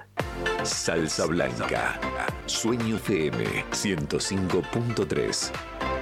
[0.63, 1.99] Salsa Blanca.
[2.47, 5.51] Sueño FM 105.3.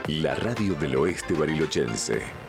[0.08, 2.43] La radio del oeste barilochense.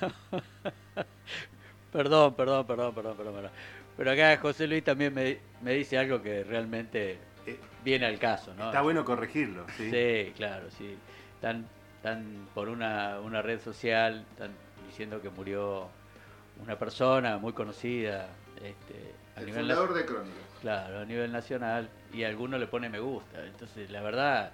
[1.92, 3.50] Perdón, perdón, perdón, perdón, perdón, perdón.
[3.96, 7.18] Pero acá José Luis también me, me dice algo que realmente
[7.84, 8.66] viene al caso, ¿no?
[8.66, 9.90] Está bueno corregirlo, ¿sí?
[9.90, 10.96] Sí, claro, sí.
[11.34, 11.66] Están,
[11.96, 14.52] están por una, una red social, están
[14.86, 15.88] diciendo que murió
[16.62, 18.28] una persona muy conocida.
[18.56, 20.36] Este, a El nivel fundador de Crónica.
[20.60, 21.88] Claro, a nivel nacional.
[22.12, 23.44] Y alguno le pone me gusta.
[23.46, 24.52] Entonces, la verdad,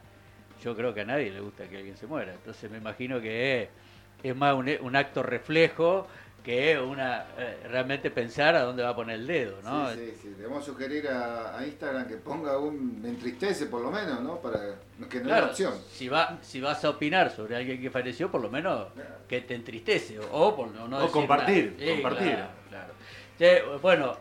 [0.63, 2.33] yo creo que a nadie le gusta que alguien se muera.
[2.33, 3.69] Entonces, me imagino que
[4.23, 6.07] es más un, un acto reflejo
[6.43, 9.91] que una eh, realmente pensar a dónde va a poner el dedo, ¿no?
[9.91, 10.29] Sí, sí, sí.
[10.39, 13.03] Debemos sugerir a, a Instagram que ponga un.
[13.03, 14.37] Me entristece por lo menos, ¿no?
[14.41, 14.61] Para
[15.11, 15.75] que no Claro, opción.
[15.91, 18.87] Si, va, si vas a opinar sobre alguien que falleció, por lo menos
[19.29, 20.21] que te entristece.
[20.31, 21.85] O, por no, no O decir compartir, nada.
[21.85, 22.39] Sí, compartir.
[23.39, 24.17] claro, bueno,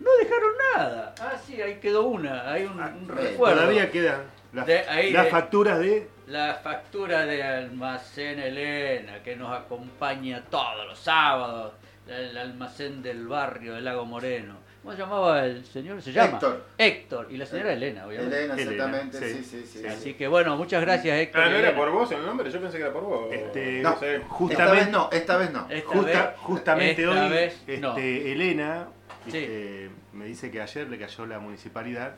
[0.00, 1.14] no dejaron nada.
[1.20, 2.50] Ah, sí, ahí quedó una.
[2.50, 3.54] Hay un, un recuerdo.
[3.60, 4.22] Todavía quedan
[4.52, 6.08] las, De- ahí las de- facturas de...
[6.28, 11.72] La factura de Almacén Elena, que nos acompaña todos los sábados.
[12.06, 14.56] El almacén del barrio de Lago Moreno.
[14.82, 16.00] ¿Cómo se llamaba el señor?
[16.00, 16.64] Se llama Héctor.
[16.78, 17.26] Héctor.
[17.30, 18.38] Y la señora Elena, obviamente.
[18.44, 19.86] Elena, exactamente, sí, sí, sí.
[19.86, 21.40] Así que bueno, muchas gracias, Héctor.
[21.42, 21.76] Ah, ¿no era Elena.
[21.78, 22.50] por vos el nombre?
[22.50, 23.28] Yo pensé que era por vos.
[23.32, 24.22] Este, No, sé.
[24.50, 25.66] esta vez no, esta vez no.
[25.68, 27.96] Esta Justa- vez- justamente esta hoy, vez este, no.
[27.96, 28.86] Elena
[29.26, 29.38] Sí.
[29.38, 32.14] este, me dice que ayer le cayó la municipalidad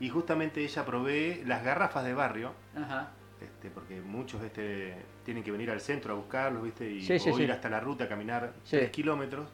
[0.00, 3.08] y justamente ella provee las garrafas de barrio, Ajá.
[3.44, 4.94] Este, porque muchos este,
[5.24, 6.90] tienen que venir al centro a buscarlos, ¿viste?
[6.90, 7.42] Y, Sí, sí, o sí.
[7.44, 8.76] ir hasta la ruta a caminar Sí.
[8.78, 9.48] 3 kilómetros.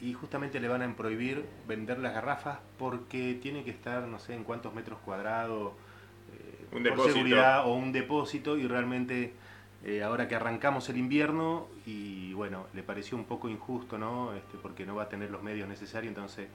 [0.00, 4.34] Y justamente le van a prohibir vender las garrafas porque tiene que estar, no sé
[4.34, 5.72] en cuántos metros cuadrados,
[6.32, 7.12] eh, Un por depósito.
[7.14, 8.56] seguridad o un depósito.
[8.56, 9.34] Y realmente,
[9.84, 14.32] eh, ahora que arrancamos el invierno, y bueno, le pareció un poco injusto, ¿no?
[14.34, 16.48] Este, porque no va a tener los medios necesarios, entonces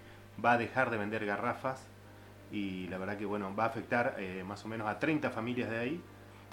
[0.43, 1.87] va a dejar de vender garrafas.
[2.51, 5.69] Y la verdad que, bueno, va a afectar eh, más o menos a 30 familias
[5.69, 6.01] de ahí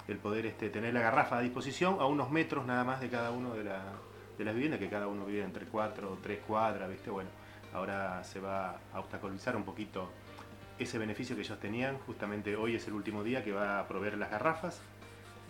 [0.07, 3.31] el poder este, tener la garrafa a disposición a unos metros nada más de cada
[3.31, 3.81] uno de, la,
[4.37, 7.09] de las viviendas, que cada uno vive entre cuatro o tres cuadras, ¿viste?
[7.09, 7.29] Bueno,
[7.73, 10.09] ahora se va a obstaculizar un poquito
[10.79, 11.97] ese beneficio que ellos tenían.
[11.99, 14.81] Justamente hoy es el último día que va a proveer las garrafas.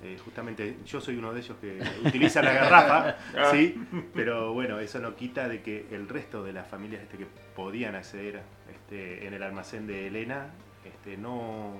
[0.04, 3.50] Eh, justamente yo soy uno de ellos que utiliza la garrafa, Ah.
[3.52, 3.82] ¿sí?
[4.14, 7.26] Pero bueno, eso no quita de que el resto de las familias este, que
[7.56, 10.48] podían acceder este, en el almacén de Elena
[10.84, 11.74] este, no,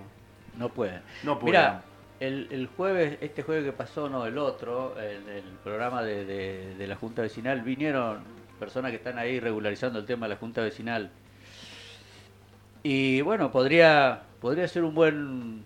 [0.58, 1.02] No pueden.
[1.24, 1.52] no pueden.
[1.62, 1.84] Mira,
[2.28, 7.22] el, jueves, este jueves que pasó, no, el otro, en el programa de, la Junta
[7.22, 8.20] Vecinal, vinieron
[8.60, 11.12] personas que están ahí regularizando el tema de la Junta Vecinal.
[12.82, 15.64] Y bueno, podría, podría ser un buen,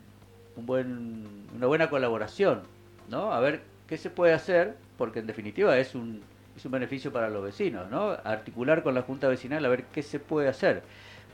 [0.55, 2.61] un buen, una buena colaboración,
[3.09, 3.33] ¿no?
[3.33, 6.21] A ver qué se puede hacer, porque en definitiva es un,
[6.55, 8.17] es un beneficio para los vecinos, ¿no?
[8.23, 10.83] Articular con la Junta Vecinal a ver qué se puede hacer,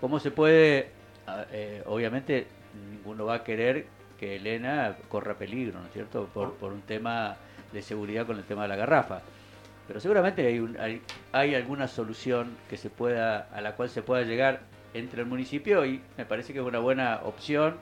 [0.01, 0.89] cómo se puede,
[1.27, 2.47] a- eh, obviamente
[2.91, 3.85] ninguno va a querer
[4.23, 6.29] que Elena corra peligro, ¿no es cierto?
[6.33, 7.35] Por, por un tema
[7.73, 9.19] de seguridad con el tema de la garrafa.
[9.85, 11.01] Pero seguramente hay, un- hay,
[11.33, 14.61] hay alguna solución que se pueda, a la cual se pueda llegar
[14.93, 17.75] entre el municipio y me parece que es una buena opción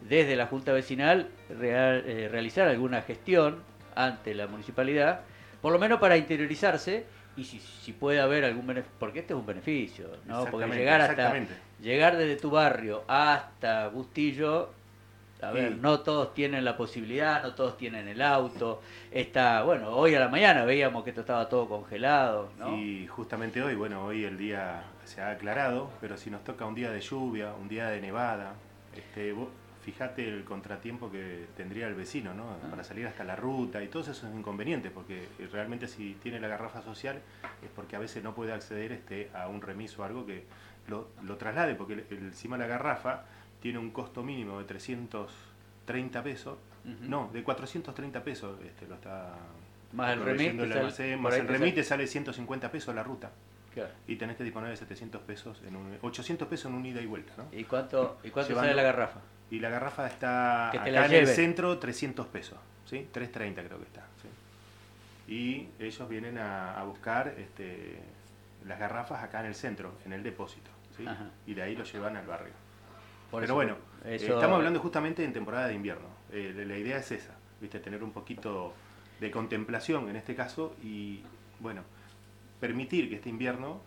[0.00, 3.56] desde la Junta Vecinal real- eh, realizar alguna gestión
[3.94, 5.20] ante la municipalidad,
[5.60, 7.04] por lo menos para interiorizarse
[7.36, 10.44] y si, si puede haber algún beneficio, porque este es un beneficio, ¿no?
[10.50, 11.32] Porque llegar hasta
[11.82, 14.70] llegar desde tu barrio hasta Bustillo,
[15.42, 15.78] a ver, Sí.
[15.80, 20.28] no todos tienen la posibilidad, no todos tienen el auto, está, bueno, hoy a la
[20.28, 22.76] mañana veíamos que esto estaba todo congelado, ¿no?
[22.76, 26.74] Y justamente hoy, bueno, hoy el día se ha aclarado, pero si nos toca un
[26.74, 28.54] día de lluvia, un día de nevada,
[28.96, 29.48] este, vos
[29.84, 32.44] fíjate el contratiempo que tendría el vecino, ¿no?
[32.44, 32.70] Ah.
[32.70, 36.82] Para salir hasta la ruta y todos esos inconvenientes, porque realmente si tiene la garrafa
[36.82, 37.16] social
[37.64, 40.44] es porque a veces no puede acceder este, a un remiso o algo que
[40.86, 43.22] lo, lo traslade, porque el- encima la garrafa
[43.62, 49.36] tiene un costo mínimo de 330 pesos, no, de 430 pesos este, lo está
[49.92, 53.30] Más el remite el almacén, más el te remite sale 150 pesos la ruta.
[53.72, 53.88] Claro.
[54.06, 57.06] Y tenés que disponer de 700 pesos, en un, 800 pesos en un ida y
[57.06, 57.32] vuelta.
[57.38, 57.44] ¿no?
[57.56, 59.20] ¿Y cuánto, y cuánto Llevando- sale la garrafa?
[59.50, 63.08] Y la garrafa está Que te acá la en el centro 300 pesos, ¿sí?
[63.12, 64.02] 330 creo que está.
[64.20, 64.28] ¿sí?
[65.32, 67.98] Y ellos vienen a, a buscar este,
[68.66, 70.70] las garrafas acá en el centro, en el depósito.
[70.96, 71.04] ¿sí?
[71.46, 72.52] Y de ahí lo llevan al barrio.
[73.32, 76.06] Por Pero eso- bueno, eso- eh, estamos hablando justamente en temporada de invierno.
[76.30, 77.80] Eh, la- idea es esa, ¿viste?
[77.80, 78.74] tener un poquito
[79.20, 81.22] de contemplación en este caso y,
[81.58, 81.82] bueno,
[82.60, 83.80] permitir que este invierno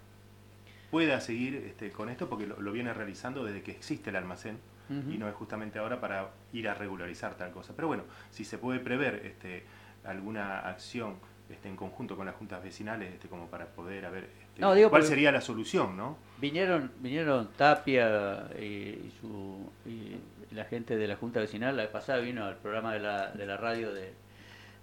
[0.90, 4.58] pueda seguir este, con esto porque lo, lo viene realizando desde que existe el almacén
[4.88, 7.74] y no es justamente ahora para ir a regularizar tal cosa.
[7.76, 9.64] Pero bueno, si se puede prever este,
[10.04, 11.16] alguna acción
[11.50, 15.04] este, en conjunto con las juntas vecinales este, como para poder este, No, digo cuál
[15.04, 16.18] sería la solución, ¿no?
[16.38, 21.92] Vinieron, vinieron Tapia y, y su, y la gente de la Junta Vecinal, la vez
[21.92, 24.14] pasada vino al programa de la, de la radio de,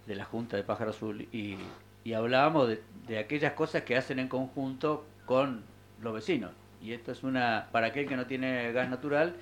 [0.05, 1.57] de la Junta de Pájaro Azul y,
[2.03, 5.63] y hablábamos de, de aquellas cosas que hacen en conjunto con
[6.01, 6.51] los vecinos.
[6.81, 9.35] Y esto es una, para aquel que no tiene gas natural,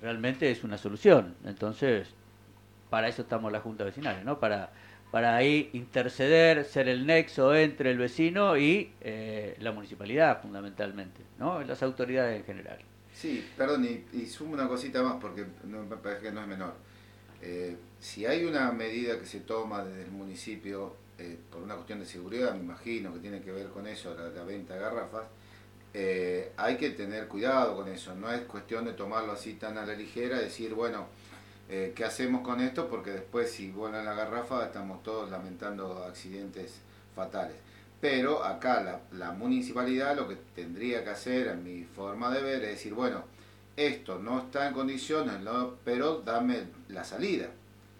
[0.00, 1.34] realmente es una solución.
[1.44, 2.14] Entonces,
[2.90, 4.38] para eso estamos las juntas vecinales, ¿no?
[4.38, 4.70] Para,
[5.10, 11.62] para ahí interceder, ser el nexo entre el vecino y eh, la municipalidad, fundamentalmente, ¿no?
[11.62, 12.78] Las autoridades en general.
[13.14, 16.46] Sí, perdón, y, y sumo una cosita más porque no, me parece que no es
[16.46, 16.74] menor.
[17.40, 22.00] Eh, si hay una medida que se toma desde el municipio eh, por una cuestión
[22.00, 25.24] de seguridad, me imagino que tiene que ver con eso, la, la venta de garrafas,
[25.94, 28.14] eh, hay que tener cuidado con eso.
[28.14, 31.06] No es cuestión de tomarlo así tan a la ligera, decir, bueno,
[31.68, 32.88] eh, ¿qué hacemos con esto?
[32.88, 36.80] Porque después si vuelan la garrafa estamos todos lamentando accidentes
[37.14, 37.56] fatales.
[38.00, 42.62] Pero acá la, la municipalidad lo que tendría que hacer, en mi forma de ver,
[42.64, 43.24] es decir, bueno,
[43.76, 45.74] esto no está en condiciones, ¿no?
[45.84, 47.48] pero dame la salida.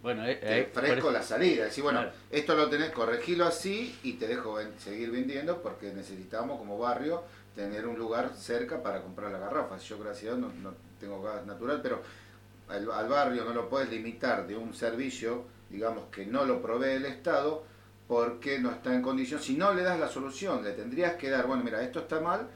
[0.02, 1.64] Bueno, eh, Te eh, ofrezco la salida.
[1.64, 2.14] Decir, bueno, Claro.
[2.30, 7.22] esto lo tenés, corregilo así y te dejo ven- seguir vendiendo porque necesitamos como barrio
[7.56, 9.82] tener un lugar cerca para comprar las garrafas.
[9.82, 12.02] Yo, gracias a Dios, no, no tengo gas natural, pero
[12.68, 16.93] al, al barrio no lo puedes limitar de un servicio, digamos, que no lo provee
[16.97, 17.64] el Estado
[18.09, 19.40] porque no está en condición.
[19.40, 22.47] Si no le das la solución, le tendrías que dar, bueno, mira, esto está mal,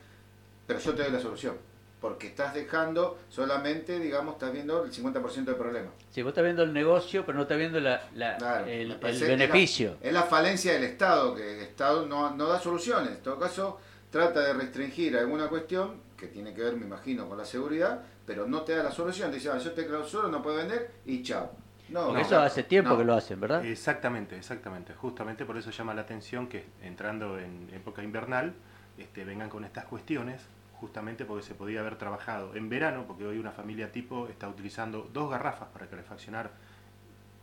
[0.67, 1.57] pero yo te doy la solución.
[2.01, 5.91] Porque estás dejando solamente, digamos, estás viendo el 50% del problema.
[6.11, 9.05] Si vos estás viendo el negocio, pero no estás viendo la, la- Claro, el, el
[9.07, 9.97] es la- beneficio.
[10.01, 13.11] Es la, falencia del Estado, que el Estado no, no da soluciones.
[13.11, 13.79] En todo caso,
[14.11, 18.47] trata de restringir alguna cuestión que tiene que ver, me imagino, con la seguridad, pero
[18.47, 19.33] no te da la solución.
[19.33, 21.51] Dice, ah, yo te clausuro, no puedo vender y chao.
[21.89, 22.99] No, Porque no, eso hace tiempo no.
[22.99, 23.65] que lo hacen, ¿verdad?
[23.65, 24.95] Exactamente, exactamente.
[24.95, 28.55] Justamente por eso llama la atención que entrando en época invernal
[28.99, 30.43] este, vengan con estas cuestiones,
[30.75, 35.11] justamente porque se podía haber trabajado en verano, porque hoy una familia tipo está utilizando
[35.13, 36.53] dos garrafas para calefaccionar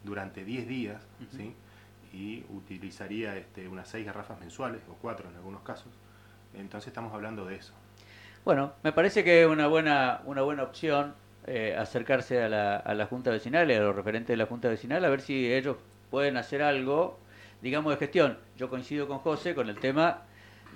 [0.05, 1.05] durante 10 días.
[1.35, 1.53] ¿sí?
[2.13, 5.91] y utilizaría este, unas 6 garrafas mensuales, o 4 en algunos casos.
[6.53, 7.73] Entonces estamos hablando de eso.
[8.47, 11.15] Bueno, me parece que es una buena, una buena opción
[11.47, 14.69] eh, acercarse a la, a la Junta Vecinal y a los referentes de la Junta
[14.69, 15.75] Vecinal a ver si ellos
[16.09, 17.19] pueden hacer algo,
[17.61, 18.37] digamos, de gestión.
[18.55, 20.21] Yo coincido con José con el tema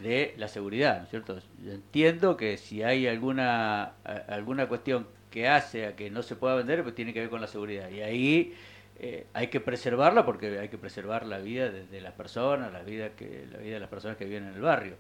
[0.04, 1.40] de la seguridad, ¿no es cierto?
[1.64, 3.94] Yo entiendo que si hay alguna,
[4.28, 7.40] alguna cuestión que hace a que no se pueda vender, pues tiene que ver con
[7.40, 7.90] la seguridad.
[7.90, 8.54] Y ahí
[9.00, 12.84] eh, hay que preservarla porque hay que preservar la vida de, de las personas, la
[12.84, 14.98] vida, que, la vida de las personas que viven en el barrio.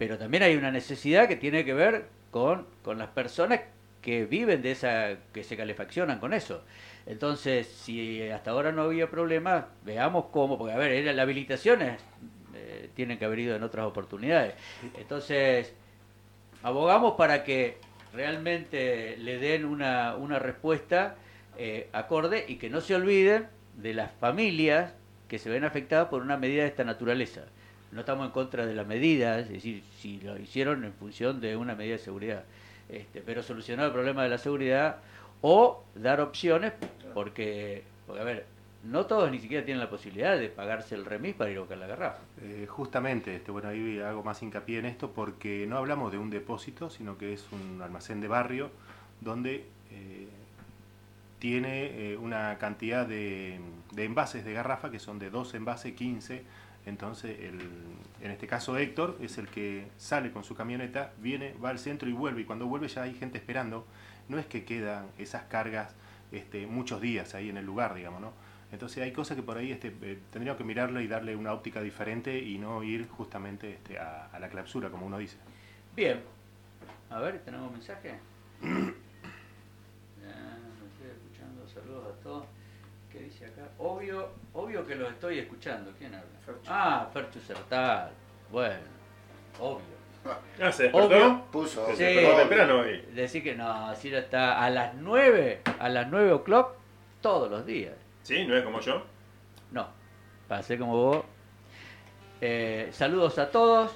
[0.00, 3.60] Pero también hay una necesidad que tiene que ver con, con las personas
[4.00, 6.64] que viven de esa, que se calefaccionan con eso.
[7.04, 12.00] Entonces, si hasta ahora no había problema, veamos cómo, porque a ver, la habilitación es
[12.54, 14.54] eh, tienen que haber ido en otras oportunidades.
[14.98, 15.74] Entonces,
[16.62, 17.76] abogamos para que
[18.14, 21.16] realmente le den una, una respuesta
[21.58, 24.94] eh, acorde y que no se olviden de las familias
[25.28, 27.42] que se ven afectadas por una medida de esta naturaleza.
[27.92, 31.56] No estamos en contra de la medida, es decir, si lo hicieron en función de
[31.56, 32.44] una medida de seguridad,
[32.88, 34.98] este, pero solucionar el problema de la seguridad
[35.42, 36.72] o dar opciones,
[37.14, 38.46] porque, porque, a ver,
[38.84, 41.78] no todos ni siquiera tienen la posibilidad de pagarse el remis para ir a buscar
[41.78, 42.20] la garrafa.
[42.42, 46.30] Eh, justamente, este, bueno, ahí hago más hincapié en esto porque no hablamos de un
[46.30, 48.70] depósito, sino que es un almacén de barrio
[49.20, 50.28] donde eh,
[51.38, 53.60] tiene eh, una cantidad de,
[53.92, 56.42] de envases de garrafa que son de dos envases, 15.
[56.86, 57.60] Entonces, el,
[58.22, 62.08] en este caso Héctor es el que sale con su camioneta, viene, va al centro
[62.08, 62.42] y vuelve.
[62.42, 63.86] Y cuando vuelve ya hay gente esperando.
[64.28, 65.94] No es que quedan esas cargas
[66.32, 68.32] este, muchos días ahí en el lugar, digamos, ¿no?
[68.72, 71.82] Entonces hay cosas que por ahí este, eh, tendríamos que mirarle y darle una óptica
[71.82, 75.36] diferente y no ir justamente este, a, a la clausura, como uno dice.
[75.96, 76.20] Bien.
[77.10, 78.18] A ver, ¿tenemos mensaje?
[80.20, 81.66] Ya, me estoy escuchando.
[81.66, 82.46] Saludos a todos.
[83.20, 83.68] ¿Qué dice acá?
[83.76, 85.92] Obvio, obvio que los estoy escuchando.
[85.98, 86.26] ¿Quién habla?
[86.68, 88.10] Ah, Ferchu Sertal.
[88.50, 88.80] Bueno,
[89.58, 90.00] obvio.
[90.62, 91.06] Ah, ¿se despertó?
[91.06, 91.44] Obvio.
[91.52, 92.02] Puso, se Sí.
[92.02, 93.02] despertó temprano hoy.
[93.12, 96.72] Decir que no, así está a las 9, a las 9 o'clock,
[97.20, 97.94] todos los días.
[98.22, 98.46] ¿Sí?
[98.46, 99.02] ¿No es como yo?
[99.70, 99.88] No,
[100.48, 101.24] para ser como vos.
[102.40, 103.94] Eh, saludos a todos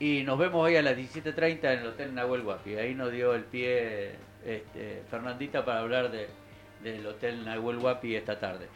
[0.00, 2.74] y nos vemos hoy a las 17.30 en el Hotel Nahuel Huapi.
[2.76, 6.28] Ahí nos dio el pie este, Fernandita para hablar de,
[6.84, 8.68] del Hotel Nahuel Huapi esta tarde.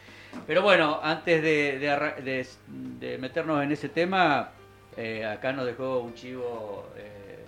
[0.45, 4.49] Pero bueno, antes de, de arra- de- de meternos en ese tema,
[4.97, 7.39] eh, acá nos dejó un chivo eh,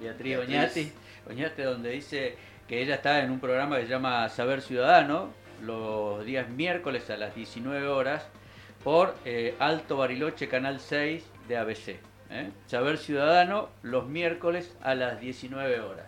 [0.00, 0.56] Beatriz Beatriz.
[0.56, 0.92] Oñati,
[1.28, 2.36] Oñati, donde dice
[2.68, 5.30] que ella está en un programa que se llama Saber Ciudadano,
[5.62, 8.26] los días miércoles a las 19 horas,
[8.82, 11.96] por eh, Alto Bariloche, Canal 6 de ABC.
[12.66, 16.06] Saber Ciudadano, los miércoles a las 19 horas.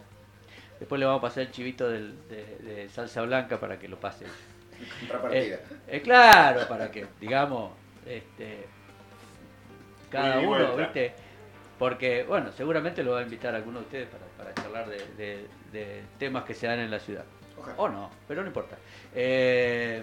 [0.78, 3.98] Después le vamos a pasar el chivito del- de, de salsa blanca para que lo
[3.98, 4.27] pase.
[5.01, 5.40] Contrapartida.
[5.57, 7.73] Eh, eh, claro, para que, digamos,
[8.07, 8.66] este,
[10.11, 10.77] cada uno, vuelta.
[10.77, 11.15] ¿viste?
[11.78, 14.98] Porque, bueno, seguramente lo va a invitar a alguno de ustedes para, para charlar de,
[15.16, 17.24] de- de temas que se dan en la ciudad.
[17.77, 18.77] O no, pero no importa.
[19.15, 20.03] Eh,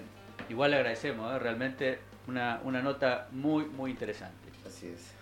[0.49, 1.39] igual le agradecemos, ¿eh?
[1.39, 4.49] realmente una, una nota muy, muy interesante.
[4.67, 5.13] Así es.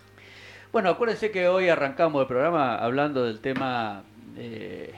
[0.72, 4.03] Bueno, acuérdense que hoy arrancamos el programa hablando del tema
[4.38, 4.94] eh,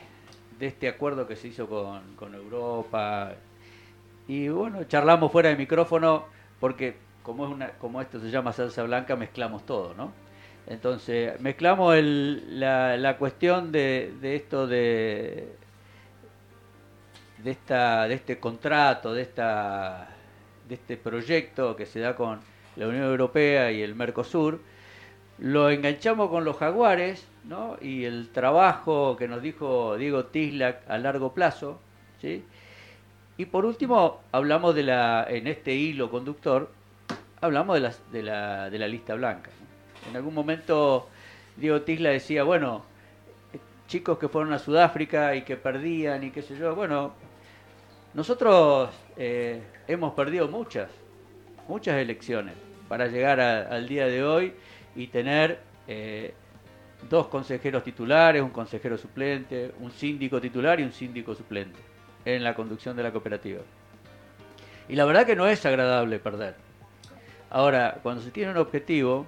[0.63, 3.33] de este acuerdo que se hizo con, con Europa.
[4.29, 6.23] Y bueno, charlamos fuera de micrófono
[6.61, 10.13] porque como, es una, como esto se llama salsa blanca, mezclamos todo, ¿no?
[10.65, 15.53] Entonces, mezclamos la, la cuestión de, de esto de,
[17.39, 20.07] de, esta, de este contrato, de, esta,
[20.69, 22.39] de este proyecto que se da con
[22.77, 24.61] la Unión Europea y el Mercosur,
[25.39, 27.77] lo enganchamos con los jaguares ¿no?
[27.81, 31.79] y el trabajo que nos dijo Diego Tislak a largo plazo.
[32.21, 32.43] ¿sí?
[33.37, 36.69] Y por último, hablamos de la, en este hilo conductor,
[37.41, 39.49] hablamos de la, de la, de la lista blanca.
[40.09, 41.07] En algún momento
[41.57, 42.83] Diego Tisla decía, bueno,
[43.87, 47.13] chicos que fueron a Sudáfrica y que perdían y qué sé yo, bueno,
[48.13, 50.89] nosotros eh, hemos perdido muchas,
[51.67, 52.55] muchas elecciones
[52.87, 54.53] para llegar al día de hoy
[54.95, 56.33] y tener eh,
[57.09, 61.79] dos consejeros titulares, un consejero suplente, un síndico titular y un síndico suplente
[62.25, 63.61] en la conducción de la cooperativa.
[64.87, 66.55] Y la verdad que no es agradable perder.
[67.49, 69.25] Ahora, cuando se tiene un objetivo,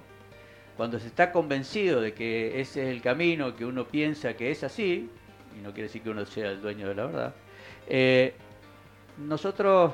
[0.76, 4.64] cuando se está convencido de que ese es el camino, que uno piensa que es
[4.64, 5.08] así,
[5.56, 7.34] y no quiere decir que uno sea el dueño de la verdad,
[7.88, 8.34] eh,
[9.16, 9.92] nosotros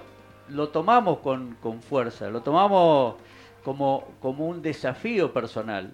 [0.48, 3.16] lo tomamos con, con fuerza, lo tomamos
[3.62, 5.92] como, como un desafío personal,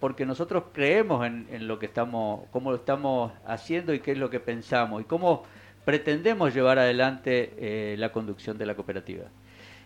[0.00, 4.18] porque nosotros creemos en, en lo que estamos, cómo lo estamos haciendo y qué es
[4.18, 5.44] lo que pensamos y cómo
[5.84, 9.24] pretendemos llevar adelante eh, la conducción de la cooperativa.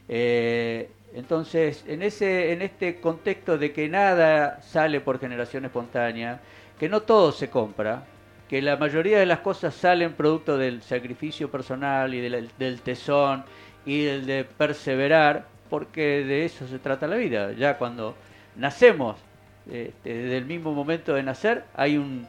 [0.09, 6.41] Eh, entonces, en, ese, en este contexto de que nada sale por generación espontánea,
[6.79, 8.05] que no todo se compra,
[8.49, 13.45] que la mayoría de las cosas salen producto del sacrificio personal y del, del tesón
[13.87, 17.53] y del de perseverar, porque de eso se trata la vida.
[17.53, 18.15] Ya cuando
[18.57, 19.17] nacemos,
[19.71, 22.27] este, desde el mismo momento de nacer, hay un,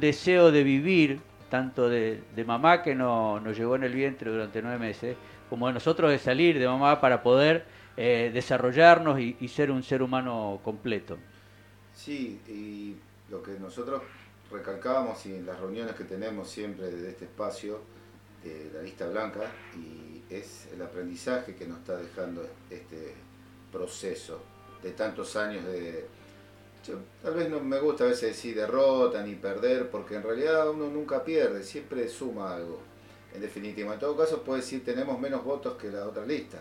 [0.00, 4.78] deseo de vivir, tanto de, mamá que no, nos llevó en el vientre durante nueve
[4.78, 5.16] meses,
[5.48, 7.64] como de nosotros de salir de mamá para poder
[7.96, 11.18] eh, desarrollarnos y, ser un ser humano completo.
[11.94, 12.96] Sí, y
[13.30, 14.02] lo que nosotros
[14.50, 17.80] recalcábamos y en las reuniones que tenemos siempre de este espacio,
[18.42, 19.40] de la lista blanca,
[19.76, 23.14] y es el aprendizaje que nos está dejando este
[23.70, 24.42] proceso
[24.82, 26.06] de tantos años de...
[27.22, 30.88] tal vez no me gusta a veces decir derrota ni perder, porque en realidad uno
[30.88, 32.80] nunca pierde, siempre suma algo.
[33.34, 36.58] En definitiva, en todo caso puede decir tenemos menos votos que la otra lista,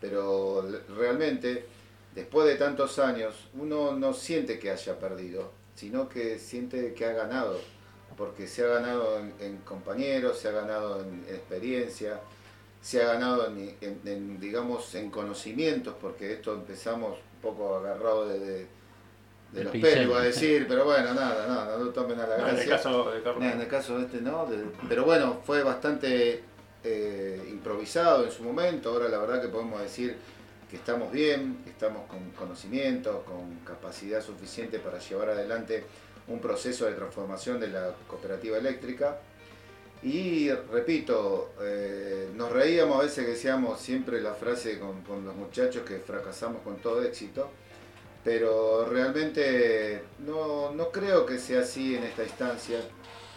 [0.00, 0.64] pero
[0.96, 1.64] realmente
[2.14, 7.12] después de tantos años uno no siente que haya perdido, sino que siente que ha
[7.12, 7.60] ganado,
[8.16, 12.20] porque se ha ganado en, compañeros, se ha ganado en, en experiencia,
[12.80, 18.66] se ha ganado en, digamos en conocimientos, porque esto empezamos un poco agarrado de,
[19.52, 19.92] de, los pincel.
[19.94, 22.48] pelos, iba a decir, pero bueno, nada, nada, no lo tomen a la No, en
[22.50, 22.76] el gracia.
[22.76, 23.42] caso de Carlos.
[23.44, 26.42] No, en el caso de este no, de- pero bueno, fue bastante
[26.84, 30.16] eh, improvisado en su momento, ahora la verdad que podemos decir
[30.70, 35.84] que estamos bien, que estamos con conocimiento, con capacidad suficiente para llevar adelante
[36.28, 39.18] un proceso de transformación de la cooperativa eléctrica.
[40.02, 45.34] Y repito, eh, nos reíamos a veces que decíamos siempre la frase con, con los
[45.34, 47.50] muchachos que fracasamos con todo éxito,
[48.24, 52.80] pero realmente no, no creo que sea así en esta instancia.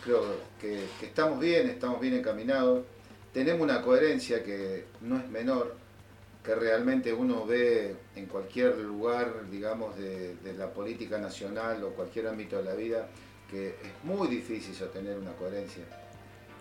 [0.04, 0.22] Creo
[0.60, 2.84] que, estamos bien, estamos bien encaminados,
[3.32, 5.76] tenemos una coherencia que no es menor,
[6.44, 12.28] que realmente uno ve en cualquier lugar, digamos, de, de la política nacional o cualquier
[12.28, 13.08] ámbito de la vida,
[13.50, 15.84] que es muy difícil sostener una coherencia.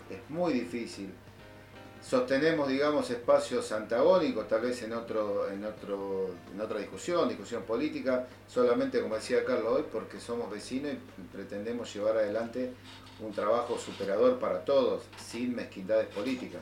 [0.09, 1.11] Es muy difícil.
[2.07, 8.27] Sostenemos, digamos, espacios antagónicos, tal vez en, otro, en, otro, en otra discusión, discusión política,
[8.47, 12.73] solamente, como decía Carlos hoy, porque somos vecinos y pretendemos llevar adelante
[13.21, 16.61] un trabajo superador para todos, sin mezquindades políticas.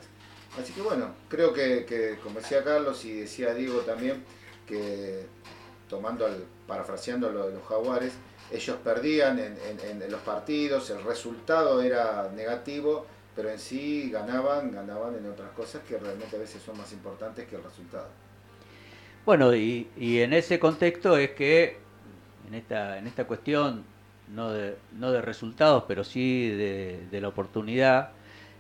[0.62, 4.24] Así que bueno, creo que, como decía Carlos y decía Diego también,
[4.68, 5.26] que
[5.90, 8.14] tomando al, parafraseando lo de los jaguares,
[8.52, 14.72] ellos perdían en, en- en los partidos, el resultado era negativo, pero en sí ganaban,
[14.72, 18.08] ganaban en otras cosas que realmente a veces son más importantes que el resultado.
[19.26, 21.78] Bueno, y, y en ese contexto es que
[22.48, 23.84] en esta, en esta cuestión,
[24.34, 28.12] no de, no de resultados, pero sí de, de la oportunidad,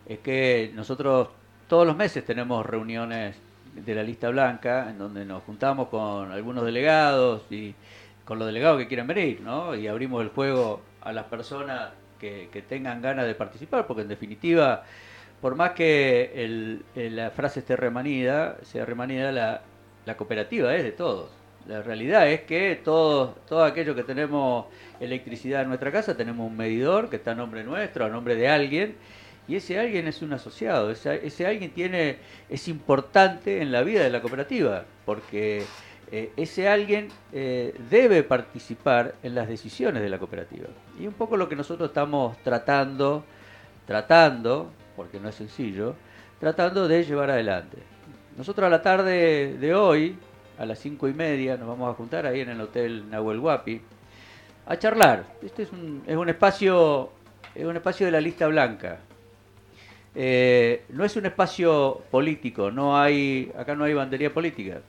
[0.07, 1.29] es que nosotros
[1.67, 3.35] todos los meses tenemos reuniones
[3.75, 7.73] de la lista blanca, en donde nos juntamos con algunos delegados y
[8.25, 9.75] con los delegados que quieran venir, ¿no?
[9.75, 11.91] Y abrimos el juego a las personas
[12.21, 14.83] que, tengan ganas de participar, porque en definitiva,
[15.41, 19.61] por más que el- el- la frase esté remanida, sea remanida, la,
[20.05, 21.31] la cooperativa es de todos.
[21.67, 24.65] La realidad es que todos, todo aquello que tenemos
[24.99, 28.47] electricidad en nuestra casa, tenemos un medidor que está a nombre nuestro, a nombre de
[28.49, 28.95] alguien,
[29.47, 32.17] y ese alguien es un asociado, ese, ese alguien tiene,
[32.49, 35.73] es importante en la vida de la cooperativa, porque
[36.11, 40.67] eh, ese alguien eh, debe participar en las decisiones de la cooperativa.
[40.99, 43.23] Y un poco lo que nosotros estamos tratando,
[43.87, 45.95] tratando, porque no es sencillo,
[46.39, 47.77] tratando de llevar adelante.
[48.37, 50.17] Nosotros a la tarde de hoy,
[50.57, 53.81] a las cinco y media, nos vamos a juntar ahí en el Hotel Nahuel Huapi
[54.65, 55.25] a charlar.
[55.41, 57.09] Este es un, es un espacio,
[57.55, 58.99] es un espacio de la lista blanca.
[60.13, 64.81] Eh, no es un espacio político, no hay, acá no hay bandería política.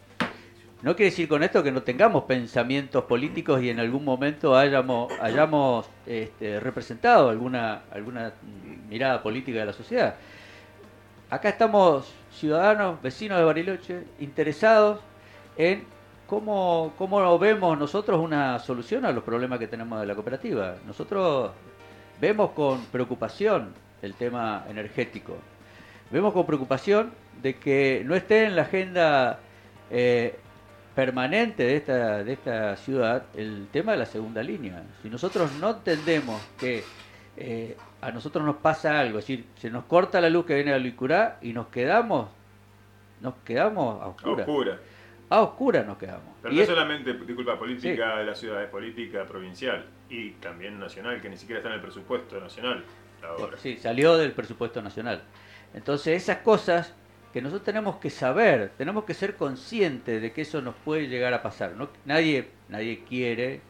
[0.82, 5.12] No quiere decir con esto que no tengamos pensamientos políticos y en algún momento hayamos,
[5.20, 8.32] hayamos este, representado alguna, alguna
[8.88, 10.16] mirada política de la sociedad.
[11.30, 14.98] Acá estamos ciudadanos, vecinos de Bariloche, interesados
[15.56, 15.84] en
[16.26, 20.78] cómo, cómo vemos nosotros una solución a los problemas que tenemos de la cooperativa.
[20.84, 21.52] Nosotros
[22.20, 23.72] vemos con preocupación
[24.02, 25.36] el tema energético.
[26.10, 29.38] Vemos con preocupación de que no esté en la agenda
[29.92, 30.40] eh,
[30.94, 34.82] permanente de esta, de esta ciudad el tema de la segunda línea.
[35.02, 36.84] Si nosotros no entendemos que
[37.36, 40.72] eh, a nosotros nos pasa algo, es decir, se nos corta la luz que viene
[40.72, 42.28] de Licurá y nos quedamos,
[43.20, 44.48] nos quedamos a A oscuras.
[44.48, 44.78] oscura.
[45.30, 46.34] A oscuras nos quedamos.
[46.42, 50.78] Pero Y no es- solamente, disculpa, política de la ciudad, es política provincial y también
[50.78, 52.84] nacional, que ni siquiera está en el presupuesto nacional.
[53.22, 53.56] La obra.
[53.56, 55.22] Sí, salió del presupuesto nacional.
[55.72, 56.94] Entonces, esas cosas
[57.32, 61.32] que nosotros tenemos que saber, tenemos que ser conscientes de que eso nos puede llegar
[61.34, 61.74] a pasar.
[62.04, 63.60] Nadie, nadie quiere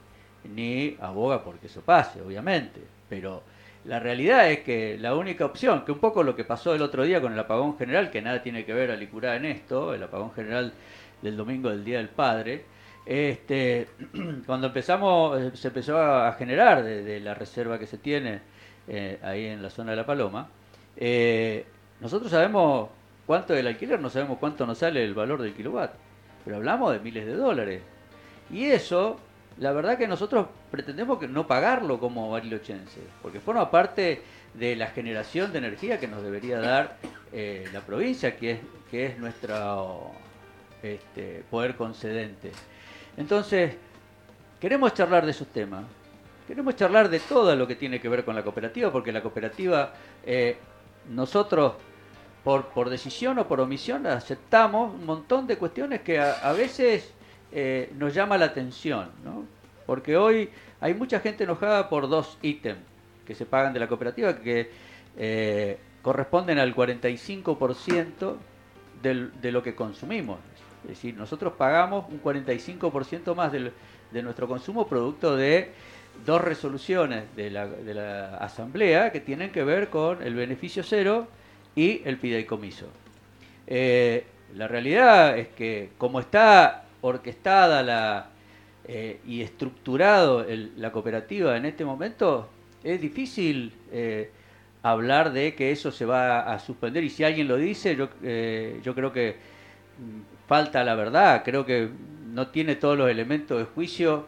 [0.45, 2.81] ni aboga porque eso pase, obviamente.
[3.09, 3.43] Pero
[3.85, 7.05] la realidad es que la única opción, que un poco lo que pasó el otro
[7.05, 10.03] día con el apagón general, que nada tiene que ver a Licurá en esto, el
[10.03, 10.73] apagón general
[11.21, 12.65] del domingo del Día del Padre,
[13.07, 13.89] este,
[14.47, 18.41] cuando empezamos, eh, se empezó a generar de, de la reserva que se tiene
[18.89, 20.49] eh, ahí en la zona de La Paloma,
[20.97, 21.65] eh,
[22.01, 22.91] nosotros sabemos
[23.33, 25.95] cuánto del alquiler, no sabemos cuánto nos sale el valor del kilowatt,
[26.45, 27.81] pero hablamos de miles de dólares.
[28.51, 29.19] Y eso,
[29.57, 34.21] la verdad que nosotros pretendemos que no pagarlo como barilochense, porque forma parte
[34.53, 36.99] de la generación de energía que nos debería dar
[37.33, 38.59] eh, la provincia, que es,
[38.91, 40.11] que es nuestro
[40.83, 42.53] este, poder concedente.
[43.17, 43.77] Entonces,
[44.61, 45.85] queremos charlar de esos temas.
[46.47, 49.95] Queremos charlar de todo lo que tiene que ver con la cooperativa, porque la cooperativa,
[50.23, 50.59] eh,
[51.09, 51.77] nosotros,
[52.45, 57.13] por, por decisión o por omisión, aceptamos un montón de cuestiones que a, veces
[57.53, 59.45] eh, nos llama la atención, ¿no?
[59.87, 60.51] Porque hoy
[60.81, 62.79] hay mucha gente enojada por dos ítems
[63.27, 64.71] que se pagan de la cooperativa que
[65.17, 68.37] eh, corresponden al 45%
[69.03, 70.39] del- de lo que consumimos.
[70.85, 73.73] Es decir, nosotros pagamos un 45% más del-
[74.11, 75.71] de nuestro consumo producto de
[76.27, 81.29] dos resoluciones de la, de la Asamblea que tienen que ver con el beneficio cero
[81.75, 82.87] y el fideicomiso.
[83.67, 84.25] Eh,
[84.55, 88.31] la realidad es que como está orquestada la,
[88.85, 90.45] eh, y estructurado
[90.77, 92.49] la cooperativa en este momento,
[92.83, 94.31] es difícil eh,
[94.83, 98.81] hablar de que eso se va a suspender y si alguien lo dice, yo, eh,
[98.83, 99.37] yo creo que
[99.99, 101.91] mm, falta la verdad, creo que
[102.27, 104.27] no tiene todos los elementos de juicio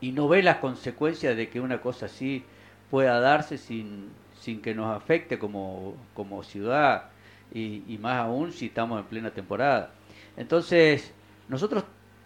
[0.00, 2.44] y no ve las consecuencias de que una cosa así
[2.90, 4.08] pueda darse sin,
[4.46, 7.06] sin que nos afecte como, como ciudad
[7.52, 9.90] y, más aún si estamos en plena temporada.
[10.36, 11.12] Entonces,
[11.48, 11.82] nosotros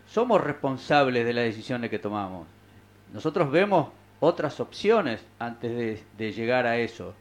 [0.06, 2.46] somos responsables de las decisiones que tomamos.
[3.14, 3.88] Nosotros vemos
[4.20, 7.14] otras opciones antes de, de llegar a eso.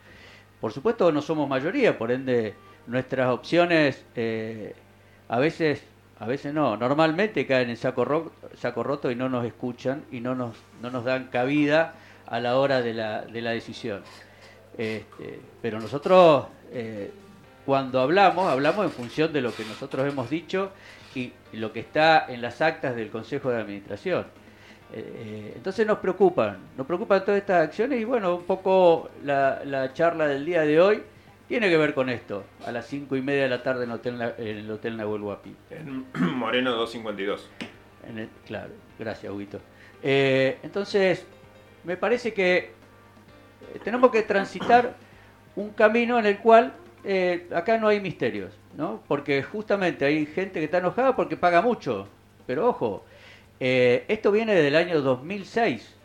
[0.60, 2.56] Por supuesto no somos mayoría, por ende
[2.88, 4.76] nuestras opciones eh,
[5.30, 5.82] a veces,
[6.20, 10.20] a veces no, normalmente caen en saco, ro- saco roto y no nos escuchan y
[10.20, 11.94] no nos, no nos dan cabida
[12.26, 14.04] a la hora de la, de la decisión.
[14.80, 17.12] Este, pero nosotros eh,
[17.66, 20.72] cuando hablamos, hablamos en función de lo que nosotros hemos dicho
[21.14, 24.26] y lo que está en las actas del Consejo de Administración.
[24.94, 29.62] Eh, eh, entonces nos preocupan, nos preocupan todas estas acciones y bueno, un poco la,
[29.66, 31.04] la charla del día de hoy
[31.50, 33.96] tiene que ver con esto, a las cinco y media de la tarde en el
[33.98, 35.56] Hotel, en el hotel Nahuel Huapi.
[35.72, 36.06] En
[36.38, 37.50] Moreno 252.
[38.08, 39.60] En el- claro, gracias, Huguito.
[40.02, 41.26] Eh, entonces,
[41.84, 42.79] me parece que
[43.84, 44.96] tenemos que transitar
[45.56, 46.74] un camino en el cual
[47.04, 49.02] eh, acá no hay misterios, ¿no?
[49.08, 52.08] Porque justamente hay gente que está enojada porque paga mucho.
[52.46, 53.04] Pero ojo,
[53.60, 55.96] eh, esto viene del año 2006.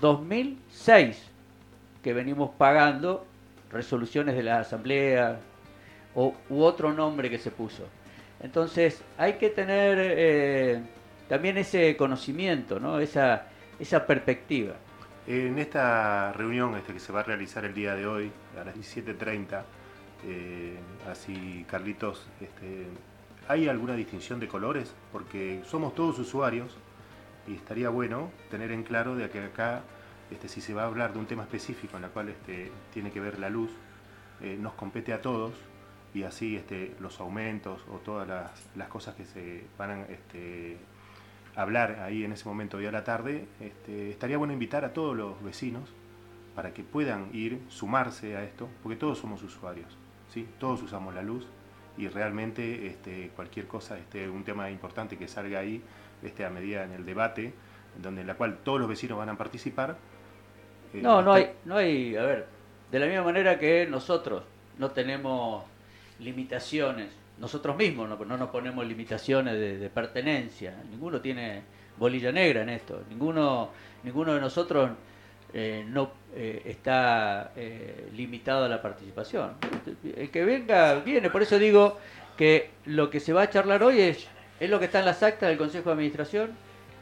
[0.00, 1.30] 2006
[2.02, 3.26] que venimos pagando
[3.70, 5.38] resoluciones de la Asamblea
[6.14, 7.84] o, u otro nombre que se puso.
[8.42, 10.80] Entonces hay que tener eh,
[11.28, 12.98] también ese conocimiento, ¿no?
[12.98, 13.46] esa,
[13.78, 14.74] esa perspectiva.
[15.32, 18.74] En esta reunión este, que se va a realizar el día de hoy, a las
[18.74, 19.62] 17.30,
[20.26, 20.76] eh,
[21.08, 22.88] así Carlitos, este,
[23.46, 24.92] ¿hay alguna distinción de colores?
[25.12, 26.76] Porque somos todos usuarios
[27.46, 29.82] y estaría bueno tener en claro de que acá,
[30.32, 33.12] este, si se va a hablar de un tema específico en el cual este, tiene
[33.12, 33.70] que ver la luz,
[34.40, 35.52] eh, nos compete a todos
[36.12, 40.76] y así este, los aumentos o todas las, cosas que se van a este,
[41.62, 45.16] hablar ahí en ese momento de a la tarde, este, estaría bueno invitar a todos
[45.16, 45.88] los vecinos
[46.54, 49.96] para que puedan ir, sumarse a esto, porque todos somos usuarios,
[50.28, 50.46] ¿sí?
[50.58, 51.46] todos usamos la luz
[51.96, 55.82] y realmente este, cualquier cosa, este, un tema importante que salga ahí
[56.22, 57.52] este, a medida en el debate,
[58.00, 59.96] donde en la cual todos los vecinos van a participar.
[60.94, 62.46] eh, No, no hay, no hay, a ver,
[62.90, 64.42] de la misma manera que nosotros
[64.78, 65.64] no tenemos
[66.18, 67.10] limitaciones,
[67.40, 71.62] nosotros mismos no, no nos ponemos limitaciones de, de pertenencia, ninguno tiene
[71.96, 73.70] bolilla negra en esto, ninguno,
[74.04, 74.90] ninguno de nosotros
[75.52, 79.54] eh, no eh, está eh, limitado a la participación.
[80.16, 81.98] El que venga, viene, por eso digo
[82.36, 84.28] que lo que se va a charlar hoy es,
[84.60, 86.50] es lo que está en las actas del Consejo de Administración,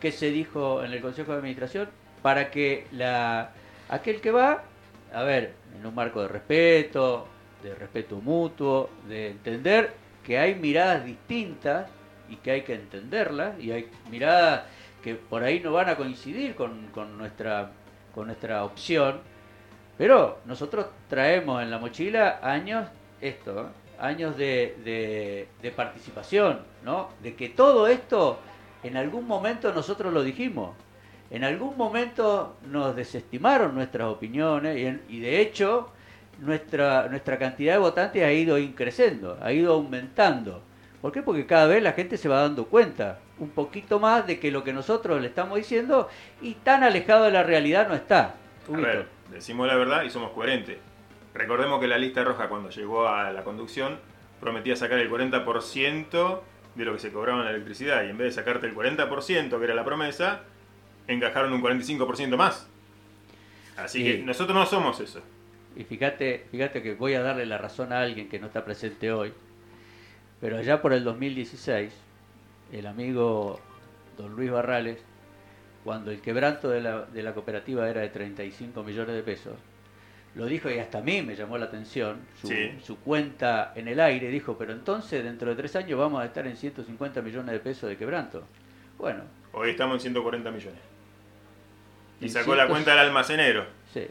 [0.00, 1.88] que se dijo en el Consejo de Administración,
[2.22, 3.50] para que la,
[3.88, 4.64] aquel que va,
[5.12, 7.28] a ver, en un marco de respeto,
[7.62, 9.92] de respeto mutuo, de entender
[10.28, 11.88] que hay miradas distintas
[12.28, 14.64] y que hay que entenderlas, y hay miradas
[15.02, 17.70] que por ahí no van a coincidir con, con nuestra,
[18.14, 19.22] con nuestra opción,
[19.96, 22.86] pero nosotros traemos en la mochila años,
[23.22, 23.64] esto, ¿eh?
[24.00, 27.08] años de, de- participación, ¿no?
[27.22, 28.38] De que todo esto,
[28.82, 30.76] en algún momento nosotros lo dijimos,
[31.30, 35.90] en algún momento nos desestimaron nuestras opiniones y de hecho
[36.38, 40.62] nuestra, nuestra cantidad de votantes ha ido increciendo, ha ido aumentando.
[41.02, 41.22] ¿Por qué?
[41.22, 44.64] Porque cada vez la gente se va dando cuenta un poquito más de que lo
[44.64, 46.08] que nosotros le estamos diciendo
[46.42, 48.34] y tan alejado de la realidad no está.
[48.72, 50.78] A ver, decimos la verdad y somos coherentes.
[51.34, 53.98] Recordemos que la lista roja cuando llegó a la conducción
[54.40, 56.40] prometía sacar el 40%
[56.74, 59.58] de lo que se cobraba en la electricidad y en vez de sacarte el 40%
[59.58, 60.40] que era la promesa,
[61.06, 62.68] encajaron un 45% más.
[63.76, 64.04] Así Sí.
[64.04, 65.20] que nosotros no somos eso.
[65.78, 69.12] Y fíjate, fíjate que voy a darle la razón a alguien que no está presente
[69.12, 69.32] hoy,
[70.40, 71.92] pero allá por el 2016,
[72.72, 73.60] el amigo
[74.18, 74.98] don Luis Barrales,
[75.84, 79.54] cuando el quebranto de la, de la cooperativa era de 35 millones de pesos,
[80.34, 82.76] lo dijo y hasta a mí me llamó la atención, su, Sí.
[82.82, 86.44] su cuenta en el aire, dijo, pero entonces dentro de tres años vamos a estar
[86.46, 88.44] en 150 millones de pesos de quebranto.
[88.98, 89.22] Bueno,
[89.52, 90.80] Hoy estamos en 140 millones.
[92.20, 93.64] Y sacó la cuenta del almacenero.
[93.94, 94.06] Sí,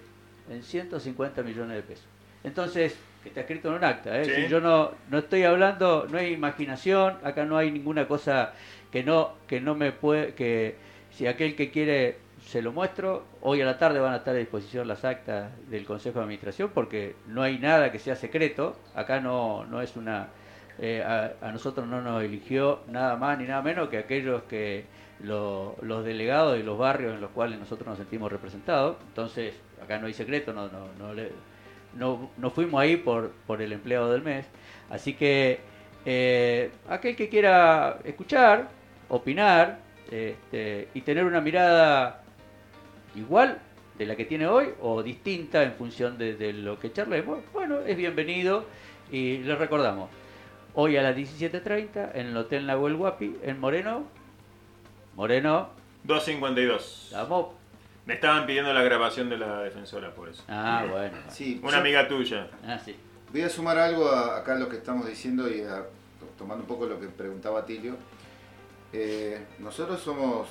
[0.49, 2.06] en 150 millones de pesos.
[2.44, 4.26] Entonces, que está escrito en un acta, ¿eh?
[4.26, 4.32] Sí.
[4.36, 8.53] Si yo no, no estoy hablando, no hay imaginación, acá no hay ninguna cosa
[8.91, 10.76] que no, que no me puede, que
[11.11, 14.38] si aquel que quiere se lo muestro, hoy a la tarde van a estar a
[14.38, 19.19] disposición las actas del Consejo de Administración porque no hay nada que sea secreto, acá
[19.19, 20.30] no, no es una,
[20.80, 24.86] eh, a, a nosotros no nos eligió nada más ni nada menos que aquellos que
[25.23, 28.98] lo- los delegados de los barrios en los cuales nosotros nos sentimos representados.
[29.10, 29.53] Entonces,
[29.84, 31.31] acá no hay secreto, no, no, no, le-
[31.95, 34.45] no, no fuimos ahí por, por el empleado del mes.
[34.89, 35.60] Así que
[36.06, 38.69] eh, aquel que quiera escuchar,
[39.10, 39.80] opinar
[40.11, 42.22] este, y tener una mirada
[43.15, 43.57] igual
[43.98, 47.98] de la que tiene hoy o distinta en función de, lo que charlemos, bueno, es
[47.98, 48.65] bienvenido
[49.11, 50.10] y les recordamos,
[50.76, 54.03] hoy a las 17.30 en el Hotel Nahuel Huapi, en Moreno,
[55.18, 55.69] Moreno,
[56.03, 57.06] 252.
[57.06, 57.48] Estamos.
[58.06, 60.44] Me estaban pidiendo la grabación de la defensora por eso.
[60.48, 61.18] Ah, bueno.
[61.30, 62.48] Sí, Una yo- amiga tuya.
[62.64, 62.95] Ah, sí.
[63.31, 65.88] Voy a sumar algo a, acá a lo que estamos diciendo y a-
[66.38, 67.95] tomando un poco lo que preguntaba Tilio.
[68.94, 70.48] Eh, nosotros somos,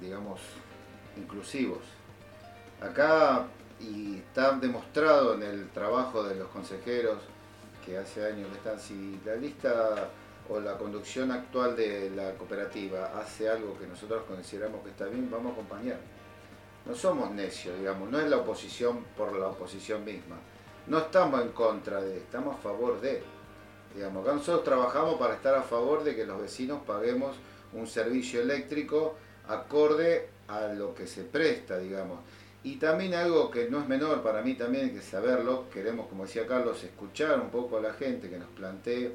[0.00, 0.40] digamos,
[1.18, 1.80] inclusivos.
[2.80, 3.44] Acá,
[3.78, 7.18] y está demostrado en el trabajo de los consejeros
[7.84, 10.08] que hace años que están, si la lista
[10.50, 15.30] o la conducción actual de la cooperativa hace algo que nosotros consideramos que está bien,
[15.30, 15.98] vamos a acompañar.
[16.84, 20.36] No somos necios, digamos, no es la oposición por la oposición misma.
[20.88, 23.22] No estamos en contra de, estamos a favor de.
[23.94, 27.36] Digamos, acá nosotros trabajamos para estar a favor de que los vecinos paguemos
[27.72, 29.16] un servicio eléctrico
[29.46, 32.18] acorde a lo que se presta, digamos.
[32.64, 36.46] Y también algo que no es menor para mí también que saberlo, queremos, como decía
[36.46, 39.14] Carlos, escuchar un poco a la gente que nos plantee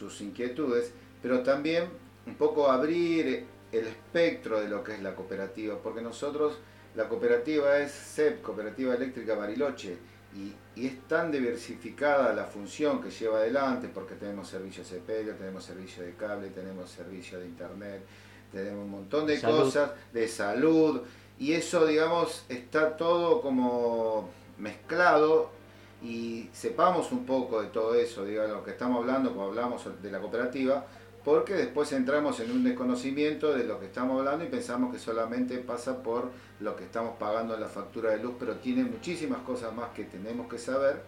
[0.00, 1.84] sus inquietudes, pero también
[2.26, 6.58] un poco abrir el espectro de lo que es la cooperativa, porque nosotros,
[6.96, 9.96] la cooperativa es CEP, Cooperativa Eléctrica Bariloche,
[10.34, 15.34] y, y es tan diversificada la función que lleva adelante, porque tenemos servicio de sepelio,
[15.34, 18.00] tenemos servicio de cable, tenemos servicio de internet,
[18.50, 19.58] tenemos un montón de Salud.
[19.58, 21.02] cosas, de salud,
[21.38, 25.50] y eso, digamos, está todo como mezclado
[26.02, 30.10] y sepamos un poco de todo eso, digamos, lo que estamos hablando cuando hablamos de
[30.10, 30.84] la cooperativa,
[31.24, 35.58] porque después entramos en un desconocimiento de lo que estamos hablando y pensamos que solamente
[35.58, 39.74] pasa por lo que estamos pagando en la factura de luz, pero tiene muchísimas cosas
[39.74, 41.02] más que tenemos que saber.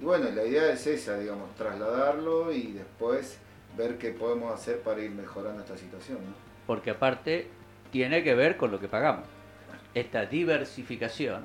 [0.00, 3.38] Y bueno, la idea es esa, digamos, trasladarlo y después
[3.76, 6.18] ver qué podemos hacer para ir mejorando esta situación.
[6.18, 6.52] ¿no?
[6.66, 7.48] porque aparte
[7.90, 9.26] tiene que ver con lo que pagamos.
[9.94, 11.44] Esta diversificación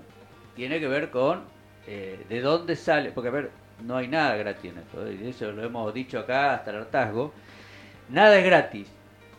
[0.55, 1.43] tiene que ver con
[1.87, 3.51] eh, de dónde sale, porque a ver,
[3.85, 7.33] no hay nada gratis en esto, y eso lo hemos dicho acá hasta el hartazgo,
[8.09, 8.87] nada es gratis.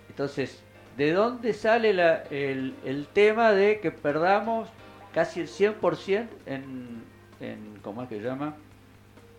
[0.08, 0.62] Entonces,
[0.96, 4.68] ¿de dónde sale la- el, el tema de que perdamos
[5.12, 7.02] casi el 100% en,
[7.40, 8.54] en, ¿cómo es que se llama?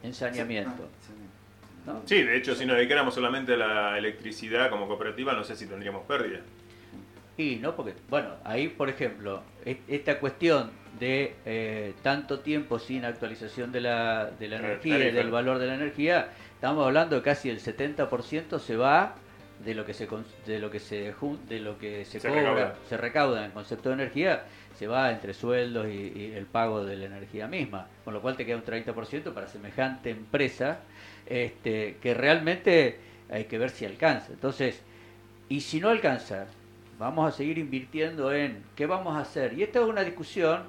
[0.04, 0.88] En saneamiento.
[1.86, 2.02] ¿no?
[2.06, 5.66] Sí, de hecho, si nos dedicáramos solamente a la electricidad como cooperativa, no sé si
[5.66, 6.40] tendríamos pérdida.
[7.38, 13.06] Y no, porque, bueno, ahí, por ejemplo, e- esta cuestión de eh, tanto tiempo sin
[13.06, 17.22] actualización de la, de la energía y del valor de la energía, estamos hablando de
[17.22, 19.16] casi el 70% se va
[19.64, 20.08] de lo que se
[20.46, 21.14] de lo que se
[21.48, 22.76] de lo que se, Se cobra, recauda.
[22.88, 24.44] se recauda en el concepto de energía,
[24.78, 28.38] se va entre sueldos y, y el pago de la energía misma, con lo cual
[28.38, 30.80] te queda un 30% para semejante empresa
[31.26, 33.00] este, que realmente
[33.30, 34.34] hay que ver si alcanza.
[34.34, 34.82] Entonces,
[35.50, 36.48] y si no alcanza,
[36.98, 39.54] vamos a seguir invirtiendo en qué vamos a hacer.
[39.54, 40.64] Y esta es una discusión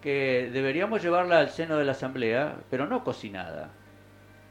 [0.00, 3.70] que deberíamos llevarla al seno de la Asamblea, pero no cocinada,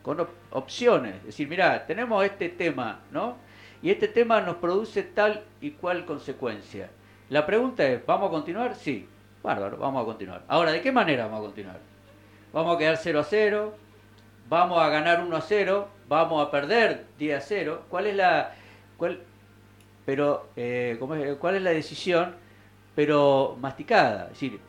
[0.04, 1.16] con op- opciones.
[1.18, 3.38] Es decir, mira, tenemos este tema, ¿no?
[3.82, 6.90] Y este tema nos produce tal y cual consecuencia.
[7.30, 8.76] La pregunta es, ¿vamos a continuar?
[8.76, 9.08] Sí,
[9.44, 10.44] bárbaro, vamos a continuar.
[10.48, 11.80] Ahora, ¿de qué manera vamos a continuar?
[12.54, 13.76] ¿Vamos a quedar 0 a 0?
[14.50, 15.88] ¿Vamos a ganar 1 a 0?
[16.08, 17.84] ¿Vamos a perder 10 a 0?
[17.90, 18.56] ¿Cuál es la,
[18.98, 19.22] cuál,
[20.06, 21.38] pero, eh, ¿cómo es?
[21.38, 22.36] ¿cuál es la decisión?
[22.96, 24.24] Pero masticada.
[24.26, 24.60] Es decir,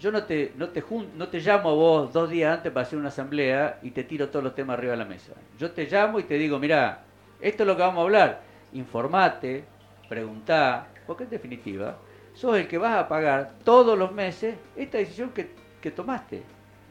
[0.00, 2.86] yo no te, no, te jun- no te llamo a vos dos días antes para
[2.86, 5.32] hacer una asamblea y te tiro todos los temas arriba de la mesa.
[5.58, 7.02] Yo te llamo y te digo, mira,
[7.40, 8.40] esto es lo que vamos a hablar.
[8.72, 9.64] Informate,
[10.08, 11.96] preguntá, porque en definitiva,
[12.34, 15.50] sos el que vas a pagar todos los meses esta decisión que,
[15.80, 16.42] que tomaste.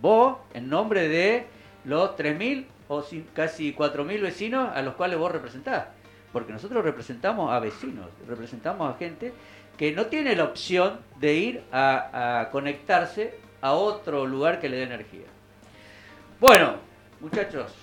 [0.01, 1.45] Vos, en nombre de
[1.85, 3.03] los 3.000 o
[3.33, 5.87] casi 4.000 vecinos a los cuales vos representás.
[6.31, 9.33] porque nosotros representamos a vecinos, representamos a gente
[9.79, 14.77] que no tiene la opción de ir a, a conectarse a otro lugar que le
[14.77, 15.25] dé energía.
[16.39, 16.75] Bueno,
[17.19, 17.73] muchachos,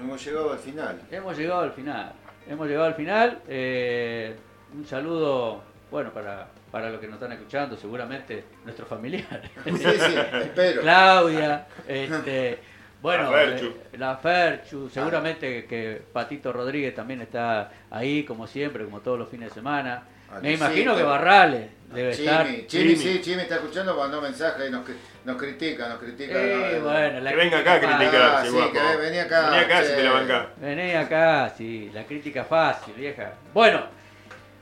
[0.00, 1.00] Hemos llegado al final.
[1.10, 2.12] hemos llegado al final.
[2.48, 3.40] Hemos llegado al final.
[3.48, 4.36] eh,
[4.72, 9.50] un saludo, bueno, para, para los que nos están escuchando, seguramente nuestros familiares.
[9.64, 10.82] Sí, sí, espero.
[10.82, 12.58] Claudia, este,
[13.02, 13.66] bueno, La Ferchu.
[13.66, 19.28] eh, la Ferchu, seguramente que Patito Rodríguez también está ahí, como siempre, como todos los
[19.28, 20.04] fines de semana.
[20.42, 22.46] Me imagino que Barrales debe estar.
[22.46, 24.94] Chimi, Chimi, sí, Chimi está escuchando, mandó mensaje y nos, cri-
[25.24, 26.34] nos critica, nos critica.
[26.36, 29.64] Eh, No, bueno, la Que venga acá a criticar, Ah, sí, que vení acá, Vení
[29.64, 30.46] acá si te la bancás.
[30.60, 33.32] Vení acá, sí, la crítica fácil, vieja.
[33.52, 33.82] Bueno,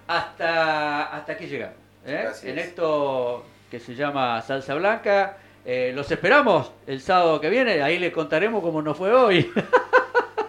[0.07, 1.77] hasta, hasta aquí llegamos.
[2.07, 2.21] ¿eh?
[2.23, 2.45] Gracias.
[2.45, 5.37] En esto que se llama Salsa Blanca.
[5.67, 9.51] eh, los esperamos el sábado que viene, ahí les contaremos cómo nos fue hoy.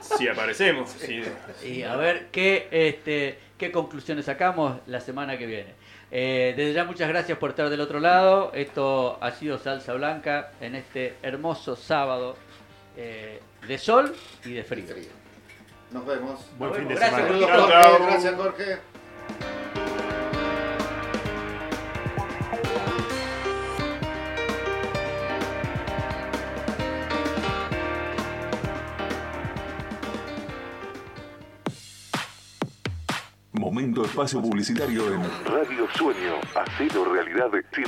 [0.02, 0.90] Si aparecemos.
[0.92, 1.22] sí.
[1.66, 5.76] y a ver qué, este, qué conclusiones sacamos la semana que viene.
[6.10, 8.52] Eh, desde ya muchas gracias por estar del otro lado.
[8.56, 12.36] Esto ha sido Salsa Blanca en este hermoso sábado
[12.98, 14.16] eh, de sol
[14.46, 14.86] y de frío.
[15.92, 16.50] Nos vemos.
[16.58, 17.58] Buen fin de Gracias, semana.
[17.58, 18.06] Jorge.
[18.06, 18.78] Gracias, Jorge.
[33.70, 37.52] Momento espacio publicitario en Radio Sueño, hacelo realidad